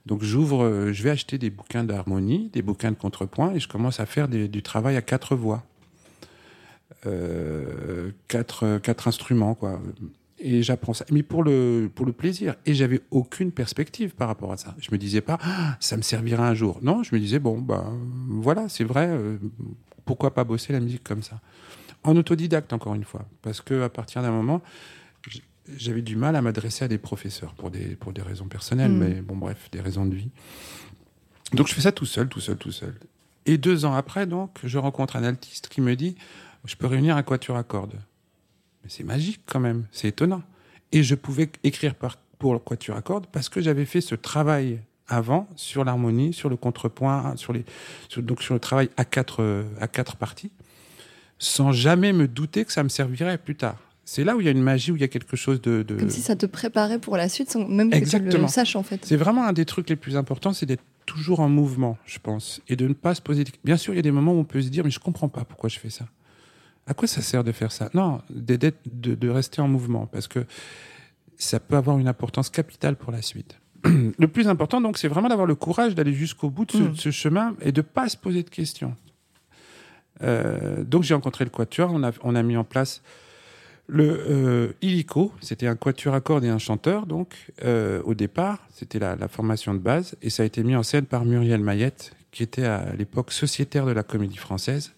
Donc 0.06 0.22
j'ouvre, 0.22 0.64
euh, 0.64 0.92
je 0.92 1.02
vais 1.02 1.10
acheter 1.10 1.36
des 1.36 1.50
bouquins 1.50 1.84
d'harmonie, 1.84 2.48
des 2.52 2.62
bouquins 2.62 2.90
de 2.92 2.96
contrepoint, 2.96 3.52
et 3.54 3.60
je 3.60 3.68
commence 3.68 4.00
à 4.00 4.06
faire 4.06 4.28
du 4.28 4.62
travail 4.62 4.96
à 4.96 5.02
quatre 5.02 5.34
voix, 5.36 5.64
euh, 7.06 8.10
quatre, 8.28 8.78
quatre 8.78 9.08
instruments 9.08 9.54
quoi. 9.54 9.80
Et 10.38 10.62
j'apprends 10.62 10.92
ça, 10.92 11.06
mais 11.10 11.22
pour 11.22 11.42
le 11.42 11.90
pour 11.94 12.04
le 12.06 12.12
plaisir. 12.12 12.54
Et 12.66 12.74
j'avais 12.74 13.00
aucune 13.10 13.50
perspective 13.52 14.14
par 14.14 14.28
rapport 14.28 14.52
à 14.52 14.58
ça. 14.58 14.74
Je 14.78 14.90
me 14.92 14.98
disais 14.98 15.22
pas, 15.22 15.38
Ah, 15.42 15.76
ça 15.80 15.96
me 15.96 16.02
servira 16.02 16.46
un 16.46 16.54
jour. 16.54 16.78
Non, 16.82 17.02
je 17.02 17.14
me 17.14 17.20
disais 17.20 17.38
bon 17.38 17.58
bah 17.58 17.86
voilà, 18.28 18.68
c'est 18.68 18.84
vrai. 18.84 19.08
euh, 19.08 19.38
pourquoi 20.04 20.34
pas 20.34 20.44
bosser 20.44 20.72
la 20.72 20.80
musique 20.80 21.02
comme 21.02 21.22
ça? 21.22 21.40
En 22.04 22.14
autodidacte 22.16 22.72
encore 22.72 22.94
une 22.94 23.02
fois, 23.04 23.24
parce 23.42 23.60
que 23.60 23.82
à 23.82 23.88
partir 23.88 24.22
d'un 24.22 24.30
moment, 24.30 24.60
j'avais 25.76 26.02
du 26.02 26.16
mal 26.16 26.36
à 26.36 26.42
m'adresser 26.42 26.84
à 26.84 26.88
des 26.88 26.98
professeurs 26.98 27.54
pour 27.54 27.70
des, 27.70 27.96
pour 27.96 28.12
des 28.12 28.22
raisons 28.22 28.46
personnelles, 28.46 28.92
Mm. 28.92 28.98
mais 28.98 29.20
bon, 29.22 29.36
bref, 29.36 29.68
des 29.72 29.80
raisons 29.80 30.06
de 30.06 30.14
vie. 30.14 30.30
Donc 31.52 31.68
je 31.68 31.74
fais 31.74 31.80
ça 31.80 31.92
tout 31.92 32.06
seul, 32.06 32.28
tout 32.28 32.40
seul, 32.40 32.56
tout 32.56 32.72
seul. 32.72 32.94
Et 33.46 33.58
deux 33.58 33.84
ans 33.84 33.94
après, 33.94 34.26
donc, 34.26 34.58
je 34.64 34.76
rencontre 34.78 35.16
un 35.16 35.22
altiste 35.24 35.68
qui 35.68 35.80
me 35.80 35.94
dit 35.96 36.16
Je 36.64 36.74
peux 36.76 36.86
réunir 36.88 37.16
un 37.16 37.22
quatuor 37.22 37.56
à 37.56 37.62
cordes. 37.62 37.94
Mais 38.82 38.90
c'est 38.90 39.04
magique 39.04 39.40
quand 39.46 39.60
même, 39.60 39.84
c'est 39.92 40.08
étonnant. 40.08 40.42
Et 40.92 41.02
je 41.02 41.14
pouvais 41.14 41.50
écrire 41.62 41.94
par, 41.94 42.16
pour 42.38 42.52
le 42.54 42.58
quatuor 42.58 42.96
à 42.96 43.02
cordes 43.02 43.26
parce 43.30 43.48
que 43.48 43.60
j'avais 43.60 43.84
fait 43.84 44.00
ce 44.00 44.14
travail 44.16 44.80
avant 45.08 45.48
sur 45.54 45.84
l'harmonie, 45.84 46.32
sur 46.32 46.48
le 46.48 46.56
contrepoint, 46.56 47.36
sur 47.36 47.52
les, 47.52 47.64
sur- 48.08 48.22
donc 48.22 48.42
sur 48.42 48.54
le 48.54 48.60
travail 48.60 48.90
à 48.96 49.04
quatre, 49.04 49.64
à 49.80 49.86
quatre 49.86 50.16
parties, 50.16 50.50
sans 51.38 51.70
jamais 51.70 52.12
me 52.12 52.26
douter 52.26 52.64
que 52.64 52.72
ça 52.72 52.82
me 52.82 52.88
servirait 52.88 53.38
plus 53.38 53.54
tard. 53.54 53.76
C'est 54.08 54.22
là 54.22 54.36
où 54.36 54.40
il 54.40 54.44
y 54.44 54.48
a 54.48 54.52
une 54.52 54.62
magie, 54.62 54.92
où 54.92 54.96
il 54.96 55.00
y 55.00 55.04
a 55.04 55.08
quelque 55.08 55.36
chose 55.36 55.60
de. 55.60 55.82
de... 55.82 55.96
Comme 55.96 56.10
si 56.10 56.22
ça 56.22 56.36
te 56.36 56.46
préparait 56.46 57.00
pour 57.00 57.16
la 57.16 57.28
suite 57.28 57.50
sans 57.50 57.66
même 57.66 57.90
que 57.90 57.96
Exactement. 57.96 58.30
tu 58.30 58.38
le 58.40 58.46
saches 58.48 58.76
en 58.76 58.84
fait. 58.84 59.04
C'est 59.04 59.16
vraiment 59.16 59.44
un 59.46 59.52
des 59.52 59.64
trucs 59.64 59.90
les 59.90 59.96
plus 59.96 60.16
importants, 60.16 60.52
c'est 60.52 60.64
d'être 60.64 60.84
toujours 61.06 61.40
en 61.40 61.48
mouvement, 61.48 61.98
je 62.06 62.18
pense, 62.20 62.62
et 62.68 62.76
de 62.76 62.86
ne 62.86 62.94
pas 62.94 63.16
se 63.16 63.20
poser. 63.20 63.42
Bien 63.64 63.76
sûr, 63.76 63.92
il 63.92 63.96
y 63.96 63.98
a 63.98 64.02
des 64.02 64.12
moments 64.12 64.32
où 64.32 64.38
on 64.38 64.44
peut 64.44 64.62
se 64.62 64.68
dire, 64.68 64.84
mais 64.84 64.90
je 64.92 65.00
comprends 65.00 65.28
pas 65.28 65.44
pourquoi 65.44 65.68
je 65.68 65.80
fais 65.80 65.90
ça. 65.90 66.06
À 66.86 66.94
quoi 66.94 67.08
ça 67.08 67.20
sert 67.20 67.42
de 67.42 67.50
faire 67.50 67.72
ça? 67.72 67.90
Non, 67.94 68.20
de, 68.30 68.72
de 68.94 69.28
rester 69.28 69.60
en 69.60 69.66
mouvement, 69.66 70.06
parce 70.06 70.28
que 70.28 70.44
ça 71.36 71.58
peut 71.58 71.76
avoir 71.76 71.98
une 71.98 72.06
importance 72.06 72.48
capitale 72.48 72.94
pour 72.94 73.10
la 73.10 73.22
suite. 73.22 73.58
Le 73.84 74.28
plus 74.28 74.46
important, 74.46 74.80
donc, 74.80 74.98
c'est 74.98 75.08
vraiment 75.08 75.28
d'avoir 75.28 75.48
le 75.48 75.56
courage 75.56 75.96
d'aller 75.96 76.12
jusqu'au 76.14 76.48
bout 76.48 76.64
de 76.64 76.70
ce, 76.72 76.78
Mm. 76.78 76.94
ce 76.96 77.10
chemin 77.10 77.56
et 77.60 77.72
de 77.72 77.80
pas 77.82 78.08
se 78.08 78.16
poser 78.16 78.44
de 78.44 78.50
questions. 78.50 78.94
Euh, 80.22 80.84
donc, 80.84 81.02
j'ai 81.02 81.14
rencontré 81.14 81.44
le 81.44 81.50
quatuor. 81.50 81.90
On 81.92 82.02
a, 82.04 82.12
on 82.22 82.34
a 82.36 82.42
mis 82.44 82.56
en 82.56 82.64
place 82.64 83.02
le 83.88 84.04
euh, 84.28 84.72
illico. 84.82 85.32
C'était 85.40 85.66
un 85.66 85.76
quatuor 85.76 86.14
à 86.14 86.20
cordes 86.20 86.44
et 86.44 86.48
un 86.48 86.58
chanteur. 86.58 87.06
Donc, 87.06 87.34
euh, 87.64 88.02
au 88.04 88.14
départ, 88.14 88.58
c'était 88.74 88.98
la, 88.98 89.16
la 89.16 89.28
formation 89.28 89.74
de 89.74 89.78
base, 89.78 90.16
et 90.22 90.30
ça 90.30 90.42
a 90.42 90.46
été 90.46 90.62
mis 90.62 90.74
en 90.76 90.82
scène 90.82 91.06
par 91.06 91.24
Muriel 91.24 91.60
Mayette, 91.60 92.12
qui 92.32 92.42
était 92.42 92.64
à 92.64 92.92
l'époque 92.98 93.32
sociétaire 93.32 93.86
de 93.86 93.92
la 93.92 94.02
Comédie 94.02 94.36
Française, 94.38 94.92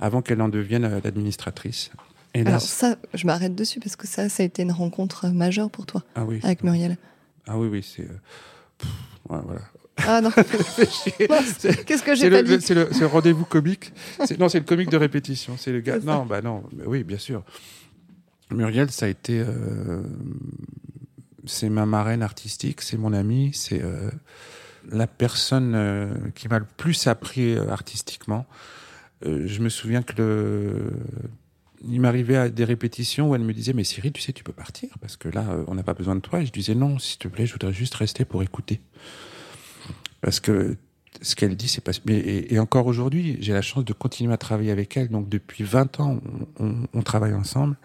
avant 0.00 0.20
qu'elle 0.22 0.42
en 0.42 0.48
devienne 0.48 0.84
euh, 0.84 1.00
l'administratrice. 1.02 1.90
Et 2.34 2.44
là, 2.44 2.50
Alors 2.50 2.60
ça, 2.62 2.96
je 3.14 3.26
m'arrête 3.26 3.54
dessus 3.54 3.80
parce 3.80 3.96
que 3.96 4.06
ça, 4.06 4.28
ça 4.28 4.42
a 4.42 4.46
été 4.46 4.62
une 4.62 4.72
rencontre 4.72 5.28
majeure 5.28 5.70
pour 5.70 5.86
toi 5.86 6.02
ah 6.14 6.24
oui, 6.24 6.40
avec 6.42 6.62
Muriel. 6.62 6.98
ah 7.46 7.58
oui, 7.58 7.68
oui, 7.68 7.82
c'est. 7.82 8.02
euh, 8.02 8.86
ouais, 9.30 9.40
voilà. 9.44 9.62
Ah 10.06 10.20
non, 10.20 10.30
qu'est-ce 11.86 12.02
que 12.02 12.14
j'ai 12.14 12.30
pas 12.30 12.42
dit 12.42 12.58
c'est 12.60 12.74
le, 12.74 12.88
le 13.00 13.06
rendez-vous 13.06 13.44
comique. 13.44 13.92
Non, 14.38 14.48
c'est 14.48 14.58
le 14.60 14.64
comique 14.64 14.90
de 14.90 14.96
répétition. 14.96 15.56
C'est 15.56 15.72
le 15.72 15.80
gars. 15.80 15.98
Non, 15.98 16.24
bah 16.24 16.40
non. 16.42 16.62
mais 16.76 16.84
oui, 16.86 17.02
bien 17.02 17.18
sûr. 17.18 17.42
Muriel, 18.52 18.90
ça 18.90 19.06
a 19.06 19.08
été. 19.08 19.40
euh, 19.46 20.02
c'est 21.46 21.68
ma 21.68 21.86
marraine 21.86 22.22
artistique, 22.22 22.82
c'est 22.82 22.96
mon 22.98 23.12
amie, 23.12 23.52
c'est 23.54 23.82
euh, 23.82 24.10
la 24.90 25.06
personne 25.06 25.74
euh, 25.74 26.08
qui 26.34 26.48
m'a 26.48 26.58
le 26.58 26.66
plus 26.76 27.06
appris 27.06 27.54
euh, 27.54 27.68
artistiquement. 27.70 28.46
Euh, 29.26 29.44
je 29.46 29.60
me 29.60 29.68
souviens 29.68 30.02
que 30.02 30.14
le. 30.20 30.90
Il 31.84 32.00
m'arrivait 32.00 32.36
à 32.36 32.48
des 32.48 32.64
répétitions 32.64 33.30
où 33.30 33.34
elle 33.36 33.44
me 33.44 33.52
disait 33.54 33.72
Mais 33.72 33.84
Cyril, 33.84 34.12
tu 34.12 34.20
sais, 34.20 34.32
tu 34.32 34.42
peux 34.42 34.52
partir 34.52 34.88
parce 35.00 35.16
que 35.16 35.28
là, 35.28 35.44
euh, 35.50 35.64
on 35.68 35.74
n'a 35.76 35.84
pas 35.84 35.94
besoin 35.94 36.16
de 36.16 36.20
toi. 36.20 36.40
Et 36.40 36.46
je 36.46 36.52
disais 36.52 36.74
Non, 36.74 36.98
s'il 36.98 37.18
te 37.18 37.28
plaît, 37.28 37.46
je 37.46 37.52
voudrais 37.52 37.72
juste 37.72 37.94
rester 37.94 38.24
pour 38.24 38.42
écouter. 38.42 38.80
Parce 40.20 40.40
que 40.40 40.76
ce 41.22 41.36
qu'elle 41.36 41.56
dit, 41.56 41.68
c'est 41.68 41.80
pas. 41.82 41.92
Et, 42.08 42.52
et 42.54 42.58
encore 42.58 42.86
aujourd'hui, 42.86 43.36
j'ai 43.40 43.52
la 43.52 43.62
chance 43.62 43.84
de 43.84 43.92
continuer 43.92 44.32
à 44.32 44.36
travailler 44.38 44.72
avec 44.72 44.96
elle. 44.96 45.08
Donc 45.08 45.28
depuis 45.28 45.62
20 45.64 46.00
ans, 46.00 46.20
on- 46.58 46.86
on 46.92 47.02
travaille 47.02 47.34
ensemble. 47.34 47.76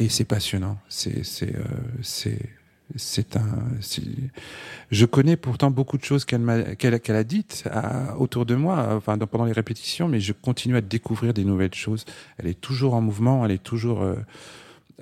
Et 0.00 0.08
c'est 0.08 0.24
passionnant. 0.24 0.78
C'est. 0.88 1.24
c'est, 1.24 1.54
euh, 1.54 2.36
c'est 2.96 3.36
un. 3.36 3.46
Je 4.90 5.06
connais 5.06 5.36
pourtant 5.36 5.70
beaucoup 5.70 5.96
de 5.96 6.02
choses 6.04 6.24
qu'elle 6.24 6.74
qu'elle 6.76 6.98
qu'elle 6.98 7.14
a 7.16 7.22
dites 7.22 7.62
à- 7.70 8.16
autour 8.18 8.46
de 8.46 8.56
moi, 8.56 8.88
enfin 8.96 9.16
dans- 9.16 9.28
pendant 9.28 9.44
les 9.44 9.52
répétitions, 9.52 10.08
mais 10.08 10.18
je 10.18 10.32
continue 10.32 10.76
à 10.76 10.80
découvrir 10.80 11.32
des 11.32 11.44
nouvelles 11.44 11.74
choses. 11.74 12.04
Elle 12.38 12.48
est 12.48 12.60
toujours 12.60 12.94
en 12.94 13.00
mouvement, 13.00 13.44
elle 13.44 13.52
est 13.52 13.62
toujours 13.62 14.02
euh, 14.02 14.16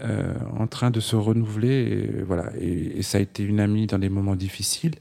euh, 0.02 0.34
en 0.58 0.66
train 0.66 0.90
de 0.90 1.00
se 1.00 1.16
renouveler, 1.16 2.11
et 2.18 2.22
voilà. 2.24 2.52
Et, 2.61 2.98
et 2.98 3.02
ça 3.02 3.16
a 3.18 3.20
été 3.22 3.42
une 3.42 3.58
amie 3.61 3.87
dans 3.87 3.98
des 3.98 4.11
moments 4.11 4.37
difficiles. 4.37 4.96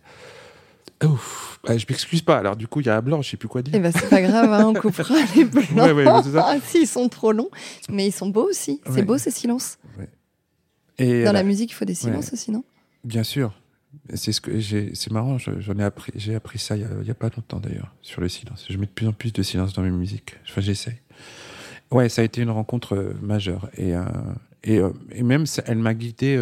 Ouf, 1.04 1.60
Ah, 1.68 1.78
je 1.78 1.86
m'excuse 1.88 2.22
pas. 2.22 2.38
Alors 2.38 2.56
du 2.56 2.68
coup, 2.68 2.80
il 2.82 2.88
y 2.88 2.90
a 2.90 2.98
un 2.98 3.02
blanc, 3.02 3.22
je 3.22 3.30
sais 3.30 3.38
plus 3.38 3.48
quoi 3.48 3.62
dire. 3.62 3.74
Eh 3.76 3.80
ben 3.80 3.92
c'est 3.92 4.10
pas 4.10 4.22
grave, 4.22 4.52
hein, 4.52 4.66
on 4.66 4.74
coupera 4.80 5.14
les 5.36 5.46
blancs. 5.46 5.70
Ouais, 5.76 6.06
ça. 6.32 6.46
Ah 6.48 6.58
si, 6.66 6.82
ils 6.82 6.88
sont 6.88 7.08
trop 7.10 7.32
longs, 7.32 7.50
mais 7.90 8.08
ils 8.08 8.12
sont 8.12 8.30
beaux 8.30 8.50
aussi. 8.50 8.82
C'est 8.86 8.92
Ouais. 8.92 9.02
beau 9.04 9.18
ces 9.18 9.32
silences. 9.32 9.78
Et 10.98 11.24
Dans 11.24 11.32
la 11.34 11.44
musique, 11.44 11.70
il 11.72 11.76
faut 11.76 11.86
des 11.86 11.94
silences 11.94 12.34
aussi, 12.34 12.52
non? 12.52 12.64
Bien 13.04 13.24
sûr. 13.24 13.54
C'est 14.14 14.32
ce 14.32 14.42
que 14.42 14.60
j'ai. 14.60 14.92
C'est 14.96 15.12
marrant. 15.12 15.38
je- 15.38 15.60
J'en 15.60 15.78
ai 15.78 15.84
appris. 15.84 16.12
J'ai 16.16 16.34
appris 16.36 16.58
ça 16.60 16.76
il 16.76 16.82
y, 16.82 16.86
a, 16.86 16.90
il 17.02 17.08
y 17.08 17.12
a 17.12 17.16
pas 17.16 17.30
longtemps 17.36 17.60
d'ailleurs 17.60 17.94
sur 18.02 18.22
le 18.22 18.30
silence. 18.30 18.66
Je 18.70 18.78
mets 18.78 18.86
de 18.86 18.92
plus 18.92 19.08
en 19.08 19.14
plus 19.14 19.32
de 19.34 19.44
silence 19.44 19.74
dans 19.74 19.82
mes 19.84 19.92
musiques. 19.92 20.36
Enfin, 20.50 20.62
j'essaye. 20.62 20.96
Ouais, 21.92 22.10
ça 22.10 22.22
a 22.22 22.26
été 22.26 22.42
une 22.42 22.50
rencontre 22.50 22.96
euh, 22.96 23.14
majeure 23.22 23.70
et 23.78 23.96
euh, 23.96 24.04
et, 24.64 24.80
euh, 24.80 24.90
et 25.12 25.24
même 25.24 25.46
ça- 25.46 25.64
elle 25.68 25.78
m'a 25.78 25.94
guidé. 25.94 26.36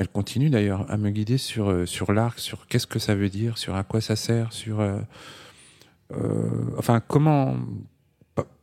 Elle 0.00 0.08
continue 0.08 0.48
d'ailleurs 0.48 0.90
à 0.90 0.96
me 0.96 1.10
guider 1.10 1.36
sur 1.36 1.68
euh, 1.68 1.84
sur 1.84 2.14
l'arc, 2.14 2.38
sur 2.38 2.66
qu'est-ce 2.66 2.86
que 2.86 2.98
ça 2.98 3.14
veut 3.14 3.28
dire, 3.28 3.58
sur 3.58 3.74
à 3.74 3.84
quoi 3.84 4.00
ça 4.00 4.16
sert, 4.16 4.50
sur 4.50 4.80
euh, 4.80 4.98
euh, 6.12 6.48
enfin 6.78 7.00
comment 7.06 7.58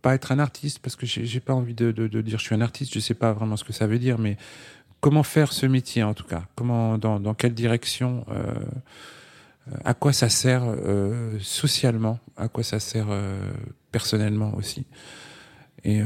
pas, 0.02 0.16
être 0.16 0.32
un 0.32 0.40
artiste 0.40 0.80
parce 0.80 0.96
que 0.96 1.06
j'ai 1.06 1.40
pas 1.40 1.54
envie 1.54 1.76
de, 1.76 1.92
de, 1.92 2.22
dire 2.22 2.40
je 2.40 2.44
suis 2.44 2.56
un 2.56 2.62
artiste. 2.62 2.92
Je 2.92 3.00
sais 3.00 3.14
pas 3.14 3.34
vraiment 3.34 3.56
ce 3.56 3.64
que 3.64 3.72
ça 3.72 3.86
veut 3.86 4.00
dire, 4.00 4.18
mais 4.18 4.36
comment 5.00 5.22
faire 5.22 5.54
ce 5.54 5.68
métier 5.68 6.02
en 6.02 6.16
tout 6.16 6.24
cas? 6.24 6.46
Comment, 6.56 6.98
dans, 6.98 7.34
quelle 7.36 7.54
direction 7.54 8.26
À 9.84 9.94
quoi 9.94 10.14
ça 10.14 10.30
sert 10.30 10.64
socialement 11.40 12.20
À 12.36 12.48
quoi 12.48 12.64
ça 12.64 12.80
sert 12.80 13.08
personnellement 13.92 14.56
aussi? 14.56 14.88
Et 15.84 16.02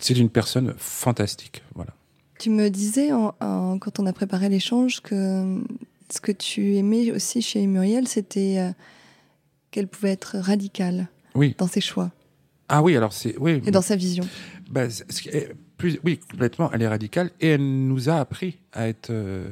c'est 0.00 0.16
une 0.16 0.30
personne 0.30 0.74
fantastique, 0.76 1.64
voilà. 1.74 1.94
Tu 2.40 2.48
me 2.48 2.70
disais, 2.70 3.12
en- 3.12 3.34
en- 3.40 3.78
quand 3.78 4.00
on 4.00 4.06
a 4.06 4.12
préparé 4.14 4.48
l'échange, 4.48 5.00
que 5.02 5.14
euh, 5.14 5.60
ce 6.10 6.20
que 6.22 6.32
tu 6.32 6.74
aimais 6.76 7.12
aussi 7.12 7.42
chez 7.42 7.66
Muriel, 7.66 8.08
c'était 8.08 8.56
euh, 8.58 8.70
qu'elle 9.70 9.86
pouvait 9.86 10.12
être 10.12 10.38
radicale 10.38 11.08
Oui. 11.34 11.54
dans 11.58 11.66
ses 11.66 11.82
choix 11.82 12.10
Ah 12.70 12.82
oui, 12.82 12.96
alors 12.96 13.12
c'est 13.12 13.36
oui. 13.38 13.60
et 13.66 13.70
dans 13.70 13.82
sa 13.82 13.94
vision. 13.94 14.24
Bah, 14.70 14.86
plus, 15.76 15.98
oui, 16.02 16.18
complètement. 16.30 16.70
Elle 16.72 16.80
est 16.80 16.88
radicale 16.88 17.30
et 17.42 17.48
elle 17.48 17.86
nous 17.88 18.08
a 18.08 18.14
appris 18.16 18.56
à 18.72 18.88
être 18.88 19.10
euh, 19.10 19.46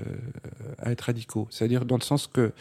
à 0.78 0.90
être 0.90 1.02
radicaux. 1.02 1.46
C'est-à-dire 1.50 1.84
dans 1.84 1.96
le 1.96 2.02
sens 2.02 2.26
que 2.26 2.52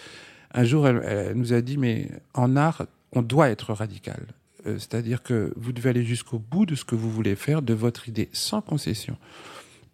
un 0.53 0.63
jour, 0.65 0.87
elle, 0.89 1.01
elle 1.05 1.37
nous 1.37 1.53
a 1.53 1.61
dit, 1.61 1.77
mais 1.77 2.09
en 2.33 2.55
art, 2.57 2.85
on 3.13 3.21
doit 3.21 3.49
être 3.49 3.71
radical. 3.73 4.25
Euh, 4.65 4.77
C'est-à-dire 4.77 5.23
que 5.23 5.53
vous 5.55 5.71
devez 5.71 5.89
aller 5.91 6.03
jusqu'au 6.03 6.39
bout 6.39 6.65
de 6.65 6.75
ce 6.75 6.83
que 6.83 6.95
vous 6.95 7.09
voulez 7.11 7.35
faire, 7.35 7.61
de 7.61 7.73
votre 7.73 8.09
idée, 8.09 8.27
sans 8.33 8.59
concession. 8.61 9.15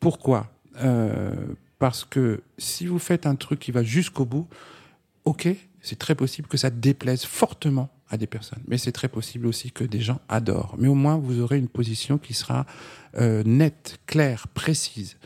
Pourquoi? 0.03 0.51
Euh, 0.83 1.33
Parce 1.79 2.05
que 2.05 2.41
si 2.57 2.85
vous 2.85 2.99
faites 2.99 3.25
un 3.25 3.35
truc 3.35 3.59
qui 3.59 3.71
va 3.71 3.83
jusqu'au 3.83 4.25
bout, 4.25 4.47
ok, 5.25 5.47
c'est 5.81 5.99
très 5.99 6.15
possible 6.15 6.47
que 6.47 6.57
ça 6.57 6.69
déplaise 6.69 7.25
fortement 7.25 7.89
à 8.09 8.17
des 8.17 8.27
personnes. 8.27 8.61
Mais 8.67 8.77
c'est 8.77 8.91
très 8.91 9.07
possible 9.07 9.47
aussi 9.47 9.71
que 9.71 9.83
des 9.83 9.99
gens 9.99 10.19
adorent. 10.29 10.75
Mais 10.77 10.87
au 10.87 10.95
moins, 10.95 11.17
vous 11.17 11.39
aurez 11.41 11.57
une 11.57 11.67
position 11.67 12.17
qui 12.17 12.33
sera 12.33 12.65
euh, 13.15 13.43
nette, 13.45 13.99
claire, 14.05 14.47
précise. 14.47 15.17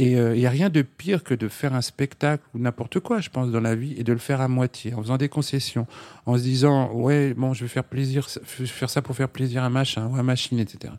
Et 0.00 0.12
il 0.12 0.38
n'y 0.38 0.46
a 0.46 0.50
rien 0.50 0.70
de 0.70 0.82
pire 0.82 1.24
que 1.24 1.34
de 1.34 1.48
faire 1.48 1.74
un 1.74 1.80
spectacle 1.80 2.44
ou 2.54 2.60
n'importe 2.60 3.00
quoi, 3.00 3.20
je 3.20 3.30
pense, 3.30 3.50
dans 3.50 3.58
la 3.58 3.74
vie, 3.74 3.96
et 3.98 4.04
de 4.04 4.12
le 4.12 4.20
faire 4.20 4.40
à 4.40 4.46
moitié, 4.46 4.94
en 4.94 5.02
faisant 5.02 5.16
des 5.16 5.28
concessions, 5.28 5.88
en 6.24 6.36
se 6.36 6.42
disant, 6.42 6.92
ouais, 6.92 7.34
bon, 7.34 7.52
je 7.52 7.64
vais 7.64 7.68
faire 7.68 7.82
plaisir, 7.82 8.28
faire 8.28 8.90
ça 8.90 9.02
pour 9.02 9.16
faire 9.16 9.28
plaisir 9.28 9.64
à 9.64 9.70
machin 9.70 10.06
ou 10.06 10.16
à 10.16 10.22
machine, 10.22 10.60
etc. 10.60 10.94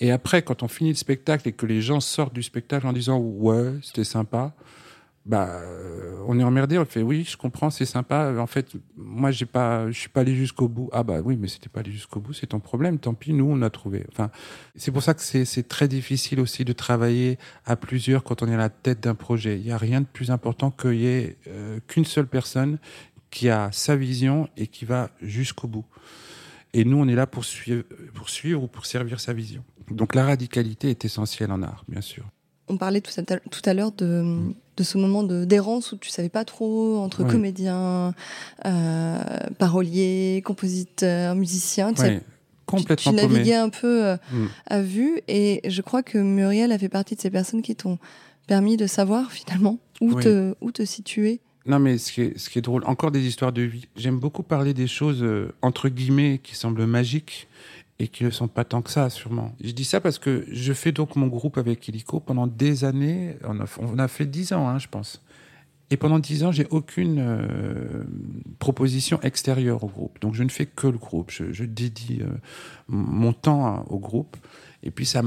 Et 0.00 0.10
après, 0.10 0.40
quand 0.40 0.62
on 0.62 0.68
finit 0.68 0.88
le 0.88 0.96
spectacle 0.96 1.46
et 1.46 1.52
que 1.52 1.66
les 1.66 1.82
gens 1.82 2.00
sortent 2.00 2.32
du 2.32 2.42
spectacle 2.42 2.86
en 2.86 2.94
disant, 2.94 3.18
ouais, 3.18 3.74
c'était 3.82 4.04
sympa, 4.04 4.54
bah, 5.28 5.60
euh, 5.62 6.16
on 6.26 6.40
est 6.40 6.42
emmerdé, 6.42 6.78
on 6.78 6.86
fait 6.86 7.02
oui, 7.02 7.22
je 7.28 7.36
comprends, 7.36 7.68
c'est 7.68 7.84
sympa. 7.84 8.34
En 8.38 8.46
fait, 8.46 8.72
moi, 8.96 9.30
j'ai 9.30 9.44
pas, 9.44 9.90
je 9.90 9.98
suis 9.98 10.08
pas 10.08 10.22
allé 10.22 10.34
jusqu'au 10.34 10.68
bout. 10.68 10.88
Ah 10.90 11.02
bah 11.02 11.20
oui, 11.22 11.36
mais 11.36 11.48
c'était 11.48 11.68
pas 11.68 11.80
allé 11.80 11.92
jusqu'au 11.92 12.18
bout, 12.18 12.32
c'est 12.32 12.46
ton 12.46 12.60
problème. 12.60 12.98
Tant 12.98 13.12
pis, 13.12 13.34
nous, 13.34 13.44
on 13.44 13.60
a 13.60 13.68
trouvé. 13.68 14.06
Enfin, 14.10 14.30
c'est 14.74 14.90
pour 14.90 15.02
ça 15.02 15.12
que 15.12 15.20
c'est 15.20 15.68
très 15.68 15.86
difficile 15.86 16.40
aussi 16.40 16.64
de 16.64 16.72
travailler 16.72 17.38
à 17.66 17.76
plusieurs 17.76 18.24
quand 18.24 18.42
on 18.42 18.48
est 18.48 18.54
à 18.54 18.58
la 18.58 18.70
tête 18.70 19.00
d'un 19.00 19.14
projet. 19.14 19.58
Il 19.58 19.66
y 19.66 19.70
a 19.70 19.76
rien 19.76 20.00
de 20.00 20.06
plus 20.06 20.30
important 20.30 20.70
qu'il 20.70 20.94
y 20.94 21.06
ait 21.06 21.36
euh, 21.48 21.78
qu'une 21.86 22.06
seule 22.06 22.26
personne 22.26 22.78
qui 23.30 23.50
a 23.50 23.68
sa 23.70 23.96
vision 23.96 24.48
et 24.56 24.66
qui 24.66 24.86
va 24.86 25.10
jusqu'au 25.20 25.68
bout. 25.68 25.84
Et 26.72 26.86
nous, 26.86 26.96
on 26.96 27.06
est 27.06 27.14
là 27.14 27.26
pour 27.26 27.44
suivre, 27.44 27.84
pour 28.14 28.30
suivre 28.30 28.62
ou 28.62 28.66
pour 28.66 28.86
servir 28.86 29.20
sa 29.20 29.34
vision. 29.34 29.62
Donc 29.90 30.14
la 30.14 30.24
radicalité 30.24 30.88
est 30.88 31.04
essentielle 31.04 31.52
en 31.52 31.62
art, 31.62 31.84
bien 31.86 32.00
sûr. 32.00 32.24
On 32.68 32.76
parlait 32.76 33.00
tout 33.00 33.12
à, 33.18 33.22
tout 33.22 33.62
à 33.64 33.74
l'heure 33.74 33.92
de, 33.92 34.24
de 34.76 34.82
ce 34.82 34.98
moment 34.98 35.22
de 35.22 35.44
d'errance 35.44 35.92
où 35.92 35.96
tu 35.96 36.10
savais 36.10 36.28
pas 36.28 36.44
trop 36.44 36.98
entre 36.98 37.24
Oui. 37.24 37.30
comédien, 37.30 38.14
euh, 38.66 39.18
parolier, 39.58 40.42
compositeur, 40.44 41.34
musicien. 41.34 41.92
Tu, 41.92 42.00
Ouais, 42.02 42.20
complètement 42.66 43.12
tu 43.12 43.16
naviguais 43.16 43.54
un 43.54 43.68
peu 43.70 44.04
euh, 44.06 44.16
Mm. 44.32 44.46
à 44.66 44.80
vue 44.82 45.20
et 45.28 45.60
je 45.68 45.82
crois 45.82 46.02
que 46.02 46.18
Muriel 46.18 46.72
a 46.72 46.78
fait 46.78 46.88
partie 46.88 47.16
de 47.16 47.20
ces 47.20 47.30
personnes 47.30 47.62
qui 47.62 47.74
t'ont 47.74 47.98
permis 48.46 48.76
de 48.76 48.86
savoir 48.86 49.30
finalement 49.32 49.78
où, 50.00 50.12
Oui. 50.12 50.22
te, 50.24 50.54
où 50.60 50.70
te 50.72 50.84
situer. 50.84 51.40
Non, 51.66 51.78
mais 51.78 51.98
ce 51.98 52.12
qui, 52.12 52.22
est, 52.22 52.38
ce 52.38 52.48
qui 52.48 52.58
est 52.58 52.62
drôle, 52.62 52.82
encore 52.86 53.10
des 53.10 53.26
histoires 53.26 53.52
de 53.52 53.60
vie. 53.62 53.88
J'aime 53.94 54.18
beaucoup 54.18 54.42
parler 54.42 54.72
des 54.72 54.86
choses, 54.86 55.22
euh, 55.22 55.52
entre 55.60 55.90
guillemets, 55.90 56.40
qui 56.42 56.54
semblent 56.54 56.86
magiques 56.86 57.46
et 57.98 58.08
qui 58.08 58.24
ne 58.24 58.30
sont 58.30 58.48
pas 58.48 58.64
tant 58.64 58.82
que 58.82 58.90
ça, 58.90 59.10
sûrement. 59.10 59.54
Je 59.62 59.72
dis 59.72 59.84
ça 59.84 60.00
parce 60.00 60.18
que 60.18 60.46
je 60.50 60.72
fais 60.72 60.92
donc 60.92 61.16
mon 61.16 61.26
groupe 61.26 61.58
avec 61.58 61.86
Illico 61.88 62.20
pendant 62.20 62.46
des 62.46 62.84
années. 62.84 63.36
On 63.44 63.98
a, 63.98 64.08
fait 64.08 64.26
dix 64.26 64.52
ans, 64.52 64.68
hein, 64.68 64.78
je 64.78 64.88
pense. 64.88 65.20
Et 65.90 65.96
pendant 65.96 66.18
dix 66.18 66.44
ans, 66.44 66.52
j'ai 66.52 66.66
aucune 66.70 67.18
euh, 67.18 68.04
proposition 68.58 69.20
extérieure 69.22 69.82
au 69.82 69.88
groupe. 69.88 70.20
Donc, 70.20 70.34
je 70.34 70.42
ne 70.42 70.50
fais 70.50 70.66
que 70.66 70.86
le 70.86 70.98
groupe. 70.98 71.30
Je, 71.30 71.64
dédie 71.64 72.18
euh, 72.20 72.28
mon 72.88 73.32
temps 73.32 73.84
au 73.88 73.98
groupe. 73.98 74.36
Et 74.84 74.92
puis 74.92 75.06
ça, 75.06 75.22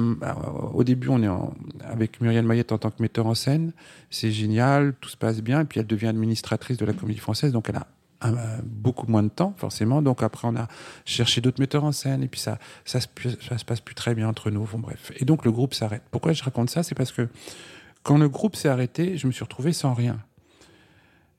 au 0.73 0.83
début, 0.85 1.09
on 1.09 1.21
est 1.23 1.83
avec 1.83 2.21
Muriel 2.21 2.45
Mayette 2.45 2.71
en 2.71 2.77
tant 2.77 2.89
que 2.89 3.01
metteur 3.01 3.25
en 3.25 3.35
scène. 3.35 3.73
C'est 4.09 4.31
génial, 4.31 4.93
tout 5.01 5.09
se 5.09 5.17
passe 5.17 5.41
bien. 5.41 5.61
Et 5.61 5.65
puis 5.65 5.79
elle 5.81 5.87
devient 5.87 6.07
administratrice 6.07 6.77
de 6.77 6.85
la 6.85 6.93
Comédie 6.93 7.19
Française, 7.19 7.51
donc 7.51 7.67
elle 7.67 7.75
a 7.75 7.87
beaucoup 8.63 9.07
moins 9.07 9.23
de 9.23 9.29
temps 9.29 9.53
forcément. 9.57 10.01
Donc 10.01 10.23
après, 10.23 10.47
on 10.47 10.55
a 10.55 10.67
cherché 11.05 11.41
d'autres 11.41 11.59
metteurs 11.59 11.83
en 11.83 11.91
scène. 11.91 12.23
Et 12.23 12.27
puis 12.27 12.39
ça, 12.39 12.59
ça, 12.85 12.99
se, 12.99 13.07
passe 13.65 13.81
plus 13.81 13.95
très 13.95 14.15
bien 14.15 14.27
entre 14.27 14.51
nous. 14.51 14.65
Bon, 14.65 14.79
bref. 14.79 15.11
Et 15.17 15.25
donc 15.25 15.45
le 15.45 15.51
groupe 15.51 15.73
s'arrête. 15.73 16.03
Pourquoi 16.11 16.33
je 16.33 16.43
raconte 16.43 16.69
ça? 16.69 16.83
C'est 16.83 16.95
parce 16.95 17.11
que 17.11 17.27
quand 18.03 18.17
le 18.17 18.29
groupe 18.29 18.55
s'est 18.55 18.69
arrêté, 18.69 19.17
je 19.17 19.27
me 19.27 19.31
suis 19.31 19.43
retrouvé 19.43 19.73
sans 19.73 19.93
rien. 19.93 20.19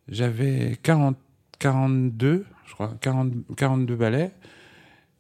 J'avais 0.09 0.79
40, 0.83 1.17
42, 1.59 2.45
je 2.67 2.75
crois, 2.75 2.95
40, 3.01 3.33
42 3.57 3.97
ballets 3.97 4.33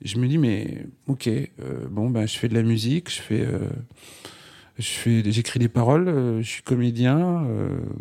je 0.05 0.19
me 0.19 0.27
dis 0.27 0.39
mais 0.39 0.87
ok 1.07 1.29
euh, 1.29 1.49
bon 1.91 2.11
ben 2.11 2.27
je 2.27 2.39
fais 2.39 2.49
de 2.49 2.55
la 2.55 2.63
musique 2.63 3.11
je 3.11 3.21
fais 3.21 3.43
euh, 3.43 3.69
j'écris 4.79 5.59
des 5.59 5.69
paroles 5.69 6.09
euh, 6.09 6.43
je 6.43 6.49
suis 6.49 6.63
comédien 6.63 7.47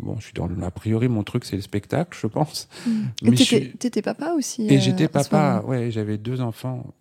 bon 0.00 0.16
je 0.18 0.24
suis 0.24 0.32
dans 0.32 0.48
a 0.62 0.70
priori 0.70 1.08
mon 1.08 1.22
truc 1.22 1.44
c'est 1.44 1.56
le 1.56 1.62
spectacle 1.62 2.16
je 2.20 2.26
pense 2.26 2.68
mmh. 2.86 2.90
mais 3.22 3.36
t'étais 3.78 4.02
papa 4.02 4.32
aussi 4.36 4.66
et 4.68 4.80
j'étais 4.80 5.08
papa 5.08 5.62
ouais 5.66 5.90
j'avais 5.90 6.18
deux 6.18 6.40
enfants 6.40 6.94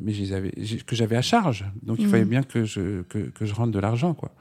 mais 0.00 0.12
je 0.12 0.34
avais 0.34 0.50
que 0.50 0.96
j'avais 0.96 1.16
à 1.16 1.22
charge 1.22 1.64
donc 1.82 1.98
il 2.00 2.06
mmh. 2.06 2.10
fallait 2.10 2.24
bien 2.24 2.42
que 2.42 2.64
je 2.64 3.02
que, 3.02 3.18
que 3.18 3.46
je 3.46 3.54
rentre 3.54 3.72
de 3.72 3.78
l'argent 3.78 4.12
quoi 4.14 4.32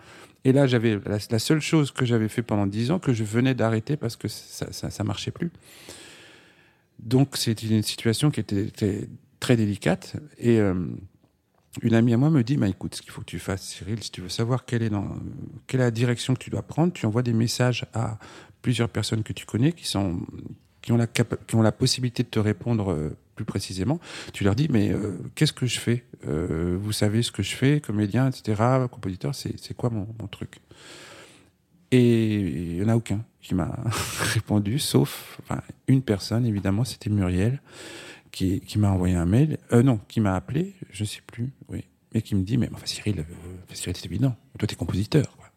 et 0.44 0.52
là 0.52 0.66
j'avais 0.66 1.00
la, 1.06 1.40
seule 1.40 1.62
chose 1.62 1.92
que 1.92 2.06
j'avais 2.06 2.30
fait 2.30 2.42
pendant 2.42 2.66
dix 2.66 2.92
ans 2.92 3.00
que 3.00 3.14
je 3.14 3.24
venais 3.24 3.54
d'arrêter 3.54 3.98
parce 3.98 4.16
que 4.16 4.28
ça, 4.28 4.72
ça 4.72 4.90
ça 4.90 5.04
marchait 5.04 5.32
plus 5.32 5.52
donc 7.00 7.38
c'était 7.38 7.68
une 7.68 7.84
situation 7.84 8.32
qui 8.32 8.40
était, 8.40 8.64
était 8.64 9.08
très 9.46 9.56
délicate. 9.56 10.16
Et 10.40 10.60
euh, 10.60 10.74
une 11.82 11.94
amie 11.94 12.14
à 12.14 12.18
moi 12.18 12.30
me 12.30 12.44
dit, 12.44 12.58
bah, 12.58 12.68
écoute, 12.68 12.96
ce 12.96 13.02
qu'il 13.02 13.12
faut 13.12 13.22
que 13.22 13.26
tu 13.26 13.40
fasses, 13.40 13.64
Cyril, 13.64 14.02
si 14.04 14.12
tu 14.12 14.22
veux 14.22 14.30
savoir 14.30 14.66
quelle 14.66 14.84
est, 14.84 14.90
dans, 14.90 15.08
quelle 15.68 15.82
est 15.82 15.86
la 15.86 15.92
direction 15.92 16.34
que 16.34 16.40
tu 16.40 16.50
dois 16.50 16.62
prendre, 16.62 16.94
tu 16.94 17.06
envoies 17.06 17.24
des 17.24 17.34
messages 17.34 17.86
à 17.94 18.18
plusieurs 18.62 18.90
personnes 18.90 19.24
que 19.24 19.34
tu 19.34 19.46
connais 19.46 19.74
qui, 19.74 19.86
sont, 19.86 20.20
qui, 20.82 20.92
ont, 20.92 20.98
la 20.98 21.08
qui 21.08 21.56
ont 21.56 21.62
la 21.62 21.72
possibilité 21.72 22.24
de 22.24 22.30
te 22.30 22.40
répondre 22.40 22.92
euh, 22.92 23.18
plus 23.36 23.46
précisément. 23.46 24.00
Tu 24.34 24.44
leur 24.44 24.56
dis, 24.56 24.68
mais 24.70 24.92
euh, 24.92 25.18
qu'est-ce 25.36 25.54
que 25.54 25.66
je 25.66 25.80
fais? 25.80 26.06
Vous 26.24 26.92
savez 26.92 27.22
ce 27.22 27.32
que 27.32 27.44
je 27.44 27.56
fais, 27.56 27.80
comédien, 27.80 28.28
etc., 28.28 28.60
compositeur, 28.90 29.36
c'est 29.36 29.76
quoi 29.76 29.92
mon, 29.92 30.08
truc? 30.28 30.60
Et 31.92 32.34
il 32.34 32.76
n'y 32.78 32.84
en 32.84 32.88
a 32.88 32.96
aucun 32.96 33.24
qui 33.42 33.54
m'a 33.54 33.78
répondu, 34.34 34.80
sauf 34.80 35.40
une 35.88 36.02
personne, 36.02 36.48
évidemment, 36.48 36.84
c'était 36.84 37.12
Muriel, 37.12 37.62
qui, 38.36 38.78
m'a 38.78 38.92
envoyé 38.92 39.16
un 39.16 39.26
mail, 39.26 39.58
euh, 39.72 39.82
non, 39.82 40.00
qui 40.10 40.20
m'a 40.20 40.36
appelé, 40.36 40.76
je 40.92 41.06
sais 41.06 41.22
plus, 41.26 41.54
oui, 41.70 41.86
mais 42.14 42.22
qui 42.22 42.36
me 42.36 42.44
dit, 42.44 42.58
mais 42.58 42.70
enfin 42.74 42.86
Cyril, 42.86 43.20
euh, 43.20 43.24
Cyril 43.74 43.96
c'est 43.96 44.06
évident, 44.06 44.36
toi 44.60 44.68
t'es 44.68 44.76
compositeur. 44.76 45.26
Quoi. 45.38 45.50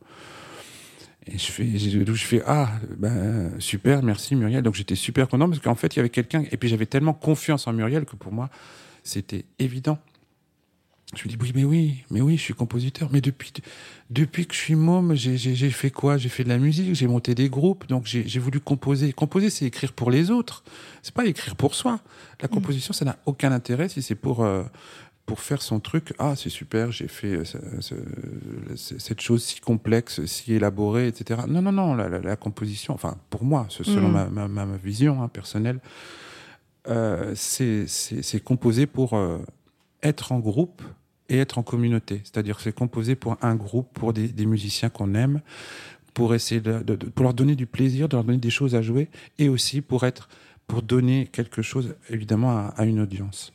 Et 1.27 1.39
je 1.39 1.51
fais, 1.51 1.77
je 1.77 2.25
fais, 2.25 2.43
ah, 2.47 2.71
ben 2.97 3.51
super, 3.59 4.03
merci 4.03 4.37
Muriel. 4.37 4.63
Donc 4.63 4.75
j'étais 4.75 4.95
super 4.95 5.29
content 5.29 5.49
parce 5.49 5.61
qu'en 5.61 5.75
fait 5.75 5.95
il 5.95 5.99
y 5.99 6.01
avait 6.01 6.09
quelqu'un, 6.09 6.45
et 6.51 6.57
puis 6.57 6.69
j'avais 6.69 6.87
tellement 6.87 7.15
confiance 7.15 7.67
en 7.67 7.73
Muriel 7.73 8.05
que 8.05 8.17
pour 8.17 8.33
moi 8.33 8.49
c'était 9.03 9.45
évident. 9.59 9.99
Je 11.17 11.25
me 11.25 11.29
dis 11.29 11.39
oui, 11.41 11.53
mais 11.55 11.65
oui, 11.65 12.05
mais 12.11 12.21
oui, 12.21 12.37
je 12.37 12.43
suis 12.43 12.55
compositeur. 12.55 13.09
Mais 13.11 13.23
depuis, 13.23 13.51
depuis 14.11 14.47
que 14.47 14.55
je 14.55 14.59
suis 14.59 14.75
môme, 14.75 15.15
j'ai 15.15 15.71
fait 15.71 15.91
quoi? 15.91 16.19
J'ai 16.19 16.29
fait 16.29 16.45
de 16.45 16.51
la 16.51 16.59
musique, 16.59 16.95
j'ai 16.95 17.07
monté 17.07 17.35
des 17.35 17.49
groupes, 17.49 17.87
donc 17.87 18.05
j'ai 18.05 18.39
voulu 18.39 18.61
composer. 18.61 19.13
Composer, 19.15 19.49
c'est 19.49 19.65
écrire 19.65 19.93
pour 19.95 20.11
les 20.11 20.31
autres. 20.31 20.65
C'est 21.03 21.15
pas 21.15 21.25
écrire 21.25 21.57
pour 21.57 21.75
soi. 21.75 22.01
La 22.43 22.49
mm. 22.49 22.51
composition, 22.51 22.93
ça 22.93 23.07
n'a 23.07 23.17
aucun 23.25 23.53
intérêt 23.53 23.89
si 23.89 24.03
c'est 24.03 24.15
pour 24.15 24.45
euh, 24.45 24.65
pour 25.25 25.41
faire 25.41 25.63
son 25.63 25.81
truc. 25.81 26.13
Ah, 26.19 26.35
c'est 26.37 26.51
super, 26.51 26.93
j'ai 26.93 27.09
fait 27.09 27.37
euh, 27.37 27.45
cette 28.77 29.21
chose 29.21 29.45
si 29.45 29.61
complexe, 29.61 30.25
si 30.27 30.53
élaborée, 30.53 31.07
etc. 31.07 31.43
Non, 31.49 31.63
non, 31.63 31.73
non. 31.73 31.95
La, 31.95 32.37
composition, 32.37 32.93
enfin 32.93 33.17
pour 33.31 33.45
moi, 33.45 33.67
selon 33.71 34.09
mm. 34.09 34.29
ma, 34.31 34.49
ma, 34.49 34.67
ma, 34.67 34.77
vision 34.77 35.23
hein, 35.23 35.29
personnelle, 35.29 35.81
euh, 36.89 37.33
c'est 37.35 38.41
composer 38.43 38.87
pour 38.87 39.15
euh, 39.15 39.39
être 40.03 40.33
en 40.33 40.39
groupe 40.39 40.83
et 41.29 41.39
être 41.39 41.59
en 41.59 41.63
communauté. 41.63 42.21
C'est-à-dire 42.25 42.61
c'est 42.61 42.75
composé 42.75 43.15
pour 43.15 43.37
un 43.43 43.55
groupe, 43.55 43.89
pour 43.93 44.13
des, 44.13 44.29
des 44.29 44.47
musiciens 44.47 44.89
qu'on 44.89 45.15
aime, 45.15 45.41
pour 46.15 46.35
essayer 46.35 46.61
de, 46.61 46.81
de, 46.83 46.95
pour 46.97 47.25
leur 47.25 47.35
donner 47.35 47.55
du 47.55 47.67
plaisir, 47.67 48.09
de 48.09 48.17
leur 48.17 48.25
donner 48.25 48.39
des 48.39 48.51
choses 48.51 48.75
à 48.75 48.83
jouer, 48.83 49.09
et 49.39 49.49
aussi 49.49 49.81
pour 49.81 50.05
être, 50.05 50.29
pour 50.67 50.83
donner 50.83 51.29
quelque 51.31 51.63
chose 51.63 51.95
évidemment 52.11 52.51
à, 52.51 52.75
à 52.77 52.85
une 52.85 53.01
audience. 53.01 53.53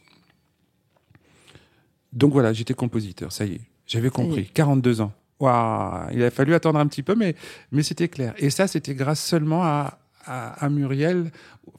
Donc 2.11 2.31
voilà, 2.31 2.53
j'étais 2.53 2.75
compositeur, 2.75 3.31
ça 3.31 3.45
y 3.45 3.53
est, 3.53 3.61
j'avais 3.87 4.09
compris. 4.09 4.45
42 4.53 5.01
ans. 5.01 5.11
Waouh, 5.39 6.11
il 6.13 6.23
a 6.23 6.31
fallu 6.31 6.53
attendre 6.53 6.79
un 6.79 6.87
petit 6.87 7.03
peu, 7.03 7.15
mais, 7.15 7.35
mais 7.71 7.83
c'était 7.83 8.07
clair. 8.07 8.33
Et 8.37 8.49
ça, 8.49 8.67
c'était 8.67 8.93
grâce 8.93 9.21
seulement 9.21 9.63
à, 9.63 9.97
à, 10.25 10.69
Muriel, 10.69 11.31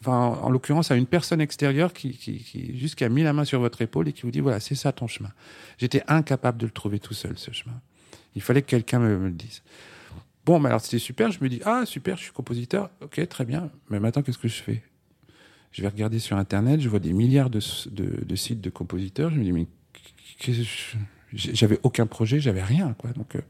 en, 0.07 0.51
l'occurrence 0.51 0.91
à 0.91 0.97
une 0.97 1.07
personne 1.07 1.41
extérieure 1.41 1.93
qui, 1.93 2.13
qui, 2.13 3.05
a 3.05 3.09
mis 3.09 3.23
la 3.23 3.33
main 3.33 3.45
sur 3.45 3.61
votre 3.61 3.83
épaule 3.83 4.09
et 4.09 4.13
qui 4.13 4.23
vous 4.23 4.31
dit 4.31 4.41
voilà, 4.41 4.61
c'est 4.61 4.75
ça 4.75 4.93
ton 4.93 5.07
chemin. 5.07 5.31
J'étais 5.79 6.03
incapable 6.09 6.59
de 6.59 6.67
le 6.67 6.73
trouver 6.73 6.99
tout 6.99 7.15
seul, 7.15 7.39
ce 7.39 7.51
chemin. 7.53 7.81
Il 8.35 8.43
fallait 8.43 8.63
que 8.63 8.71
quelqu'un 8.71 8.99
me, 8.99 9.27
le 9.27 9.31
dise. 9.31 9.63
Bon, 10.45 10.59
mais 10.59 10.69
alors 10.69 10.81
c'était 10.81 10.99
super. 10.99 11.31
Je 11.31 11.43
me 11.43 11.49
dis 11.49 11.61
ah 11.65 11.85
super, 11.87 12.17
je 12.17 12.25
suis 12.25 12.33
compositeur. 12.33 12.91
Ok, 13.01 13.27
très 13.29 13.45
bien. 13.45 13.71
Mais 13.91 14.01
maintenant, 14.01 14.23
qu'est-ce 14.23 14.39
que 14.39 14.49
je 14.49 14.63
fais? 14.63 14.83
Je 15.73 15.83
vais 15.83 15.89
regarder 15.89 16.19
sur 16.19 16.37
Internet. 16.37 16.81
Je 16.81 16.89
vois 16.89 17.01
des 17.01 17.13
milliards 17.13 17.51
de 17.51 17.61
sites 17.61 18.61
de 18.61 18.71
compositeurs. 18.71 19.31
Je 19.31 19.37
me 19.37 19.45
dis 19.45 19.53
mais 19.53 19.67
j'avais 21.33 21.79
aucun 21.83 22.07
projet, 22.07 22.41
j'avais 22.41 22.63
rien 22.63 22.95
quoi. 22.99 23.11
Donc 23.13 23.37
euh, 23.37 23.41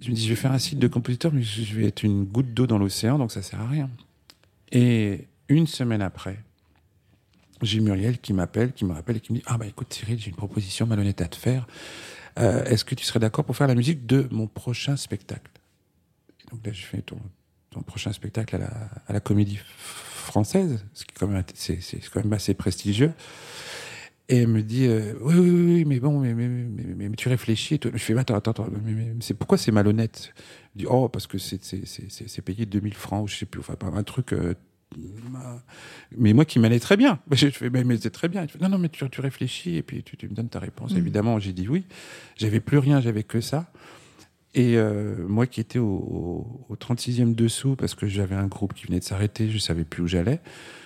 je 0.00 0.10
me 0.10 0.14
dis, 0.14 0.24
je 0.24 0.30
vais 0.30 0.36
faire 0.36 0.52
un 0.52 0.58
site 0.58 0.78
de 0.78 0.88
compositeur, 0.88 1.32
mais 1.32 1.42
je 1.42 1.74
vais 1.74 1.86
être 1.86 2.02
une 2.02 2.24
goutte 2.24 2.54
d'eau 2.54 2.66
dans 2.66 2.78
l'océan, 2.78 3.18
donc 3.18 3.32
ça 3.32 3.42
sert 3.42 3.60
à 3.60 3.68
rien. 3.68 3.90
Et 4.72 5.26
une 5.48 5.66
semaine 5.66 6.02
après, 6.02 6.38
j'ai 7.62 7.80
Muriel 7.80 8.18
qui 8.18 8.32
m'appelle, 8.32 8.72
qui 8.72 8.84
me 8.84 8.92
rappelle 8.92 9.16
et 9.16 9.20
qui 9.20 9.32
me 9.32 9.38
dit, 9.38 9.44
ah 9.46 9.58
bah 9.58 9.66
écoute 9.66 9.92
Cyril, 9.92 10.18
j'ai 10.18 10.30
une 10.30 10.36
proposition 10.36 10.86
malhonnête 10.86 11.20
à 11.20 11.28
te 11.28 11.36
faire. 11.36 11.66
Euh, 12.38 12.64
Est-ce 12.64 12.84
que 12.84 12.94
tu 12.94 13.04
serais 13.04 13.20
d'accord 13.20 13.44
pour 13.44 13.56
faire 13.56 13.68
la 13.68 13.74
musique 13.74 14.06
de 14.06 14.26
mon 14.30 14.46
prochain 14.46 14.96
spectacle? 14.96 15.50
Donc 16.50 16.66
là, 16.66 16.72
je 16.72 16.84
fais 16.84 17.02
ton, 17.02 17.18
prochain 17.86 18.12
spectacle 18.12 18.54
à 18.54 18.58
la, 18.58 18.70
à 19.08 19.12
la 19.12 19.20
Comédie 19.20 19.58
Française, 20.24 20.84
ce 20.92 21.04
qui 21.04 21.12
est 21.12 21.18
quand 21.18 22.24
même, 22.24 22.32
assez 22.32 22.54
prestigieux. 22.54 23.12
Et 24.28 24.38
elle 24.38 24.48
me 24.48 24.62
dit 24.62 24.86
euh, 24.86 25.14
oui, 25.20 25.34
oui, 25.34 25.50
oui, 25.50 25.84
mais 25.84 26.00
bon, 26.00 26.20
mais, 26.20 26.34
mais, 27.14 27.16
tu 27.16 27.28
réfléchis. 27.28 27.78
Je 27.82 27.98
fais 27.98 28.18
attends, 28.18 28.34
attends, 28.34 28.50
attends 28.50 28.68
mais, 28.84 29.14
c'est 29.20 29.34
pourquoi 29.34 29.56
c'est 29.56 29.72
malhonnête? 29.72 30.34
Je 30.74 30.80
dis 30.80 30.86
oh 30.88 31.08
parce 31.08 31.26
que 31.26 31.38
c'est 31.38 31.60
c'est 31.62 32.42
payé 32.42 32.66
2000 32.66 32.94
francs 32.94 33.24
ou 33.24 33.28
je 33.28 33.36
sais 33.36 33.46
plus, 33.46 33.60
enfin 33.60 33.76
un 33.94 34.02
truc. 34.02 34.32
Euh, 34.32 34.54
mais 36.16 36.32
moi 36.32 36.44
qui 36.44 36.58
m'allait 36.58 36.80
très 36.80 36.96
bien. 36.96 37.18
Je 37.32 37.50
fais 37.50 37.70
mais, 37.70 37.82
mais 37.82 37.96
c'est 37.96 38.10
très 38.10 38.28
bien. 38.28 38.46
non 38.60 38.68
non 38.68 38.78
mais 38.78 38.88
tu, 38.88 39.08
tu 39.10 39.20
réfléchis 39.20 39.76
et 39.76 39.82
puis 39.82 40.02
tu, 40.02 40.16
tu 40.16 40.28
me 40.28 40.34
donnes 40.34 40.48
ta 40.48 40.60
réponse. 40.60 40.92
Mmh. 40.92 40.98
Évidemment 40.98 41.38
j'ai 41.38 41.52
dit 41.52 41.68
oui. 41.68 41.84
J'avais 42.36 42.60
plus 42.60 42.78
rien, 42.78 43.00
j'avais 43.00 43.24
que 43.24 43.40
ça. 43.40 43.72
Et 44.54 44.76
euh, 44.76 45.16
moi 45.26 45.48
qui 45.48 45.60
étais 45.60 45.80
au, 45.80 46.66
au, 46.68 46.76
36e 46.76 47.34
dessous 47.34 47.74
parce 47.74 47.96
que 47.96 48.06
j'avais 48.06 48.36
un 48.36 48.46
groupe 48.46 48.72
qui 48.72 48.86
venait 48.86 49.00
de 49.00 49.04
s'arrêter, 49.04 49.50
je 49.50 49.58
savais 49.58 49.84
plus 49.84 50.04
où 50.04 50.06
j'allais 50.06 50.40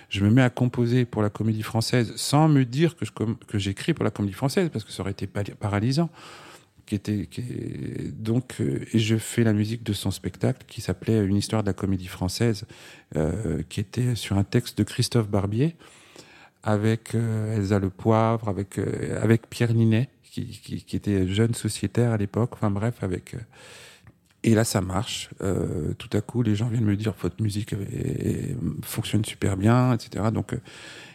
je 0.09 0.23
me 0.25 0.29
mets 0.31 0.41
à 0.41 0.49
composer 0.49 1.05
pour 1.05 1.21
la 1.21 1.29
comédie 1.29 1.63
française 1.63 2.13
sans 2.15 2.47
me 2.47 2.65
dire 2.65 2.95
que, 2.95 3.05
je, 3.05 3.11
que 3.11 3.57
j'écris 3.57 3.93
pour 3.93 4.03
la 4.03 4.11
comédie 4.11 4.33
française 4.33 4.69
parce 4.71 4.83
que 4.83 4.91
ça 4.91 5.01
aurait 5.01 5.11
été 5.11 5.27
paralysant. 5.27 6.09
Donc, 8.13 8.55
euh, 8.59 8.85
et 8.93 8.99
je 8.99 9.17
fais 9.17 9.43
la 9.43 9.53
musique 9.53 9.83
de 9.83 9.93
son 9.93 10.11
spectacle 10.11 10.65
qui 10.67 10.81
s'appelait 10.81 11.23
Une 11.23 11.35
histoire 11.35 11.61
de 11.61 11.67
la 11.67 11.73
comédie 11.73 12.07
française, 12.07 12.65
euh, 13.15 13.61
qui 13.69 13.79
était 13.79 14.15
sur 14.15 14.37
un 14.37 14.43
texte 14.43 14.77
de 14.77 14.83
Christophe 14.83 15.29
Barbier 15.29 15.75
avec 16.63 17.15
euh, 17.15 17.55
Elsa 17.55 17.79
Le 17.79 17.89
Poivre, 17.89 18.49
avec, 18.49 18.79
avec 19.21 19.49
Pierre 19.49 19.73
Ninet, 19.73 20.09
qui, 20.23 20.45
qui, 20.45 20.83
qui, 20.83 20.95
était 20.95 21.27
jeune 21.27 21.53
sociétaire 21.53 22.11
à 22.11 22.17
l'époque, 22.17 22.51
enfin 22.53 22.71
bref, 22.71 22.95
avec 23.01 23.35
et 24.43 24.55
là, 24.55 24.63
ça 24.63 24.81
marche. 24.81 25.29
Euh, 25.41 25.93
tout 25.97 26.09
à 26.13 26.21
coup, 26.21 26.41
les 26.41 26.55
gens 26.55 26.67
viennent 26.67 26.85
me 26.85 26.95
dire 26.95 27.13
votre 27.19 27.41
musique 27.41 27.75
fonctionne 28.83 29.25
super 29.25 29.57
bien, 29.57 29.93
etc. 29.93 30.25
Donc, 30.33 30.53
euh, 30.53 30.61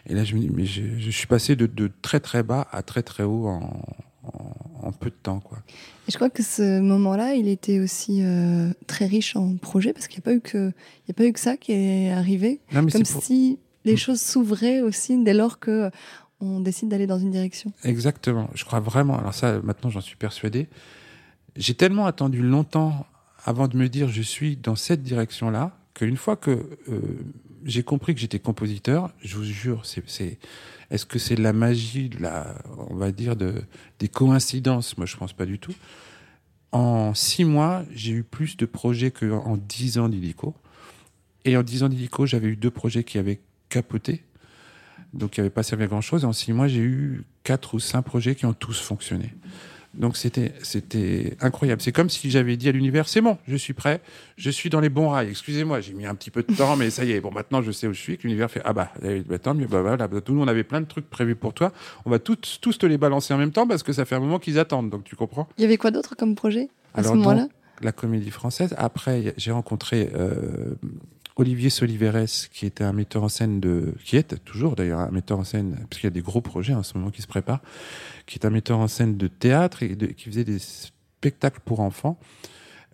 et 0.07 0.13
là, 0.13 0.23
je 0.23 0.35
me 0.35 0.41
dis, 0.41 0.49
mais 0.49 0.65
je, 0.65 0.83
je 0.99 1.09
suis 1.09 1.25
passé 1.25 1.55
de, 1.55 1.65
de, 1.65 1.89
très 2.01 2.19
très 2.19 2.43
bas 2.43 2.67
à 2.71 2.83
très 2.83 3.01
très 3.01 3.23
haut 3.23 3.47
en, 3.47 3.83
en, 4.23 4.87
en 4.87 4.91
peu 4.91 5.09
de 5.09 5.15
temps, 5.15 5.39
quoi. 5.39 5.57
Et 6.07 6.11
je 6.11 6.17
crois 6.17 6.29
que 6.29 6.43
ce 6.43 6.79
moment-là, 6.81 7.33
il 7.33 7.47
était 7.47 7.79
aussi 7.79 8.21
euh, 8.21 8.71
très 8.85 9.07
riche 9.07 9.35
en 9.35 9.55
projets 9.55 9.91
parce 9.91 10.07
qu'il 10.07 10.19
n'y 10.19 10.23
a 10.23 10.25
pas 10.25 10.33
eu 10.35 10.41
que, 10.41 10.67
il 10.67 11.07
y 11.07 11.11
a 11.11 11.13
pas 11.15 11.25
eu 11.25 11.33
que 11.33 11.39
ça 11.39 11.57
qui 11.57 11.71
est 11.71 12.11
arrivé. 12.11 12.59
Non, 12.73 12.85
Comme 12.85 13.05
si 13.05 13.57
les 13.85 13.93
hmm. 13.93 13.97
choses 13.97 14.21
s'ouvraient 14.21 14.81
aussi 14.81 15.23
dès 15.23 15.33
lors 15.33 15.59
que 15.59 15.89
on 16.41 16.59
décide 16.59 16.89
d'aller 16.89 17.07
dans 17.07 17.17
une 17.17 17.31
direction. 17.31 17.71
Exactement. 17.83 18.49
Je 18.53 18.65
crois 18.65 18.81
vraiment. 18.81 19.17
Alors 19.17 19.33
ça, 19.33 19.59
maintenant, 19.63 19.89
j'en 19.89 20.01
suis 20.01 20.17
persuadé. 20.17 20.67
J'ai 21.55 21.73
tellement 21.73 22.05
attendu 22.05 22.41
longtemps 22.41 23.07
avant 23.45 23.69
de 23.69 23.77
me 23.77 23.87
dire 23.87 24.09
je 24.09 24.21
suis 24.21 24.57
dans 24.57 24.75
cette 24.75 25.03
direction-là, 25.03 25.77
qu'une 25.93 26.17
fois 26.17 26.35
que 26.35 26.77
euh, 26.89 26.99
j'ai 27.63 27.83
compris 27.83 28.13
que 28.13 28.21
j'étais 28.21 28.39
compositeur. 28.39 29.11
Je 29.23 29.37
vous 29.37 29.43
jure, 29.43 29.85
c'est, 29.85 30.03
c'est, 30.07 30.37
est-ce 30.91 31.05
que 31.05 31.17
c'est 31.17 31.35
de 31.35 31.41
la 31.41 31.53
magie, 31.53 32.09
de 32.09 32.21
la, 32.21 32.55
on 32.89 32.95
va 32.95 33.11
dire, 33.11 33.35
de, 33.35 33.55
des 33.99 34.07
coïncidences? 34.07 34.97
Moi, 34.97 35.07
je 35.07 35.15
pense 35.17 35.33
pas 35.33 35.45
du 35.45 35.57
tout. 35.57 35.73
En 36.71 37.13
six 37.13 37.45
mois, 37.45 37.83
j'ai 37.93 38.11
eu 38.11 38.23
plus 38.23 38.57
de 38.57 38.65
projets 38.65 39.11
qu'en 39.11 39.57
dix 39.57 39.97
ans 39.97 40.09
d'Illico. 40.09 40.53
Et 41.43 41.57
en 41.57 41.63
dix 41.63 41.83
ans 41.83 41.89
d'Illico, 41.89 42.25
j'avais 42.25 42.49
eu 42.49 42.55
deux 42.55 42.71
projets 42.71 43.03
qui 43.03 43.17
avaient 43.17 43.39
capoté. 43.69 44.23
Donc, 45.13 45.37
n'y 45.37 45.41
avait 45.41 45.49
pas 45.49 45.63
servi 45.63 45.85
à 45.85 45.87
grand 45.87 46.01
chose. 46.01 46.25
En 46.25 46.33
six 46.33 46.51
mois, 46.51 46.67
j'ai 46.67 46.81
eu 46.81 47.23
quatre 47.43 47.75
ou 47.75 47.79
cinq 47.79 48.01
projets 48.01 48.35
qui 48.35 48.45
ont 48.45 48.53
tous 48.53 48.79
fonctionné. 48.79 49.33
Donc 49.97 50.17
c'était 50.17 50.53
c'était 50.61 51.37
incroyable. 51.39 51.81
C'est 51.81 51.91
comme 51.91 52.09
si 52.09 52.29
j'avais 52.29 52.57
dit 52.57 52.67
à 52.69 52.71
l'univers 52.71 53.07
c'est 53.07 53.21
bon, 53.21 53.37
je 53.47 53.55
suis 53.55 53.73
prêt, 53.73 54.01
je 54.37 54.49
suis 54.49 54.69
dans 54.69 54.79
les 54.79 54.89
bons 54.89 55.09
rails. 55.09 55.29
Excusez-moi, 55.29 55.81
j'ai 55.81 55.93
mis 55.93 56.05
un 56.05 56.15
petit 56.15 56.31
peu 56.31 56.43
de 56.43 56.53
temps, 56.53 56.75
mais 56.75 56.89
ça 56.89 57.05
y 57.05 57.11
est. 57.11 57.21
Bon, 57.21 57.31
maintenant 57.31 57.61
je 57.61 57.71
sais 57.71 57.87
où 57.87 57.93
je 57.93 57.99
suis. 57.99 58.17
Que 58.17 58.23
l'univers 58.23 58.51
fait 58.51 58.61
ah 58.65 58.73
bah, 58.73 58.91
bah 59.27 59.39
tant 59.39 59.53
mieux. 59.53 59.67
Bah 59.67 59.81
voilà, 59.81 60.07
bah, 60.07 60.21
tout 60.21 60.33
le 60.33 60.39
monde 60.39 60.49
avait 60.49 60.63
plein 60.63 60.81
de 60.81 60.85
trucs 60.85 61.09
prévus 61.09 61.35
pour 61.35 61.53
toi. 61.53 61.71
On 62.05 62.09
va 62.09 62.19
tous 62.19 62.59
tous 62.61 62.77
te 62.77 62.85
les 62.85 62.97
balancer 62.97 63.33
en 63.33 63.37
même 63.37 63.51
temps 63.51 63.67
parce 63.67 63.83
que 63.83 63.93
ça 63.93 64.05
fait 64.05 64.15
un 64.15 64.19
moment 64.19 64.39
qu'ils 64.39 64.59
attendent. 64.59 64.89
Donc 64.89 65.03
tu 65.03 65.15
comprends? 65.15 65.47
Il 65.57 65.61
y 65.61 65.65
avait 65.65 65.77
quoi 65.77 65.91
d'autre 65.91 66.15
comme 66.15 66.35
projet 66.35 66.69
à 66.93 66.99
Alors, 66.99 67.11
ce 67.13 67.17
moment-là? 67.17 67.47
La 67.81 67.91
comédie 67.91 68.31
française. 68.31 68.73
Après, 68.77 69.33
j'ai 69.37 69.51
rencontré 69.51 70.09
euh, 70.15 70.75
Olivier 71.37 71.69
Soliveres, 71.69 72.49
qui 72.51 72.65
était 72.65 72.83
un 72.83 72.93
metteur 72.93 73.23
en 73.23 73.29
scène 73.29 73.59
de, 73.59 73.93
qui 74.03 74.15
est 74.15 74.41
toujours 74.45 74.75
d'ailleurs 74.75 74.99
un 74.99 75.11
metteur 75.11 75.37
en 75.37 75.43
scène, 75.43 75.75
parce 75.89 75.99
qu'il 75.99 76.05
y 76.05 76.07
a 76.07 76.11
des 76.11 76.21
gros 76.21 76.41
projets 76.41 76.73
en 76.73 76.83
ce 76.83 76.97
moment 76.97 77.11
qui 77.11 77.21
se 77.21 77.27
préparent, 77.27 77.61
qui 78.25 78.39
est 78.39 78.45
un 78.45 78.49
metteur 78.49 78.79
en 78.79 78.87
scène 78.87 79.17
de 79.17 79.27
théâtre 79.27 79.83
et 79.83 79.97
qui 79.97 80.29
faisait 80.29 80.45
des 80.45 80.59
spectacles 80.59 81.59
pour 81.65 81.81
enfants. 81.81 82.17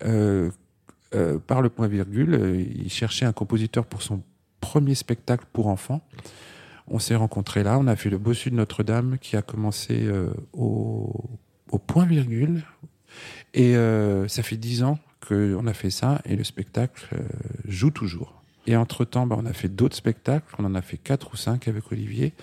Euh, 0.06 0.50
euh, 1.14 1.38
par 1.38 1.62
le 1.62 1.70
point 1.70 1.88
virgule, 1.88 2.34
euh, 2.34 2.56
il 2.60 2.90
cherchait 2.90 3.26
un 3.26 3.34
compositeur 3.34 3.86
pour 3.86 4.02
son 4.02 4.24
premier 4.60 4.96
spectacle 4.96 5.46
pour 5.54 5.68
enfants. 5.68 6.02
On 6.88 6.98
s'est 6.98 7.16
rencontrés 7.16 7.64
là, 7.64 7.78
on 7.78 7.86
a 7.86 7.96
fait 7.96 8.10
le 8.10 8.18
Bossu 8.18 8.50
de 8.50 8.56
Notre-Dame 8.56 9.18
qui 9.20 9.38
a 9.38 9.42
commencé 9.42 10.10
au, 10.54 11.30
au, 11.72 11.78
point 11.78 12.06
virgule. 12.06 12.64
Et 13.54 13.76
ça 14.28 14.44
fait 14.44 14.58
dix 14.58 14.84
ans 14.84 15.00
qu'on 15.28 15.68
a 15.68 15.74
fait 15.74 15.90
ça 15.90 16.22
et 16.26 16.36
le 16.36 16.44
spectacle 16.44 17.08
euh, 17.14 17.20
joue 17.68 17.92
toujours. 17.92 18.42
Et 18.68 18.76
entre-temps, 18.76 19.26
bah, 19.26 19.38
on 19.40 19.46
a 19.46 19.54
fait 19.54 19.70
d'autres 19.70 19.96
spectacles, 19.96 20.54
on 20.60 20.66
en 20.66 20.76
a 20.76 20.82
fait 20.82 20.98
quatre 20.98 21.34
ou 21.34 21.38
cinq 21.38 21.68
avec 21.68 21.92
Olivier. 21.92 22.34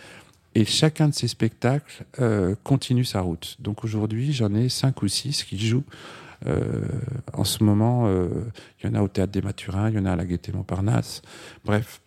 Et 0.55 0.65
chacun 0.65 1.09
de 1.09 1.15
ces 1.15 1.29
spectacles 1.29 2.05
euh, 2.21 2.55
continue 2.65 3.05
sa 3.05 3.21
route. 3.21 3.57
Donc 3.61 3.85
aujourd'hui, 3.85 4.33
j'en 4.33 4.53
ai 4.55 4.69
cinq 4.69 5.03
ou 5.03 5.09
six 5.09 5.45
qui 5.45 5.59
jouent. 5.59 5.85
Euh, 6.47 6.63
en 7.33 7.45
ce 7.45 7.63
moment, 7.63 8.09
il 8.09 8.87
y 8.87 8.89
en 8.89 8.95
a 8.95 9.03
au 9.03 9.09
Théâtre 9.09 9.33
des 9.33 9.43
Mathurins, 9.43 9.91
il 9.91 9.97
y 9.97 9.99
en 9.99 10.07
a 10.07 10.13
à 10.13 10.17
la 10.17 10.25
Gaîté 10.25 10.53
Montparnasse. 10.53 11.23
Bref, 11.65 12.01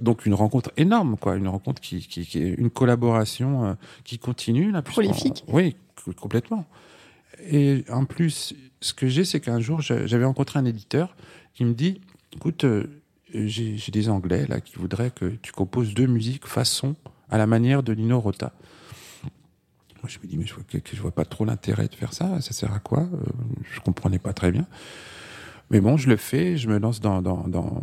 donc 0.00 0.26
une 0.26 0.34
rencontre 0.34 0.72
énorme, 0.76 1.16
quoi, 1.16 1.36
une 1.36 1.48
rencontre 1.48 1.80
qui, 1.80 2.00
qui, 2.06 2.20
est 2.42 2.54
une 2.54 2.70
collaboration 2.70 3.76
qui 4.02 4.18
continue. 4.18 4.70
Là, 4.70 4.82
Prolifique. 4.82 5.44
Oui, 5.48 5.76
complètement. 6.16 6.66
Et 7.50 7.84
en 7.90 8.04
plus, 8.04 8.54
ce 8.80 8.94
que 8.94 9.08
j'ai, 9.08 9.24
c'est 9.24 9.40
qu'un 9.40 9.60
jour, 9.60 9.80
j'avais 9.80 10.24
rencontré 10.24 10.58
un 10.58 10.64
éditeur 10.64 11.16
qui 11.54 11.64
me 11.64 11.74
dit, 11.74 12.00
écoute, 12.34 12.64
euh, 12.64 12.84
j'ai 13.32 13.76
des 13.92 14.08
Anglais 14.08 14.46
là 14.48 14.60
qui 14.60 14.76
voudraient 14.76 15.10
que 15.10 15.26
tu 15.42 15.52
composes 15.52 15.94
deux 15.94 16.06
musiques 16.06 16.46
façon 16.46 16.96
à 17.30 17.38
la 17.38 17.46
manière 17.46 17.82
de 17.82 17.94
Nino 17.94 18.20
Rota. 18.20 18.52
Moi, 20.02 20.08
je 20.08 20.18
me 20.22 20.26
dis, 20.26 20.36
mais 20.36 20.46
je 20.46 20.54
vois, 20.54 20.64
je 20.70 21.00
vois 21.00 21.12
pas 21.12 21.24
trop 21.24 21.44
l'intérêt 21.44 21.88
de 21.88 21.94
faire 21.94 22.12
ça. 22.12 22.40
Ça 22.40 22.52
sert 22.52 22.72
à 22.72 22.78
quoi? 22.78 23.00
Euh, 23.00 23.16
Je 23.72 23.80
comprenais 23.80 24.18
pas 24.18 24.32
très 24.34 24.52
bien. 24.52 24.66
Mais 25.70 25.80
bon, 25.80 25.96
je 25.96 26.08
le 26.10 26.16
fais, 26.16 26.58
je 26.58 26.68
me 26.68 26.78
lance 26.78 27.00
dans. 27.00 27.22
dans, 27.22 27.46
dans, 27.48 27.82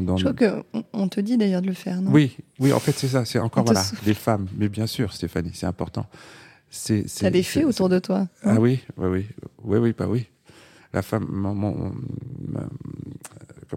dans, 0.00 0.16
je 0.16 0.28
crois 0.28 0.62
qu'on 0.92 1.08
te 1.08 1.20
dit 1.20 1.36
d'ailleurs 1.36 1.60
de 1.62 1.66
le 1.66 1.74
faire, 1.74 2.00
non? 2.00 2.12
Oui, 2.12 2.36
oui, 2.60 2.72
en 2.72 2.78
fait, 2.78 2.92
c'est 2.92 3.08
ça. 3.08 3.24
C'est 3.24 3.40
encore, 3.40 3.64
voilà, 3.64 3.82
les 4.06 4.14
femmes. 4.14 4.46
Mais 4.56 4.68
bien 4.68 4.86
sûr, 4.86 5.12
Stéphanie, 5.12 5.50
c'est 5.52 5.66
important. 5.66 6.06
C'est, 6.76 7.24
as 7.24 7.30
des 7.30 7.42
faits 7.42 7.64
autour 7.64 7.88
de 7.88 7.98
toi. 7.98 8.28
Ah 8.42 8.60
oui, 8.60 8.80
oui, 8.96 9.08
oui, 9.08 9.26
oui, 9.64 9.78
oui, 9.78 9.92
pas 9.92 10.06
oui. 10.06 10.26
La 10.92 11.02
femme, 11.02 11.26
mon, 11.28 11.92
ma, 12.48 12.68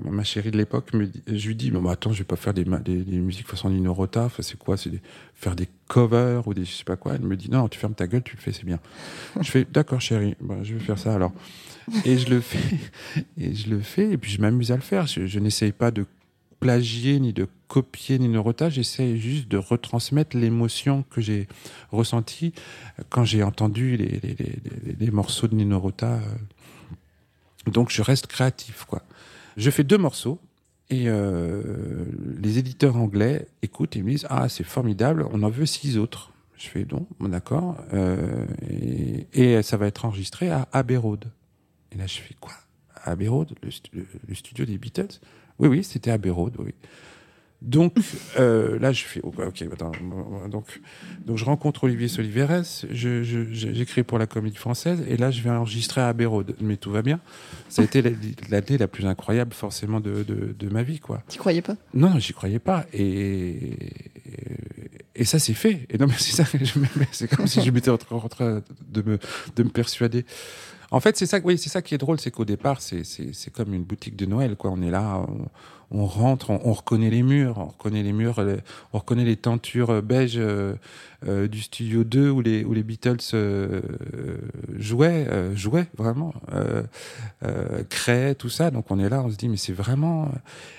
ma, 0.10 0.24
chérie 0.24 0.52
de 0.52 0.58
l'époque, 0.58 0.93
me 0.93 1.10
je 1.28 1.47
lui 1.47 1.56
dis, 1.56 1.72
mais 1.72 1.89
attends, 1.89 2.14
je 2.14 2.20
vais 2.20 2.24
pas 2.24 2.36
faire 2.36 2.54
des, 2.54 2.64
des, 2.64 3.04
des 3.04 3.18
musiques 3.18 3.47
façon 3.47 3.70
Nino 3.70 3.93
Rota, 3.93 4.30
c'est 4.39 4.58
quoi? 4.58 4.78
C'est 4.78 4.91
faire 5.34 5.56
des 5.56 5.68
covers 5.88 6.47
ou 6.47 6.54
des 6.54 6.66
je 6.66 6.72
sais 6.72 6.84
pas 6.84 6.95
quoi. 6.95 7.16
Elle 7.16 7.22
me 7.22 7.36
dit, 7.36 7.50
non, 7.50 7.68
tu 7.68 7.80
fermes 7.80 7.95
ta 7.95 8.08
gueule, 8.08 8.24
tu 8.24 8.36
le 8.36 8.41
fais, 8.41 8.52
c'est 8.52 8.66
bien. 8.66 8.80
je 9.41 9.50
fais, 9.50 9.66
d'accord, 9.70 10.00
chérie, 10.00 10.36
je 10.62 10.76
vais 10.76 10.80
faire 10.80 11.00
ça 11.00 11.16
alors. 11.16 11.34
Et 12.06 12.18
je 12.18 12.30
le 12.30 12.39
fais, 12.39 12.78
et 13.38 13.56
je 13.56 13.70
le 13.70 13.80
fais, 13.80 14.12
et 14.12 14.18
puis 14.18 14.32
je 14.32 14.39
m'amuse 14.39 14.72
à 14.72 14.76
le 14.76 14.82
faire. 14.82 15.08
Je, 15.08 15.26
je 15.26 15.39
n'essaye 15.39 15.72
pas 15.72 15.91
de 15.91 16.06
plagier, 16.60 17.20
ni 17.20 17.34
de 17.34 17.47
copier, 17.68 18.20
ni 18.20 18.32
de 18.32 18.38
rota. 18.38 18.70
J'essaie 18.70 19.18
juste 19.18 19.47
de 19.47 19.57
retransmettre 19.57 20.38
l'émotion 20.38 21.03
que 21.10 21.22
j'ai 21.22 21.47
ressentie 21.91 22.53
quand 23.10 23.24
j'ai 23.24 23.43
entendu 23.43 23.97
les, 23.97 24.20
les, 24.20 24.95
les, 24.99 25.12
morceaux 25.12 25.47
de 25.47 25.55
Nino 25.55 25.80
Rota. 25.80 26.20
Donc 27.68 27.89
je 27.89 28.01
reste 28.01 28.28
créatif, 28.28 28.86
quoi. 28.86 29.03
Je 29.57 29.70
fais 29.70 29.84
deux 29.84 29.97
morceaux 29.97 30.39
et 30.89 31.03
euh, 31.07 32.05
les 32.41 32.57
éditeurs 32.57 32.95
anglais 32.95 33.47
écoutent 33.62 33.95
et 33.95 34.01
me 34.01 34.12
disent 34.12 34.28
ah 34.30 34.49
c'est 34.49 34.64
formidable, 34.64 35.28
on 35.32 35.43
en 35.43 35.49
veut 35.49 35.66
six 35.66 35.97
autres. 35.97 36.32
Je 36.57 36.68
fais 36.68 36.84
donc 36.84 37.07
d'accord 37.22 37.78
euh, 37.93 38.45
et, 39.34 39.62
ça 39.62 39.78
va 39.78 39.88
être 39.88 40.05
enregistré 40.05 40.49
à 40.49 40.68
Abbey 40.72 40.97
Road. 40.97 41.26
Et 41.91 41.97
là 41.97 42.07
je 42.07 42.20
fais 42.20 42.36
quoi? 42.39 42.53
Abbey 43.03 43.28
Road, 43.28 43.53
le, 43.62 43.70
le 44.28 44.36
studio 44.36 44.66
des 44.66 44.78
Beatles? 44.78 45.20
Oui, 45.60 45.68
oui, 45.68 45.84
c'était 45.84 46.12
à 46.12 46.18
Road, 46.32 46.55
oui. 46.60 46.74
Donc 47.62 47.97
euh, 48.39 48.80
là, 48.80 48.93
je 48.93 49.03
fais 49.03 49.20
ok, 49.22 49.64
attends, 49.74 49.91
donc 50.49 50.80
donc 51.26 51.38
je 51.38 51.43
rencontre 51.43 51.84
Olivier 51.84 52.07
Soliveres, 52.07 52.64
j'écris 52.89 54.03
pour 54.03 54.18
la 54.18 54.28
Comédie 54.28 54.55
Française 54.55 55.03
et 55.10 55.18
là 55.18 55.30
je 55.30 55.41
vais 55.41 55.49
enregistrer 55.49 55.99
à 55.99 56.07
Abbey 56.07 56.26
mais 56.62 56.78
tout 56.78 56.89
va 56.89 57.01
bien. 57.01 57.20
Ça 57.68 57.82
a 57.82 57.86
été 57.86 58.01
l'année 58.49 58.78
la 58.78 58.88
plus 58.88 59.05
incroyable 59.05 59.53
forcément 59.53 59.99
de, 59.99 60.24
de, 60.24 60.70
ma 60.70 60.84
vie, 60.84 60.99
quoi. 60.99 61.22
Tu 61.28 61.38
croyais 61.38 61.62
pas? 61.62 61.76
Non, 61.93 62.18
j'y 62.18 62.32
croyais 62.32 62.60
pas 62.60 62.86
et 62.93 63.78
et 65.16 65.26
ça 65.26 65.38
c'est 65.38 65.53
fait. 65.53 65.86
Et 65.89 65.97
non 65.97 66.07
mais 66.07 66.14
c'est 66.18 66.41
ça, 66.41 66.45
c'est 67.12 67.30
comme 67.30 67.47
si 67.47 67.62
je 67.62 67.72
m'étais 67.72 67.91
en 67.91 67.97
train 67.97 68.62
de 68.88 69.01
me 69.01 69.20
de 69.57 69.64
me 69.64 69.70
persuader. 69.70 70.26
En 70.92 71.00
fait, 71.00 71.18
c'est 71.18 71.26
ça, 71.26 71.40
oui, 71.44 71.58
c'est 71.58 71.70
ça 71.70 71.82
qui 71.82 71.94
est 71.94 72.00
drôle, 72.00 72.20
c'est 72.20 72.32
qu'au 72.32 72.46
départ, 72.46 72.82
c'est, 72.82 73.04
comme 73.54 73.74
une 73.74 73.84
boutique 73.84 74.16
de 74.16 74.26
Noël, 74.26 74.56
quoi. 74.56 74.72
On 74.72 74.82
est 74.82 74.90
là, 74.90 75.26
on, 75.92 76.06
rentre, 76.06 76.50
on, 76.50 76.74
reconnaît 76.74 77.10
les 77.10 77.24
murs, 77.24 77.58
on 77.58 77.68
reconnaît 77.68 78.04
les 78.04 78.14
murs, 78.14 78.44
on 78.94 78.98
reconnaît 78.98 79.26
les 79.26 79.36
tentures 79.36 80.02
beige 80.02 80.40
euh, 81.26 81.30
euh, 81.30 81.47
du 81.47 81.61
studio 81.61 82.03
2 82.03 82.30
où 82.30 82.41
les, 82.41 82.63
où 82.63 82.74
les 82.74 82.84
Beatles 82.84 83.17
euh, 83.34 83.82
jouaient, 84.78 85.28
jouaient 85.55 85.88
vraiment, 85.97 86.34
créaient 87.89 88.36
tout 88.36 88.49
ça. 88.49 88.72
Donc 88.72 88.89
on 88.89 88.99
est 88.99 89.09
là, 89.09 89.24
on 89.24 89.30
se 89.30 89.38
dit, 89.38 89.49
mais 89.49 89.57
c'est 89.57 89.74
vraiment. 89.74 90.32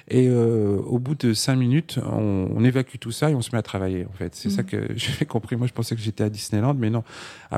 Et 0.08 0.30
au 0.30 0.98
bout 0.98 1.14
de 1.14 1.32
cinq 1.34 1.56
minutes, 1.56 1.98
on, 2.04 2.64
évacue 2.64 2.96
tout 2.98 3.12
ça 3.12 3.30
et 3.30 3.34
on 3.34 3.40
se 3.40 3.50
met 3.52 3.58
à 3.58 3.62
travailler. 3.62 4.06
En 4.06 4.12
fait, 4.12 4.34
c'est 4.34 4.50
ça 4.50 4.62
mmh. 4.62 4.66
que 4.66 4.76
j'ai 4.96 5.24
compris. 5.24 5.56
Moi, 5.56 5.66
je 5.66 5.72
pensais 5.72 5.94
que 5.94 6.00
j'étais 6.00 6.24
à 6.24 6.28
Disneyland, 6.28 6.74
mais 6.74 6.90
non. 6.90 7.04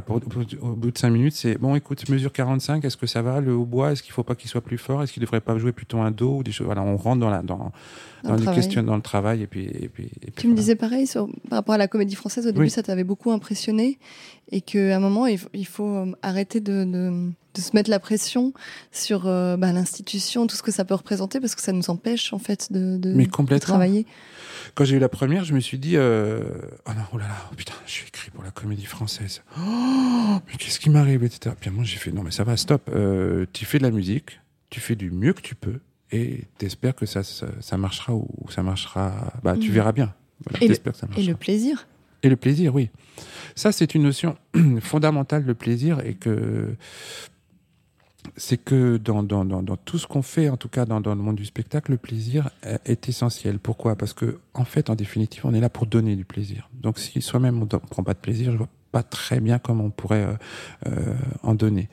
au 0.08 0.76
bout 0.76 0.90
de 0.90 0.98
cinq 0.98 1.10
minutes, 1.10 1.34
c'est 1.34 1.58
bon. 1.58 1.74
Écoute, 1.74 2.08
mesure 2.08 2.32
45, 2.32 2.84
est-ce 2.84 2.96
que 2.96 3.06
ça 3.06 3.22
va? 3.22 3.40
Le 3.40 3.54
hautbois, 3.54 3.92
est-ce 3.92 4.02
qu'il 4.02 4.12
faut 4.12 4.22
pas 4.22 4.34
qu'il 4.34 4.50
soit 4.50 4.60
plus 4.60 4.78
fort? 4.78 5.02
Est-ce 5.02 5.12
qu'il 5.12 5.22
devrait 5.22 5.40
pas 5.40 5.56
jouer 5.58 5.72
plutôt 5.72 5.98
un 6.00 6.10
do 6.10 6.38
ou 6.38 6.42
des 6.42 6.52
choses? 6.52 6.66
Voilà, 6.66 6.82
on 6.82 6.96
rentre 6.96 7.20
dans 7.20 7.30
la 7.30 7.42
dans, 7.42 7.72
dans, 8.24 8.34
les 8.34 8.46
questions 8.46 8.82
dans 8.82 8.96
le 8.96 9.02
travail 9.02 9.42
et 9.42 9.46
puis 9.46 9.64
et 9.64 9.88
puis. 9.88 10.10
tu 10.36 10.48
me 10.48 10.54
disais 10.54 10.76
pareil 10.76 11.06
sur, 11.06 11.28
par 11.48 11.58
rapport 11.58 11.74
à 11.74 11.78
la 11.78 11.88
comédie 11.88 12.14
française. 12.14 12.46
Au 12.46 12.52
début, 12.52 12.68
ça 12.68 12.82
t'avait 12.82 13.04
beaucoup 13.04 13.30
impressionné 13.30 13.98
et 14.50 14.60
qu'à 14.60 14.96
un 14.96 15.00
moment, 15.00 15.26
il, 15.26 15.66
faut 15.66 15.96
euh, 15.96 16.12
arrêter 16.22 16.60
de, 16.60 16.84
de, 16.84 17.60
se 17.60 17.74
mettre 17.74 17.90
la 17.90 17.98
pression 17.98 18.52
sur 18.90 19.26
euh, 19.26 19.56
bah, 19.56 19.72
l'institution, 19.72 20.46
tout 20.46 20.56
ce 20.56 20.62
que 20.62 20.70
ça 20.70 20.84
peut 20.84 20.94
représenter, 20.94 21.40
parce 21.40 21.54
que 21.54 21.62
ça 21.62 21.72
nous 21.72 21.88
empêche 21.90 22.32
en 22.32 22.38
fait 22.38 22.70
de, 22.70 22.98
de, 22.98 23.14
Mais 23.14 23.26
complètement. 23.26 23.66
travailler. 23.66 24.06
Quand 24.74 24.84
j'ai 24.84 24.96
eu 24.96 24.98
la 24.98 25.08
première, 25.08 25.44
je 25.44 25.54
me 25.54 25.60
suis 25.60 25.78
dit, 25.78 25.96
euh, 25.96 26.42
oh 26.86 26.90
non, 26.90 27.02
oh 27.14 27.18
là 27.18 27.28
là, 27.28 27.50
putain, 27.56 27.74
je 27.86 27.92
suis 27.92 28.08
écrit 28.08 28.30
pour 28.30 28.44
la 28.44 28.50
comédie 28.50 28.84
française. 28.84 29.42
Oh, 29.58 30.38
mais 30.46 30.54
qu'est-ce 30.58 30.80
qui 30.80 30.90
m'arrive, 30.90 31.24
etc. 31.24 31.54
Puis 31.58 31.70
moi, 31.70 31.84
j'ai 31.84 31.96
fait, 31.96 32.12
non, 32.12 32.22
mais 32.22 32.30
ça 32.30 32.44
va, 32.44 32.56
stop. 32.56 32.90
Euh, 32.94 33.46
tu 33.52 33.64
fais 33.64 33.78
de 33.78 33.84
la 33.84 33.90
musique, 33.90 34.40
tu 34.70 34.80
fais 34.80 34.96
du 34.96 35.10
mieux 35.10 35.32
que 35.32 35.42
tu 35.42 35.54
peux, 35.54 35.80
et 36.12 36.44
t'espères 36.58 36.94
que 36.94 37.06
ça, 37.06 37.22
ça, 37.22 37.76
marchera 37.76 38.14
ou 38.14 38.28
ça 38.50 38.62
marchera. 38.62 39.32
Bah, 39.42 39.56
tu 39.56 39.70
mmh. 39.70 39.74
verras 39.74 39.92
bien. 39.92 40.14
et, 40.60 40.68
le, 40.68 40.76
et 41.16 41.22
le 41.22 41.34
plaisir? 41.34 41.88
Et 42.22 42.28
le 42.28 42.36
plaisir, 42.36 42.74
oui. 42.74 42.90
Ça, 43.56 43.72
c'est 43.72 43.94
une 43.94 44.02
notion 44.02 44.36
fondamentale, 44.80 45.44
le 45.44 45.54
plaisir, 45.54 46.00
et 46.04 46.14
que 46.14 46.76
c'est 48.36 48.56
que 48.56 48.98
dans, 48.98 49.22
dans, 49.22 49.44
dans, 49.44 49.62
dans, 49.62 49.76
tout 49.76 49.98
ce 49.98 50.06
qu'on 50.06 50.22
fait, 50.22 50.48
en 50.48 50.56
tout 50.56 50.68
cas 50.68 50.84
dans, 50.84 51.00
dans 51.00 51.14
le 51.14 51.20
monde 51.20 51.36
du 51.36 51.44
spectacle, 51.44 51.90
le 51.90 51.96
plaisir 51.96 52.50
est 52.84 53.08
essentiel. 53.08 53.58
Pourquoi? 53.58 53.96
Parce 53.96 54.12
que, 54.12 54.38
en 54.54 54.64
fait, 54.64 54.90
en 54.90 54.94
définitive, 54.94 55.44
on 55.44 55.54
est 55.54 55.60
là 55.60 55.68
pour 55.68 55.86
donner 55.86 56.14
du 56.14 56.24
plaisir. 56.24 56.68
Donc, 56.74 56.98
si 56.98 57.20
soi-même 57.20 57.56
on 57.58 57.62
ne 57.62 57.78
prend 57.78 58.04
pas 58.04 58.14
de 58.14 58.20
plaisir, 58.20 58.52
je 58.52 58.58
vois 58.58 58.68
pas 58.92 59.02
très 59.02 59.40
bien 59.40 59.58
comment 59.58 59.86
on 59.86 59.90
pourrait 59.90 60.24
euh, 60.24 60.34
euh, 60.86 61.14
en 61.42 61.54
donner. 61.54 61.88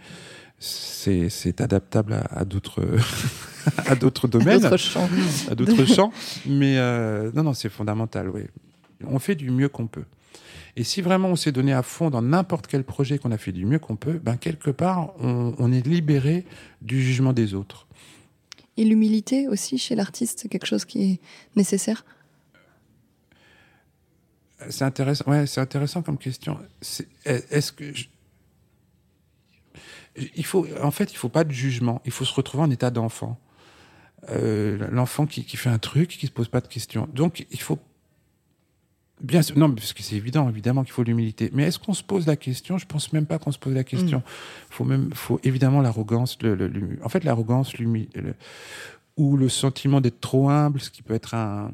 C'est 0.59 1.61
adaptable 1.61 2.21
à, 2.29 2.43
d'autres 2.45 2.81
à 3.87 3.95
d'autres 3.95 4.27
domaines, 4.27 4.65
à 4.65 5.55
d'autres 5.55 5.85
champs. 5.85 6.11
Mais 6.45 6.77
euh, 6.77 7.31
non, 7.33 7.43
non, 7.43 7.53
c'est 7.53 7.69
fondamental. 7.69 8.29
Oui, 8.29 8.41
on 9.05 9.19
fait 9.19 9.35
du 9.35 9.49
mieux 9.51 9.69
qu'on 9.69 9.87
peut. 9.87 10.03
Et 10.75 10.83
si 10.83 11.01
vraiment 11.01 11.29
on 11.29 11.35
s'est 11.35 11.51
donné 11.51 11.73
à 11.73 11.81
fond 11.81 12.09
dans 12.09 12.21
n'importe 12.21 12.67
quel 12.67 12.83
projet 12.83 13.17
qu'on 13.17 13.31
a 13.31 13.37
fait 13.37 13.51
du 13.51 13.65
mieux 13.65 13.79
qu'on 13.79 13.95
peut, 13.95 14.19
ben 14.21 14.37
quelque 14.37 14.69
part 14.69 15.11
on, 15.19 15.53
on 15.57 15.71
est 15.71 15.85
libéré 15.85 16.45
du 16.81 17.01
jugement 17.01 17.33
des 17.33 17.53
autres. 17.53 17.87
Et 18.77 18.85
l'humilité 18.85 19.47
aussi 19.47 19.77
chez 19.77 19.95
l'artiste, 19.95 20.39
c'est 20.41 20.47
quelque 20.47 20.67
chose 20.67 20.85
qui 20.85 21.03
est 21.03 21.19
nécessaire? 21.55 22.05
C'est 24.69 24.83
intéressant. 24.83 25.25
Ouais, 25.29 25.47
c'est 25.47 25.61
intéressant 25.61 26.01
comme 26.01 26.17
question. 26.17 26.57
Est-ce 27.25 27.71
que 27.71 27.93
je- 27.93 28.05
il 30.35 30.45
faut, 30.45 30.67
en 30.81 30.91
fait, 30.91 31.11
il 31.11 31.17
faut 31.17 31.29
pas 31.29 31.43
de 31.43 31.51
jugement. 31.51 32.01
Il 32.05 32.11
faut 32.11 32.25
se 32.25 32.33
retrouver 32.33 32.63
en 32.63 32.71
état 32.71 32.91
d'enfant. 32.91 33.39
Euh, 34.29 34.87
L'enfant 34.91 35.25
qui, 35.25 35.45
qui 35.45 35.57
fait 35.57 35.69
un 35.69 35.79
truc, 35.79 36.09
qui 36.09 36.27
se 36.27 36.31
pose 36.31 36.49
pas 36.49 36.61
de 36.61 36.67
questions. 36.67 37.07
Donc, 37.13 37.45
il 37.51 37.61
faut 37.61 37.79
bien 39.21 39.41
sûr, 39.41 39.57
non, 39.57 39.71
parce 39.71 39.93
que 39.93 40.03
c'est 40.03 40.15
évident, 40.15 40.47
évidemment 40.49 40.83
qu'il 40.83 40.93
faut 40.93 41.03
l'humilité. 41.03 41.49
Mais 41.53 41.63
est-ce 41.63 41.79
qu'on 41.79 41.93
se 41.93 42.03
pose 42.03 42.27
la 42.27 42.35
question? 42.35 42.77
Je 42.77 42.85
pense 42.85 43.11
même 43.13 43.25
pas 43.25 43.39
qu'on 43.39 43.51
se 43.51 43.59
pose 43.59 43.73
la 43.73 43.83
question. 43.83 44.23
Faut 44.69 44.85
même, 44.85 45.09
faut 45.13 45.39
évidemment 45.43 45.81
l'arrogance. 45.81 46.37
Le, 46.41 46.71
en 47.03 47.09
fait, 47.09 47.23
l'arrogance, 47.23 47.73
ou 49.17 49.37
le 49.37 49.49
sentiment 49.49 49.99
d'être 50.01 50.21
trop 50.21 50.49
humble, 50.49 50.79
ce 50.79 50.89
qui 50.89 51.01
peut 51.01 51.13
être 51.13 51.33
un, 51.33 51.71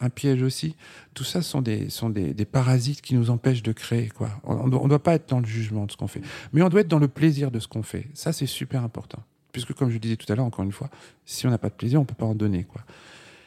un 0.00 0.10
piège 0.10 0.42
aussi. 0.42 0.76
Tout 1.14 1.24
ça 1.24 1.42
sont 1.42 1.62
des, 1.62 1.88
sont 1.88 2.10
des, 2.10 2.34
parasites 2.44 3.00
qui 3.00 3.14
nous 3.14 3.30
empêchent 3.30 3.62
de 3.62 3.72
créer. 3.72 4.08
Quoi. 4.08 4.30
On 4.44 4.66
ne 4.66 4.88
doit 4.88 5.02
pas 5.02 5.14
être 5.14 5.28
dans 5.28 5.40
le 5.40 5.46
jugement 5.46 5.86
de 5.86 5.92
ce 5.92 5.96
qu'on 5.96 6.08
fait, 6.08 6.22
mais 6.52 6.62
on 6.62 6.68
doit 6.68 6.80
être 6.80 6.88
dans 6.88 6.98
le 6.98 7.08
plaisir 7.08 7.50
de 7.50 7.60
ce 7.60 7.68
qu'on 7.68 7.82
fait. 7.82 8.06
Ça, 8.14 8.32
c'est 8.32 8.46
super 8.46 8.82
important. 8.82 9.22
Puisque, 9.52 9.72
comme 9.72 9.90
je 9.90 9.98
disais 9.98 10.16
tout 10.16 10.30
à 10.32 10.36
l'heure, 10.36 10.44
encore 10.44 10.64
une 10.64 10.72
fois, 10.72 10.90
si 11.24 11.46
on 11.46 11.50
n'a 11.50 11.58
pas 11.58 11.68
de 11.68 11.74
plaisir, 11.74 12.00
on 12.00 12.04
peut 12.04 12.14
pas 12.14 12.26
en 12.26 12.34
donner. 12.34 12.64
Quoi. 12.64 12.82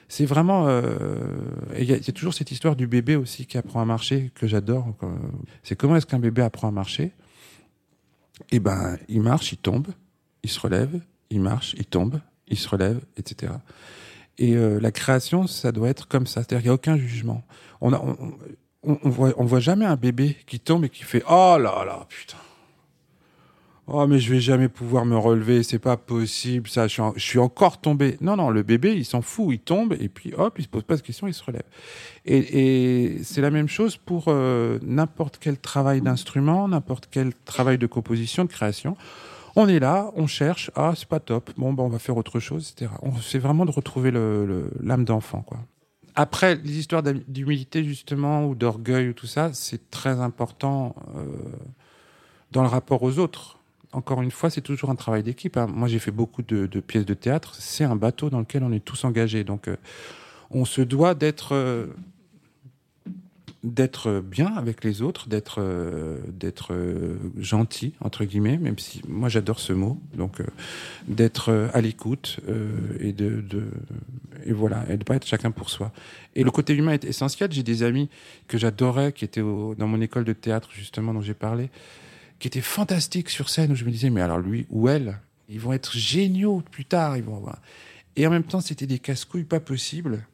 C'est 0.08 0.26
vraiment. 0.26 0.68
euh, 0.68 0.90
Il 1.78 1.84
y, 1.84 1.94
a- 1.94 2.00
toujours 2.14 2.34
cette 2.34 2.52
histoire 2.52 2.78
du 2.78 2.88
bébé 2.88 3.18
aussi 3.18 3.46
qui 3.46 3.58
apprend 3.58 3.82
à 3.82 3.86
marcher 3.86 4.32
que 4.34 4.48
j'adore. 4.48 4.96
quoi. 5.00 5.14
C'est 5.64 5.76
comment 5.76 5.98
est-ce 5.98 6.06
qu'un 6.06 6.20
bébé 6.20 6.42
apprend 6.42 6.70
à 6.70 6.72
marcher? 6.72 7.12
Eh 8.52 8.60
ben, 8.60 8.98
il 9.10 9.22
marche, 9.22 9.52
il 9.52 9.58
tombe, 9.58 9.88
il 10.44 10.50
se 10.50 10.60
relève, 10.60 11.02
il 11.30 11.42
marche, 11.42 11.76
il 11.78 11.86
tombe, 11.86 12.22
il 12.48 12.58
se 12.58 12.70
relève, 12.70 13.02
etc. 13.18 13.52
Et 14.38 14.56
euh, 14.56 14.80
la 14.80 14.92
création, 14.92 15.48
ça 15.48 15.72
doit 15.72 15.90
être 15.90 16.08
comme 16.08 16.28
ça. 16.28 16.42
C'est-à-dire 16.42 16.60
qu'il 16.60 16.68
n'y 16.68 16.72
a 16.72 16.76
aucun 16.76 16.98
jugement. 16.98 17.44
On, 17.82 17.94
a, 17.94 18.00
on, 18.00 18.18
on, 18.84 19.00
on 19.04 19.10
voit, 19.10 19.34
on 19.38 19.46
voit 19.46 19.60
jamais 19.60 19.86
un 19.86 19.96
bébé 19.96 20.38
qui 20.46 20.60
tombe 20.60 20.86
et 20.86 20.90
qui 20.90 21.04
fait 21.04 21.24
Oh 21.28 21.58
là 21.60 21.84
là, 21.86 22.06
putain. 22.08 22.38
Oh, 23.90 24.06
mais 24.06 24.20
je 24.20 24.34
vais 24.34 24.42
jamais 24.42 24.68
pouvoir 24.68 25.06
me 25.06 25.16
relever, 25.16 25.64
c'est 25.64 25.80
pas 25.80 25.96
possible, 25.96 26.68
ça, 26.68 26.88
je 26.90 27.02
suis, 27.16 27.40
encore 27.40 27.80
tombé. 27.80 28.18
Non, 28.20 28.36
non, 28.36 28.50
le 28.50 28.62
bébé, 28.62 28.94
il 28.94 29.06
s'en 29.06 29.22
fout, 29.22 29.48
il 29.52 29.60
tombe, 29.60 29.96
et 29.98 30.10
puis 30.10 30.34
hop, 30.36 30.56
il 30.60 30.64
se 30.64 30.68
pose 30.68 30.84
pas 30.84 30.98
de 30.98 31.02
questions, 31.02 31.26
il 31.26 31.34
se 31.34 31.42
relève. 31.42 31.64
Et, 32.26 33.14
et 33.16 33.24
c'est 33.24 33.40
la 33.40 33.50
même 33.50 33.70
chose 33.70 33.96
pour 33.96 34.26
euh, 34.28 34.78
n'importe 34.82 35.38
quel 35.40 35.58
travail 35.58 36.02
d'instrument, 36.02 36.68
n'importe 36.68 37.08
quel 37.10 37.34
travail 37.46 37.78
de 37.78 37.88
composition, 37.88 38.44
de 38.44 38.50
création. 38.50 38.98
On 39.60 39.68
est 39.68 39.80
là, 39.80 40.12
on 40.16 40.28
cherche, 40.28 40.70
ah, 40.76 40.94
c'est 40.96 41.08
pas 41.08 41.20
top, 41.20 41.50
bon, 41.58 41.74
ben, 41.74 41.82
on 41.84 41.90
va 41.90 41.98
faire 41.98 42.16
autre 42.16 42.40
chose, 42.40 42.72
etc. 42.78 42.92
On- 43.02 43.16
C'est 43.16 43.40
vraiment 43.40 43.66
de 43.66 43.72
retrouver 43.72 44.12
l'âme 44.12 45.04
d'enfant, 45.04 45.42
quoi. 45.42 45.58
Après, 46.16 46.56
les 46.56 46.78
histoires 46.78 47.02
d'hum- 47.02 47.24
d'humilité, 47.28 47.84
justement, 47.84 48.46
ou 48.48 48.54
d'orgueil, 48.54 49.10
ou 49.10 49.14
tout 49.14 49.26
ça, 49.28 49.52
c'est 49.54 49.90
très 49.90 50.20
important 50.20 50.96
euh, 51.16 51.26
dans 52.52 52.62
le 52.62 52.68
rapport 52.68 53.02
aux 53.02 53.18
autres. 53.18 53.58
Encore 53.94 54.22
une 54.22 54.32
fois, 54.32 54.50
c'est 54.52 54.62
toujours 54.62 54.90
un 54.92 54.96
travail 54.96 55.24
d'équipe. 55.24 55.58
hein. 55.58 55.66
Moi, 55.68 55.88
j'ai 55.88 56.00
fait 56.00 56.12
beaucoup 56.12 56.44
de, 56.44 56.68
de 56.68 56.80
pièces 56.80 57.06
de 57.06 57.14
théâtre. 57.16 57.56
C'est 57.56 57.84
un 57.84 57.96
bateau 57.96 58.30
dans 58.30 58.40
lequel 58.40 58.64
on 58.64 58.72
est 58.72 58.84
tous 58.84 59.06
engagés. 59.06 59.44
Donc, 59.44 59.68
euh, 59.68 59.78
on 60.52 60.66
se 60.66 60.82
doit 60.82 61.14
d'être 61.16 61.54
euh, 61.56 61.88
d'être 63.68 64.22
bien 64.22 64.54
avec 64.56 64.84
les 64.84 65.02
autres, 65.02 65.28
d'être 65.28 65.62
euh, 65.62 66.20
euh, 66.72 67.18
gentil 67.38 67.94
entre 68.02 68.26
guillemets, 68.26 68.58
même 68.58 68.78
si 68.78 69.02
moi 69.08 69.30
j'adore 69.30 69.60
ce 69.60 69.74
mot. 69.74 70.00
Donc, 70.16 70.40
euh, 70.40 70.46
d'être 71.08 71.70
à 71.74 71.82
l'écoute 71.82 72.40
et 73.00 73.12
de, 73.12 73.42
de 73.42 73.64
et 74.46 74.54
voilà, 74.54 74.86
et 74.90 74.98
pas 74.98 75.16
être 75.16 75.28
chacun 75.28 75.52
pour 75.52 75.70
soi. 75.70 75.92
Et 76.36 76.44
le 76.44 76.52
côté 76.52 76.74
humain 76.74 76.94
est 76.94 77.06
essentiel. 77.06 77.52
J'ai 77.52 77.64
des 77.64 77.84
amis 77.84 78.10
que 78.48 78.58
j'adorais, 78.58 79.12
qui 79.12 79.26
étaient 79.26 79.42
dans 79.42 79.88
mon 79.88 80.02
école 80.02 80.24
de 80.24 80.34
théâtre 80.34 80.70
justement 80.72 81.14
dont 81.14 81.22
j'ai 81.22 81.34
parlé, 81.34 81.70
qui 82.40 82.48
étaient 82.48 82.62
fantastiques 82.62 83.30
sur 83.30 83.50
scène 83.50 83.72
où 83.72 83.76
je 83.76 83.86
me 83.86 83.92
disais 83.92 84.10
mais 84.10 84.22
alors 84.22 84.40
lui 84.40 84.66
ou 84.70 84.88
elle, 84.90 85.20
ils 85.50 85.60
vont 85.60 85.74
être 85.74 85.98
géniaux 85.98 86.62
plus 86.72 86.86
tard, 86.86 87.18
ils 87.18 87.24
vont. 87.24 87.44
Et 88.16 88.26
en 88.26 88.32
même 88.32 88.44
temps, 88.44 88.62
c'était 88.62 88.88
des 88.88 89.00
casse-couilles 89.00 89.44
pas 89.44 89.60
possibles, 89.60 90.26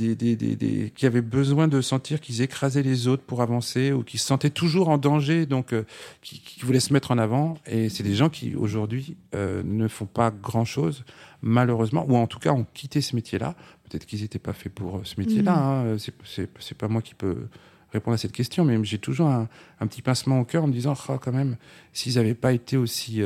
des, 0.00 0.14
des, 0.16 0.36
des, 0.36 0.56
des- 0.56 0.90
qui 0.90 1.06
avaient 1.06 1.20
besoin 1.20 1.68
de 1.68 1.80
sentir 1.80 2.20
qu'ils 2.20 2.40
écrasaient 2.42 2.82
les 2.82 3.06
autres 3.08 3.22
pour 3.22 3.42
avancer 3.42 3.92
ou 3.92 4.02
qui 4.02 4.18
se 4.18 4.26
sentaient 4.26 4.50
toujours 4.50 4.88
en 4.88 4.98
danger, 4.98 5.46
donc 5.46 5.72
euh, 5.72 5.84
qui, 6.22 6.40
qui 6.40 6.60
voulaient 6.64 6.80
se 6.80 6.92
mettre 6.92 7.10
en 7.10 7.18
avant. 7.18 7.56
Et 7.66 7.88
c'est 7.88 8.02
des 8.02 8.14
gens 8.14 8.28
qui 8.30 8.54
aujourd'hui 8.56 9.16
euh, 9.34 9.62
ne 9.64 9.86
font 9.88 10.06
pas 10.06 10.30
grand-chose, 10.30 11.04
malheureusement, 11.42 12.04
ou 12.08 12.16
en 12.16 12.26
tout 12.26 12.38
cas 12.38 12.52
ont 12.52 12.66
quitté 12.74 13.00
ce 13.00 13.14
métier-là. 13.14 13.54
Peut-être 13.88 14.06
qu'ils 14.06 14.22
n'étaient 14.22 14.38
pas 14.38 14.52
faits 14.52 14.72
pour 14.72 14.96
euh, 14.96 15.00
ce 15.04 15.20
métier-là. 15.20 15.56
hein. 15.56 15.96
C'est, 16.24 16.74
pas 16.78 16.88
moi 16.88 17.02
qui 17.02 17.14
peux 17.14 17.48
répondre 17.92 18.14
à 18.14 18.18
cette 18.18 18.32
question, 18.32 18.64
mais 18.64 18.78
j'ai 18.84 18.98
toujours 18.98 19.28
un, 19.28 19.48
un 19.80 19.86
petit 19.86 20.00
pincement 20.02 20.40
au 20.40 20.44
cœur 20.44 20.64
en 20.64 20.68
me 20.68 20.72
disant, 20.72 20.94
Ah, 21.08 21.18
quand 21.20 21.32
même, 21.32 21.56
s'ils 21.92 22.14
n'avaient 22.14 22.34
pas 22.34 22.52
été 22.52 22.76
aussi 22.76 23.20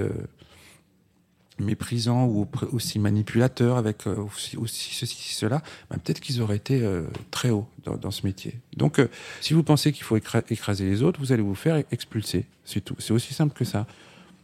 méprisants 1.58 2.26
ou 2.26 2.48
aussi 2.72 2.98
manipulateurs 2.98 3.76
avec 3.76 4.06
euh, 4.06 4.16
aussi, 4.16 4.56
ceci, 4.92 5.34
cela, 5.34 5.62
ben, 5.90 5.98
peut-être 5.98 6.20
qu'ils 6.20 6.42
auraient 6.42 6.56
été 6.56 6.82
euh, 6.82 7.02
très 7.30 7.50
hauts 7.50 7.66
dans, 7.84 8.10
ce 8.10 8.26
métier. 8.26 8.54
Donc, 8.76 8.98
euh, 8.98 9.08
si 9.40 9.54
vous 9.54 9.62
pensez 9.62 9.92
qu'il 9.92 10.04
faut 10.04 10.16
écra- 10.16 10.42
écraser 10.50 10.84
les 10.84 11.02
autres, 11.02 11.20
vous 11.20 11.32
allez 11.32 11.42
vous 11.42 11.54
faire 11.54 11.82
expulser. 11.92 12.46
C'est 12.64 12.80
tout. 12.80 12.96
C'est 12.98 13.12
aussi 13.12 13.34
simple 13.34 13.56
que 13.56 13.64
ça. 13.64 13.86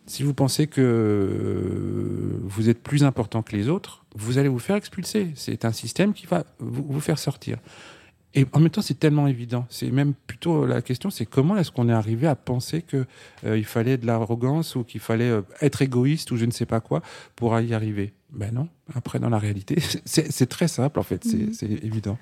Si 0.06 0.22
vous 0.22 0.34
pensez 0.34 0.66
que 0.66 2.40
vous 2.42 2.68
êtes 2.68 2.82
plus 2.82 3.04
important 3.04 3.42
que 3.42 3.54
les 3.54 3.68
autres, 3.68 4.04
vous 4.16 4.38
allez 4.38 4.48
vous 4.48 4.58
faire 4.58 4.74
expulser. 4.74 5.30
C'est 5.36 5.64
un 5.64 5.72
système 5.72 6.14
qui 6.14 6.26
va 6.26 6.44
vous 6.58 7.00
faire 7.00 7.18
sortir. 7.18 7.58
Et 8.34 8.46
en 8.52 8.60
même 8.60 8.70
temps, 8.70 8.82
c'est 8.82 8.98
tellement 8.98 9.26
évident. 9.26 9.66
C'est 9.70 9.90
même 9.90 10.14
plutôt 10.14 10.64
la 10.64 10.82
question, 10.82 11.10
c'est 11.10 11.26
comment 11.26 11.56
est-ce 11.56 11.72
qu'on 11.72 11.88
est 11.88 11.92
arrivé 11.92 12.28
à 12.28 12.36
penser 12.36 12.80
que 12.82 13.04
euh, 13.44 13.58
il 13.58 13.64
fallait 13.64 13.96
de 13.96 14.06
l'arrogance 14.06 14.76
ou 14.76 14.84
qu'il 14.84 15.00
fallait 15.00 15.30
euh, 15.30 15.42
être 15.60 15.82
égoïste 15.82 16.30
ou 16.30 16.36
je 16.36 16.44
ne 16.44 16.52
sais 16.52 16.66
pas 16.66 16.80
quoi 16.80 17.02
pour 17.34 17.58
y 17.58 17.74
arriver? 17.74 18.12
Ben 18.32 18.54
non. 18.54 18.68
Après, 18.94 19.18
dans 19.18 19.30
la 19.30 19.38
réalité, 19.38 19.76
c'est 20.04 20.48
très 20.48 20.68
simple 20.68 21.00
en 21.00 21.02
fait. 21.02 21.24
C'est 21.24 21.36
Mhm. 21.38 21.52
c'est 21.54 21.66
évident. 21.84 22.18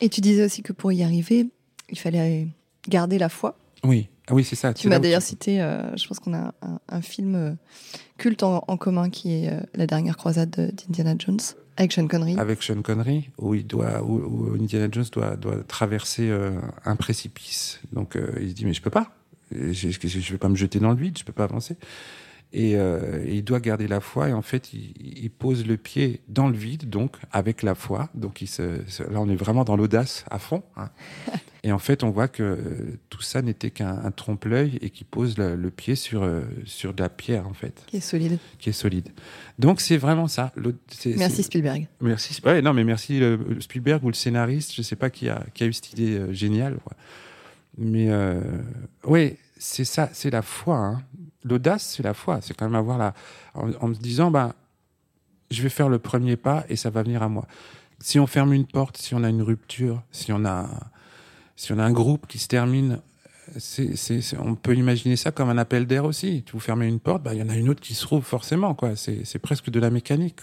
Et 0.00 0.08
tu 0.08 0.20
disais 0.20 0.44
aussi 0.44 0.62
que 0.62 0.72
pour 0.72 0.90
y 0.90 1.04
arriver, 1.04 1.46
il 1.88 1.98
fallait 1.98 2.48
garder 2.88 3.18
la 3.18 3.28
foi. 3.28 3.56
Oui. 3.84 4.08
Ah 4.26 4.34
oui, 4.34 4.42
c'est 4.42 4.56
ça. 4.56 4.72
Tu 4.74 4.88
m'as 4.88 4.98
d'ailleurs 4.98 5.22
cité, 5.22 5.60
euh, 5.60 5.94
je 5.96 6.08
pense 6.08 6.18
qu'on 6.18 6.34
a 6.34 6.52
un, 6.62 6.80
un 6.88 7.00
film 7.02 7.34
euh, 7.36 7.52
culte 8.16 8.42
en, 8.42 8.64
en 8.66 8.76
commun 8.78 9.10
qui 9.10 9.30
est 9.32 9.52
euh, 9.52 9.60
La 9.74 9.86
dernière 9.86 10.16
croisade 10.16 10.50
de- 10.50 10.70
d'Indiana 10.72 11.14
Jones 11.18 11.38
avec 11.76 11.92
Sean 11.92 12.06
Connery. 12.06 12.38
avec 12.38 12.62
Sean 12.62 12.82
Connery, 12.82 13.30
où 13.38 13.54
Indiana 14.54 14.88
Jones 14.90 15.04
doit, 15.12 15.36
doit 15.36 15.62
traverser 15.64 16.28
euh, 16.30 16.52
un 16.84 16.96
précipice. 16.96 17.80
Donc 17.92 18.16
euh, 18.16 18.32
il 18.40 18.50
se 18.50 18.54
dit 18.54 18.64
mais 18.64 18.74
je 18.74 18.82
peux 18.82 18.90
pas, 18.90 19.10
je, 19.52 19.90
je 19.90 20.32
vais 20.32 20.38
pas 20.38 20.48
me 20.48 20.56
jeter 20.56 20.78
dans 20.78 20.90
le 20.90 20.96
vide, 20.96 21.18
je 21.18 21.24
peux 21.24 21.32
pas 21.32 21.44
avancer. 21.44 21.76
Et, 22.56 22.76
euh, 22.76 23.24
il 23.28 23.42
doit 23.42 23.58
garder 23.58 23.88
la 23.88 24.00
foi 24.00 24.28
et 24.28 24.32
en 24.32 24.40
fait 24.42 24.72
il, 24.72 24.92
il 25.24 25.28
pose 25.30 25.66
le 25.66 25.76
pied 25.76 26.20
dans 26.28 26.46
le 26.46 26.56
vide 26.56 26.88
donc 26.88 27.16
avec 27.32 27.62
la 27.64 27.74
foi. 27.74 28.08
Donc 28.14 28.42
il 28.42 28.46
se, 28.46 28.80
se- 28.86 29.02
là 29.02 29.20
on 29.20 29.28
est 29.28 29.34
vraiment 29.34 29.64
dans 29.64 29.76
l'audace 29.76 30.24
à 30.30 30.38
fond. 30.38 30.62
hein. 30.76 30.90
Et 31.66 31.72
en 31.72 31.78
fait 31.78 32.04
on 32.04 32.10
voit 32.10 32.28
que 32.28 32.42
euh, 32.42 32.98
tout 33.08 33.22
ça 33.22 33.40
n'était 33.40 33.70
qu'un 33.70 33.98
un 34.04 34.10
trompe-l'œil 34.10 34.78
et 34.82 34.90
qu'il 34.90 35.06
pose 35.06 35.38
le, 35.38 35.56
le 35.56 35.70
pied 35.70 35.94
sur 35.96 36.22
euh, 36.22 36.42
sur 36.66 36.92
de 36.92 37.02
la 37.02 37.08
pierre 37.08 37.48
en 37.48 37.54
fait, 37.54 37.82
Qui 37.86 37.96
est 37.96 38.00
solide. 38.00 38.38
qui 38.58 38.68
est 38.68 38.72
solide. 38.74 39.08
Donc 39.58 39.80
c'est 39.80 39.96
vraiment 39.96 40.28
ça. 40.28 40.52
Merci 41.16 41.42
Spielberg. 41.42 41.88
Merci. 42.02 42.38
Ouais, 42.44 42.60
non, 42.60 42.74
mais 42.74 42.84
merci 42.84 43.20
Spielberg 43.60 44.04
ou 44.04 44.08
le 44.08 44.14
scénariste, 44.14 44.74
je 44.74 44.82
sais 44.82 44.94
pas 44.96 45.08
qui 45.08 45.28
a, 45.30 45.42
qui 45.54 45.64
a 45.64 45.66
eu 45.66 45.72
cette 45.72 45.90
idée 45.94 46.20
géniale. 46.34 46.76
quoi. 46.84 46.92
Mais 47.78 48.10
oui, 49.04 49.36
c'est 49.58 49.84
ça, 49.86 50.10
c'est 50.12 50.30
la 50.30 50.42
foi. 50.42 50.76
hein. 50.76 51.02
L'audace, 51.44 51.94
c'est 51.96 52.02
la 52.02 52.14
foi. 52.14 52.40
C'est 52.40 52.54
quand 52.54 52.64
même 52.64 52.74
avoir 52.74 52.98
la. 52.98 53.14
En, 53.54 53.70
en 53.80 53.88
disant, 53.90 54.30
ben, 54.30 54.54
je 55.50 55.62
vais 55.62 55.68
faire 55.68 55.88
le 55.88 55.98
premier 55.98 56.36
pas 56.36 56.64
et 56.68 56.76
ça 56.76 56.90
va 56.90 57.02
venir 57.02 57.22
à 57.22 57.28
moi. 57.28 57.46
Si 58.00 58.18
on 58.18 58.26
ferme 58.26 58.52
une 58.52 58.66
porte, 58.66 58.96
si 58.96 59.14
on 59.14 59.22
a 59.22 59.28
une 59.28 59.42
rupture, 59.42 60.02
si 60.10 60.32
on 60.32 60.44
a, 60.44 60.68
si 61.56 61.72
on 61.72 61.78
a 61.78 61.84
un 61.84 61.92
groupe 61.92 62.26
qui 62.26 62.38
se 62.38 62.48
termine, 62.48 63.00
on 64.38 64.54
peut 64.54 64.74
imaginer 64.74 65.16
ça 65.16 65.30
comme 65.30 65.48
un 65.48 65.58
appel 65.58 65.86
d'air 65.86 66.04
aussi. 66.04 66.44
Vous 66.52 66.60
fermez 66.60 66.86
une 66.86 67.00
porte, 67.00 67.22
ben, 67.22 67.32
il 67.34 67.38
y 67.38 67.42
en 67.42 67.48
a 67.48 67.56
une 67.56 67.68
autre 67.68 67.80
qui 67.80 67.94
se 67.94 68.06
rouvre 68.06 68.24
forcément. 68.24 68.74
Quoi. 68.74 68.96
C'est, 68.96 69.24
c'est 69.24 69.38
presque 69.38 69.70
de 69.70 69.80
la 69.80 69.90
mécanique. 69.90 70.40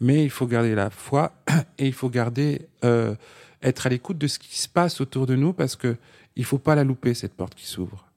Mais 0.00 0.22
il 0.22 0.30
faut 0.30 0.46
garder 0.46 0.74
la 0.74 0.90
foi 0.90 1.32
et 1.78 1.86
il 1.86 1.92
faut 1.92 2.08
garder 2.08 2.68
euh, 2.84 3.14
être 3.62 3.86
à 3.86 3.90
l'écoute 3.90 4.18
de 4.18 4.26
ce 4.26 4.38
qui 4.38 4.58
se 4.58 4.68
passe 4.68 5.00
autour 5.00 5.26
de 5.26 5.34
nous 5.34 5.52
parce 5.52 5.74
que 5.74 5.96
il 6.36 6.44
faut 6.44 6.58
pas 6.58 6.76
la 6.76 6.84
louper 6.84 7.14
cette 7.14 7.34
porte 7.34 7.56
qui 7.56 7.66
s'ouvre. 7.66 8.07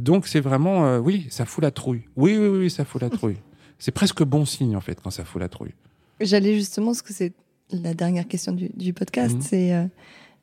Donc 0.00 0.26
c'est 0.26 0.40
vraiment, 0.40 0.86
euh, 0.86 0.98
oui, 0.98 1.26
ça 1.30 1.44
fout 1.44 1.62
la 1.62 1.70
trouille. 1.70 2.02
Oui, 2.16 2.36
oui, 2.36 2.48
oui, 2.48 2.70
ça 2.70 2.84
fout 2.84 3.00
la 3.00 3.10
trouille. 3.10 3.36
c'est 3.78 3.92
presque 3.92 4.22
bon 4.22 4.44
signe 4.44 4.76
en 4.76 4.80
fait 4.80 5.00
quand 5.00 5.10
ça 5.10 5.24
fout 5.24 5.40
la 5.40 5.48
trouille. 5.48 5.74
J'allais 6.20 6.54
justement, 6.54 6.94
ce 6.94 7.02
que 7.02 7.12
c'est 7.12 7.32
la 7.70 7.94
dernière 7.94 8.26
question 8.26 8.52
du, 8.52 8.92
podcast, 8.92 9.36
mhm. 9.36 9.42
c'est 9.42 9.72
euh, 9.72 9.84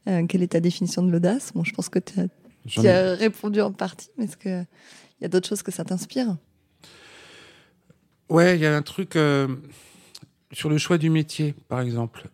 euh, 0.07 0.25
quelle 0.25 0.41
est 0.41 0.53
ta 0.53 0.59
définition 0.59 1.03
de 1.03 1.11
l'audace? 1.11 1.51
Bon, 1.53 1.63
je 1.63 1.73
pense 1.73 1.89
que 1.89 1.99
tu 1.99 2.87
as, 2.87 3.13
répondu 3.15 3.61
en 3.61 3.71
partie, 3.71 4.09
mais 4.17 4.25
est-ce 4.25 4.37
qu'il 4.37 4.65
y 5.21 5.25
a 5.25 5.27
d'autres 5.27 5.47
choses 5.47 5.61
que 5.61 5.71
ça 5.71 5.83
t'inspire? 5.83 6.37
Ouais, 8.29 8.55
il 8.55 8.61
y 8.61 8.65
a 8.65 8.75
un 8.75 8.81
truc 8.81 9.17
sur 10.51 10.69
le 10.69 10.77
choix 10.77 10.97
du 10.97 11.09
métier, 11.09 11.53
par 11.67 11.81
exemple 11.81 12.29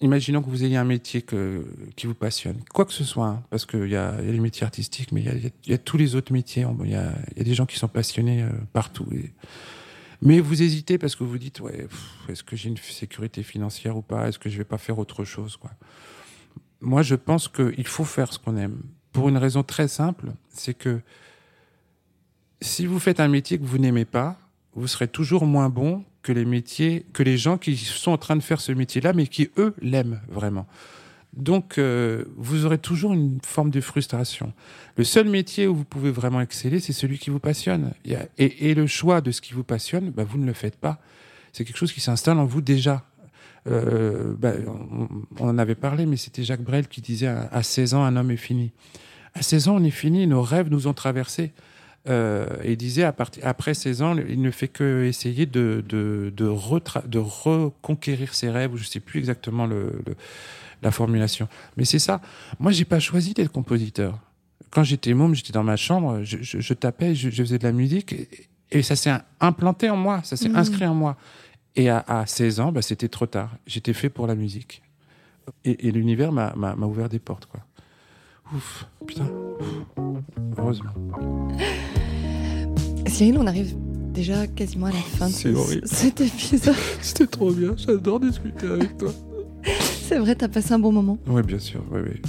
imaginons 0.00 0.42
que 0.42 0.48
vous 0.48 0.64
ayez 0.64 0.76
un 0.76 0.84
métier 0.84 1.22
que, 1.22 1.66
qui 1.96 2.06
vous 2.06 2.14
passionne, 2.14 2.60
quoi 2.72 2.84
que 2.84 2.92
ce 2.92 3.04
soit, 3.04 3.26
hein, 3.26 3.42
parce 3.50 3.66
qu'il 3.66 3.88
y 3.88 3.96
a, 3.96 4.14
y 4.22 4.28
a 4.28 4.32
les 4.32 4.40
métiers 4.40 4.64
artistiques, 4.64 5.12
mais 5.12 5.22
il 5.22 5.52
y, 5.66 5.70
y 5.70 5.74
a, 5.74 5.78
tous 5.78 5.96
les 5.96 6.14
autres 6.14 6.32
métiers. 6.32 6.66
Il 6.84 6.90
y 6.90 6.94
a, 6.94 7.12
y 7.36 7.40
a, 7.40 7.44
des 7.44 7.54
gens 7.54 7.66
qui 7.66 7.78
sont 7.78 7.88
passionnés 7.88 8.42
euh, 8.42 8.50
partout. 8.72 9.06
Mais 10.22 10.40
vous 10.40 10.62
hésitez 10.62 10.98
parce 10.98 11.16
que 11.16 11.24
vous 11.24 11.38
dites, 11.38 11.60
ouais, 11.60 11.86
est-ce 12.28 12.42
que 12.42 12.56
j'ai 12.56 12.68
une 12.68 12.76
sécurité 12.76 13.42
financière 13.42 13.96
ou 13.96 14.02
pas? 14.02 14.28
Est-ce 14.28 14.38
que 14.38 14.48
je 14.48 14.58
vais 14.58 14.64
pas 14.64 14.78
faire 14.78 14.98
autre 14.98 15.24
chose 15.24 15.56
quoi? 15.56 15.70
Moi, 16.80 17.02
je 17.02 17.16
pense 17.16 17.48
qu'il 17.48 17.86
faut 17.86 18.04
faire 18.04 18.32
ce 18.32 18.38
qu'on 18.38 18.56
aime. 18.56 18.82
Pour 19.12 19.28
une 19.28 19.36
raison 19.36 19.64
très 19.64 19.88
simple, 19.88 20.32
c'est 20.48 20.74
que 20.74 21.00
si 22.60 22.86
vous 22.86 23.00
faites 23.00 23.20
un 23.20 23.28
métier 23.28 23.58
que 23.58 23.64
vous 23.64 23.78
n'aimez 23.78 24.04
pas, 24.04 24.38
vous 24.74 24.86
serez 24.86 25.08
toujours 25.08 25.44
moins 25.44 25.70
bon 25.70 26.04
que 26.22 26.32
les 26.32 26.44
métiers, 26.44 27.06
que 27.12 27.22
les 27.22 27.38
gens 27.38 27.58
qui 27.58 27.76
sont 27.76 28.12
en 28.12 28.18
train 28.18 28.36
de 28.36 28.42
faire 28.42 28.60
ce 28.60 28.72
métier-là, 28.72 29.12
mais 29.12 29.26
qui 29.26 29.50
eux 29.56 29.74
l'aiment 29.80 30.20
vraiment. 30.28 30.66
Donc, 31.34 31.78
euh, 31.78 32.24
vous 32.36 32.64
aurez 32.64 32.78
toujours 32.78 33.12
une 33.12 33.38
forme 33.44 33.70
de 33.70 33.80
frustration. 33.80 34.52
Le 34.96 35.04
seul 35.04 35.28
métier 35.28 35.66
où 35.66 35.74
vous 35.74 35.84
pouvez 35.84 36.10
vraiment 36.10 36.40
exceller, 36.40 36.80
c'est 36.80 36.92
celui 36.92 37.18
qui 37.18 37.30
vous 37.30 37.38
passionne. 37.38 37.92
Et, 38.38 38.74
le 38.74 38.86
choix 38.86 39.20
de 39.20 39.30
ce 39.30 39.40
qui 39.40 39.52
vous 39.52 39.62
passionne, 39.64 40.10
bah, 40.10 40.24
vous 40.24 40.38
ne 40.38 40.46
le 40.46 40.52
faites 40.52 40.76
pas. 40.76 40.98
C'est 41.52 41.64
quelque 41.64 41.76
chose 41.76 41.92
qui 41.92 42.00
s'installe 42.00 42.38
en 42.38 42.46
vous 42.46 42.60
déjà. 42.60 43.04
Euh, 43.66 44.34
bah, 44.38 44.52
on, 45.38 45.48
en 45.48 45.58
avait 45.58 45.74
parlé, 45.74 46.06
mais 46.06 46.16
c'était 46.16 46.42
Jacques 46.42 46.62
Brel 46.62 46.88
qui 46.88 47.00
disait 47.00 47.28
à 47.28 47.62
16 47.62 47.94
ans, 47.94 48.04
un 48.04 48.16
homme 48.16 48.30
est 48.30 48.36
fini. 48.36 48.72
À 49.34 49.42
16 49.42 49.68
ans, 49.68 49.76
on 49.76 49.84
est 49.84 49.90
fini, 49.90 50.26
nos 50.26 50.42
rêves 50.42 50.70
nous 50.70 50.86
ont 50.86 50.94
traversés. 50.94 51.52
Euh, 52.08 52.46
et 52.62 52.76
disait 52.76 53.02
à 53.02 53.14
après 53.42 53.74
16 53.74 54.02
ans, 54.02 54.16
il 54.16 54.40
ne 54.40 54.50
fait 54.50 54.68
que 54.68 55.04
essayer 55.04 55.44
de, 55.44 55.84
de, 55.86 56.32
de, 56.34 56.54
de 57.06 57.18
reconquérir 57.18 58.34
ses 58.34 58.48
rêves, 58.48 58.70
je 58.76 58.82
ne 58.82 58.86
sais 58.86 59.00
plus 59.00 59.18
exactement 59.18 59.66
le, 59.66 60.02
la 60.82 60.90
formulation. 60.90 61.48
Mais 61.76 61.84
c'est 61.84 61.98
ça. 61.98 62.20
Moi, 62.60 62.72
j'ai 62.72 62.86
pas 62.86 63.00
choisi 63.00 63.34
d'être 63.34 63.52
compositeur. 63.52 64.18
Quand 64.70 64.84
j'étais 64.84 65.12
môme, 65.12 65.34
j'étais 65.34 65.52
dans 65.52 65.64
ma 65.64 65.76
chambre, 65.76 66.22
je, 66.22 66.38
je, 66.40 66.74
tapais, 66.74 67.14
je, 67.14 67.30
faisais 67.30 67.58
de 67.58 67.64
la 67.64 67.72
musique, 67.72 68.14
et, 68.70 68.82
ça 68.82 68.96
s'est 68.96 69.12
implanté 69.40 69.90
en 69.90 69.96
moi, 69.96 70.20
ça 70.24 70.36
s'est 70.36 70.48
mmh. 70.48 70.56
inscrit 70.56 70.86
en 70.86 70.94
moi. 70.94 71.16
Et 71.76 71.90
à, 71.90 72.04
à 72.06 72.26
16 72.26 72.60
ans, 72.60 72.72
bah, 72.72 72.82
c'était 72.82 73.08
trop 73.08 73.26
tard. 73.26 73.54
J'étais 73.66 73.92
fait 73.92 74.08
pour 74.08 74.26
la 74.26 74.34
musique. 74.34 74.82
Et, 75.64 75.88
et 75.88 75.92
l'univers 75.92 76.32
m'a 76.32 76.74
ouvert 76.86 77.08
des 77.08 77.18
portes, 77.18 77.46
quoi. 77.46 77.60
Ouf, 78.54 78.86
putain. 79.06 79.26
Heureusement. 80.56 80.90
Cyril, 83.06 83.38
on 83.38 83.46
arrive 83.46 83.74
déjà 84.12 84.46
quasiment 84.46 84.86
à 84.86 84.92
la 84.92 84.98
fin 84.98 85.28
de 85.28 85.84
cet 85.84 86.20
épisode. 86.20 86.74
C'était 87.00 87.26
trop 87.26 87.52
bien, 87.52 87.74
j'adore 87.76 88.20
discuter 88.20 88.66
avec 88.66 88.96
toi. 88.96 89.12
C'est 90.02 90.18
vrai, 90.18 90.34
t'as 90.34 90.48
passé 90.48 90.72
un 90.72 90.78
bon 90.78 90.92
moment. 90.92 91.18
Oui, 91.26 91.42
bien 91.42 91.58
sûr, 91.58 91.84
oui, 91.92 92.00
oui. 92.04 92.22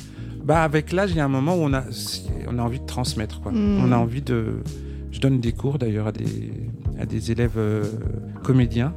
Bah, 0.44 0.64
avec 0.64 0.92
l'âge, 0.92 1.12
il 1.12 1.18
y 1.18 1.20
a 1.20 1.26
un 1.26 1.30
moment 1.30 1.56
où 1.56 1.62
on 1.62 1.74
a, 1.74 1.84
on 2.48 2.58
a 2.60 2.62
envie 2.62 2.80
de 2.80 2.86
transmettre. 2.86 3.40
Quoi. 3.42 3.52
Hmm. 3.52 3.84
On 3.86 3.92
a 3.92 3.98
envie 3.98 4.22
de. 4.22 4.62
Je 5.12 5.20
donne 5.20 5.40
des 5.40 5.54
cours 5.54 5.80
d'ailleurs 5.80 6.08
à 6.08 6.12
des, 6.12 6.52
à 7.00 7.06
des 7.06 7.32
élèves 7.32 7.58
euh, 7.58 7.84
comédiens. 8.44 8.94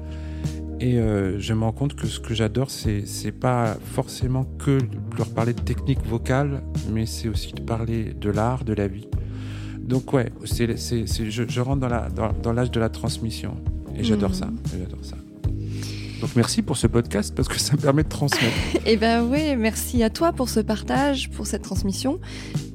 Et 0.82 0.98
euh, 0.98 1.38
je 1.38 1.54
me 1.54 1.62
rends 1.62 1.70
compte 1.70 1.94
que 1.94 2.08
ce 2.08 2.18
que 2.18 2.34
j'adore, 2.34 2.68
c'est, 2.68 3.06
c'est 3.06 3.30
pas 3.30 3.76
forcément 3.92 4.44
que 4.58 4.78
leur 5.16 5.28
parler 5.28 5.52
de 5.52 5.60
technique 5.60 6.04
vocale, 6.04 6.60
mais 6.90 7.06
c'est 7.06 7.28
aussi 7.28 7.52
de 7.52 7.60
parler 7.60 8.12
de 8.20 8.30
l'art, 8.30 8.64
de 8.64 8.72
la 8.72 8.88
vie. 8.88 9.06
Donc 9.78 10.12
ouais, 10.12 10.32
c'est, 10.44 10.76
c'est, 10.76 11.06
je, 11.06 11.44
je, 11.46 11.60
rentre 11.60 11.82
dans, 11.82 11.88
la, 11.88 12.08
dans, 12.08 12.52
l'âge 12.52 12.72
de 12.72 12.80
la 12.80 12.88
transmission. 12.88 13.54
Et 13.96 14.02
j'adore 14.02 14.30
mmh. 14.30 14.34
ça. 14.34 14.50
J'adore 14.76 15.04
ça. 15.04 15.16
Donc 16.20 16.30
merci 16.34 16.62
pour 16.62 16.76
ce 16.76 16.88
podcast 16.88 17.32
parce 17.32 17.46
que 17.46 17.60
ça 17.60 17.76
me 17.76 17.80
permet 17.80 18.02
de 18.02 18.08
transmettre. 18.08 18.56
et 18.74 18.80
eh 18.86 18.96
ben 18.96 19.22
oui, 19.22 19.54
merci 19.56 20.02
à 20.02 20.10
toi 20.10 20.32
pour 20.32 20.48
ce 20.48 20.58
partage, 20.58 21.30
pour 21.30 21.46
cette 21.46 21.62
transmission, 21.62 22.18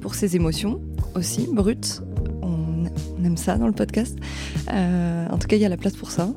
pour 0.00 0.14
ces 0.14 0.34
émotions 0.34 0.80
aussi 1.14 1.46
brutes. 1.52 2.00
On, 2.40 2.86
aime 3.22 3.36
ça 3.36 3.58
dans 3.58 3.66
le 3.66 3.74
podcast. 3.74 4.16
Euh, 4.72 5.26
en 5.28 5.36
tout 5.36 5.46
cas, 5.46 5.56
il 5.56 5.62
y 5.62 5.66
a 5.66 5.68
la 5.68 5.76
place 5.76 5.96
pour 5.96 6.10
ça. 6.10 6.30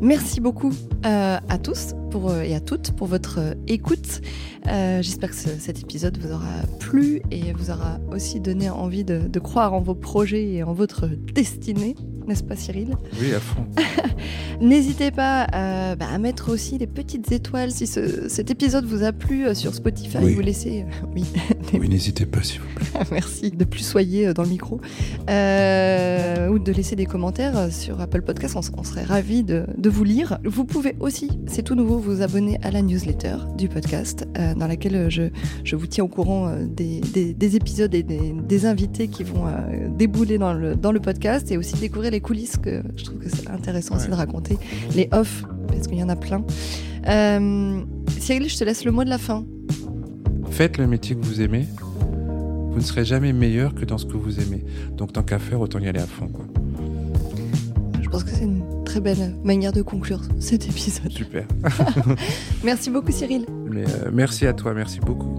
Merci 0.00 0.40
beaucoup 0.40 0.72
euh, 1.04 1.38
à 1.48 1.58
tous 1.58 1.94
euh, 2.14 2.42
et 2.42 2.54
à 2.54 2.60
toutes 2.60 2.92
pour 2.92 3.08
votre 3.08 3.40
euh, 3.40 3.54
écoute. 3.66 4.20
J'espère 4.64 5.30
que 5.30 5.34
cet 5.34 5.80
épisode 5.80 6.18
vous 6.18 6.30
aura 6.30 6.62
plu 6.78 7.22
et 7.30 7.52
vous 7.54 7.70
aura 7.70 7.98
aussi 8.12 8.38
donné 8.38 8.68
envie 8.68 9.02
de 9.02 9.38
croire 9.40 9.72
en 9.72 9.80
vos 9.80 9.94
projets 9.94 10.52
et 10.52 10.62
en 10.62 10.74
votre 10.74 11.06
destinée 11.06 11.94
n'est-ce 12.28 12.44
pas 12.44 12.56
Cyril? 12.56 12.96
Oui, 13.20 13.32
à 13.34 13.40
fond. 13.40 13.66
N'hésitez 14.60 15.12
pas 15.12 15.46
euh, 15.54 15.94
bah, 15.94 16.06
à 16.12 16.18
mettre 16.18 16.52
aussi 16.52 16.78
des 16.78 16.88
petites 16.88 17.30
étoiles 17.30 17.70
si 17.70 17.86
cet 17.86 18.50
épisode 18.50 18.84
vous 18.84 19.04
a 19.04 19.12
plu 19.12 19.46
euh, 19.46 19.54
sur 19.54 19.72
Spotify. 19.74 20.18
Oui. 20.20 20.34
Vous 20.34 20.40
laissez, 20.40 20.82
euh, 20.82 21.06
oui. 21.14 21.24
oui, 21.72 21.88
n'hésitez 21.88 22.26
pas 22.26 22.42
s'il 22.42 22.60
vous 22.60 22.66
plaît. 22.74 23.00
Merci 23.12 23.50
de 23.50 23.64
plus 23.64 23.84
soyer 23.84 24.34
dans 24.34 24.42
le 24.42 24.48
micro 24.48 24.80
ou 25.28 26.58
de 26.58 26.72
laisser 26.72 26.96
des 26.96 27.06
commentaires 27.06 27.72
sur 27.72 28.00
Apple 28.00 28.22
Podcast. 28.22 28.56
On, 28.76 28.82
serait 28.82 29.04
ravis 29.04 29.44
de, 29.44 29.64
vous 29.88 30.04
lire. 30.04 30.38
Vous 30.44 30.64
pouvez 30.64 30.96
aussi, 31.00 31.30
c'est 31.46 31.62
tout 31.62 31.74
nouveau, 31.74 31.98
vous 31.98 32.22
abonner 32.22 32.58
à 32.62 32.70
la 32.70 32.82
newsletter 32.82 33.36
du 33.56 33.68
podcast 33.68 34.26
dans 34.56 34.66
laquelle 34.66 35.10
je, 35.10 35.24
je, 35.64 35.76
vous 35.76 35.86
tiens 35.86 36.04
au 36.04 36.08
courant 36.08 36.52
des, 36.64 37.00
des, 37.00 37.56
épisodes 37.56 37.94
et 37.94 38.02
des, 38.02 38.32
des, 38.32 38.66
invités 38.66 39.08
qui 39.08 39.24
vont 39.24 39.44
débouler 39.96 40.38
dans 40.38 40.52
le, 40.52 40.74
dans 40.74 40.92
le 40.92 41.00
podcast 41.00 41.50
et 41.50 41.56
aussi 41.56 41.76
découvrir 41.76 42.10
les 42.10 42.17
coulisses 42.20 42.56
que 42.56 42.82
je 42.96 43.04
trouve 43.04 43.18
que 43.18 43.28
c'est 43.28 43.48
intéressant 43.48 43.96
aussi 43.96 44.08
de 44.08 44.14
raconter, 44.14 44.58
les 44.94 45.08
off, 45.12 45.44
parce 45.68 45.86
qu'il 45.86 45.98
y 45.98 46.02
en 46.02 46.08
a 46.08 46.16
plein. 46.16 46.44
Euh, 47.08 47.80
Cyril, 48.18 48.48
je 48.48 48.58
te 48.58 48.64
laisse 48.64 48.84
le 48.84 48.90
mot 48.90 49.04
de 49.04 49.10
la 49.10 49.18
fin. 49.18 49.44
Faites 50.50 50.78
le 50.78 50.86
métier 50.86 51.16
que 51.16 51.24
vous 51.24 51.40
aimez. 51.40 51.66
Vous 52.70 52.76
ne 52.76 52.80
serez 52.80 53.04
jamais 53.04 53.32
meilleur 53.32 53.74
que 53.74 53.84
dans 53.84 53.98
ce 53.98 54.06
que 54.06 54.16
vous 54.16 54.40
aimez. 54.40 54.64
Donc 54.96 55.12
tant 55.12 55.22
qu'à 55.22 55.38
faire, 55.38 55.60
autant 55.60 55.78
y 55.78 55.88
aller 55.88 56.00
à 56.00 56.06
fond. 56.06 56.28
Quoi. 56.28 56.44
Je 58.00 58.08
pense 58.08 58.24
que 58.24 58.30
c'est 58.30 58.44
une 58.44 58.62
très 58.84 59.00
belle 59.00 59.34
manière 59.44 59.72
de 59.72 59.82
conclure 59.82 60.22
cet 60.40 60.66
épisode. 60.66 61.10
Super. 61.10 61.46
merci 62.64 62.90
beaucoup 62.90 63.12
Cyril. 63.12 63.44
Mais, 63.70 63.84
euh, 63.84 64.10
merci 64.12 64.46
à 64.46 64.52
toi, 64.52 64.74
merci 64.74 65.00
beaucoup. 65.00 65.38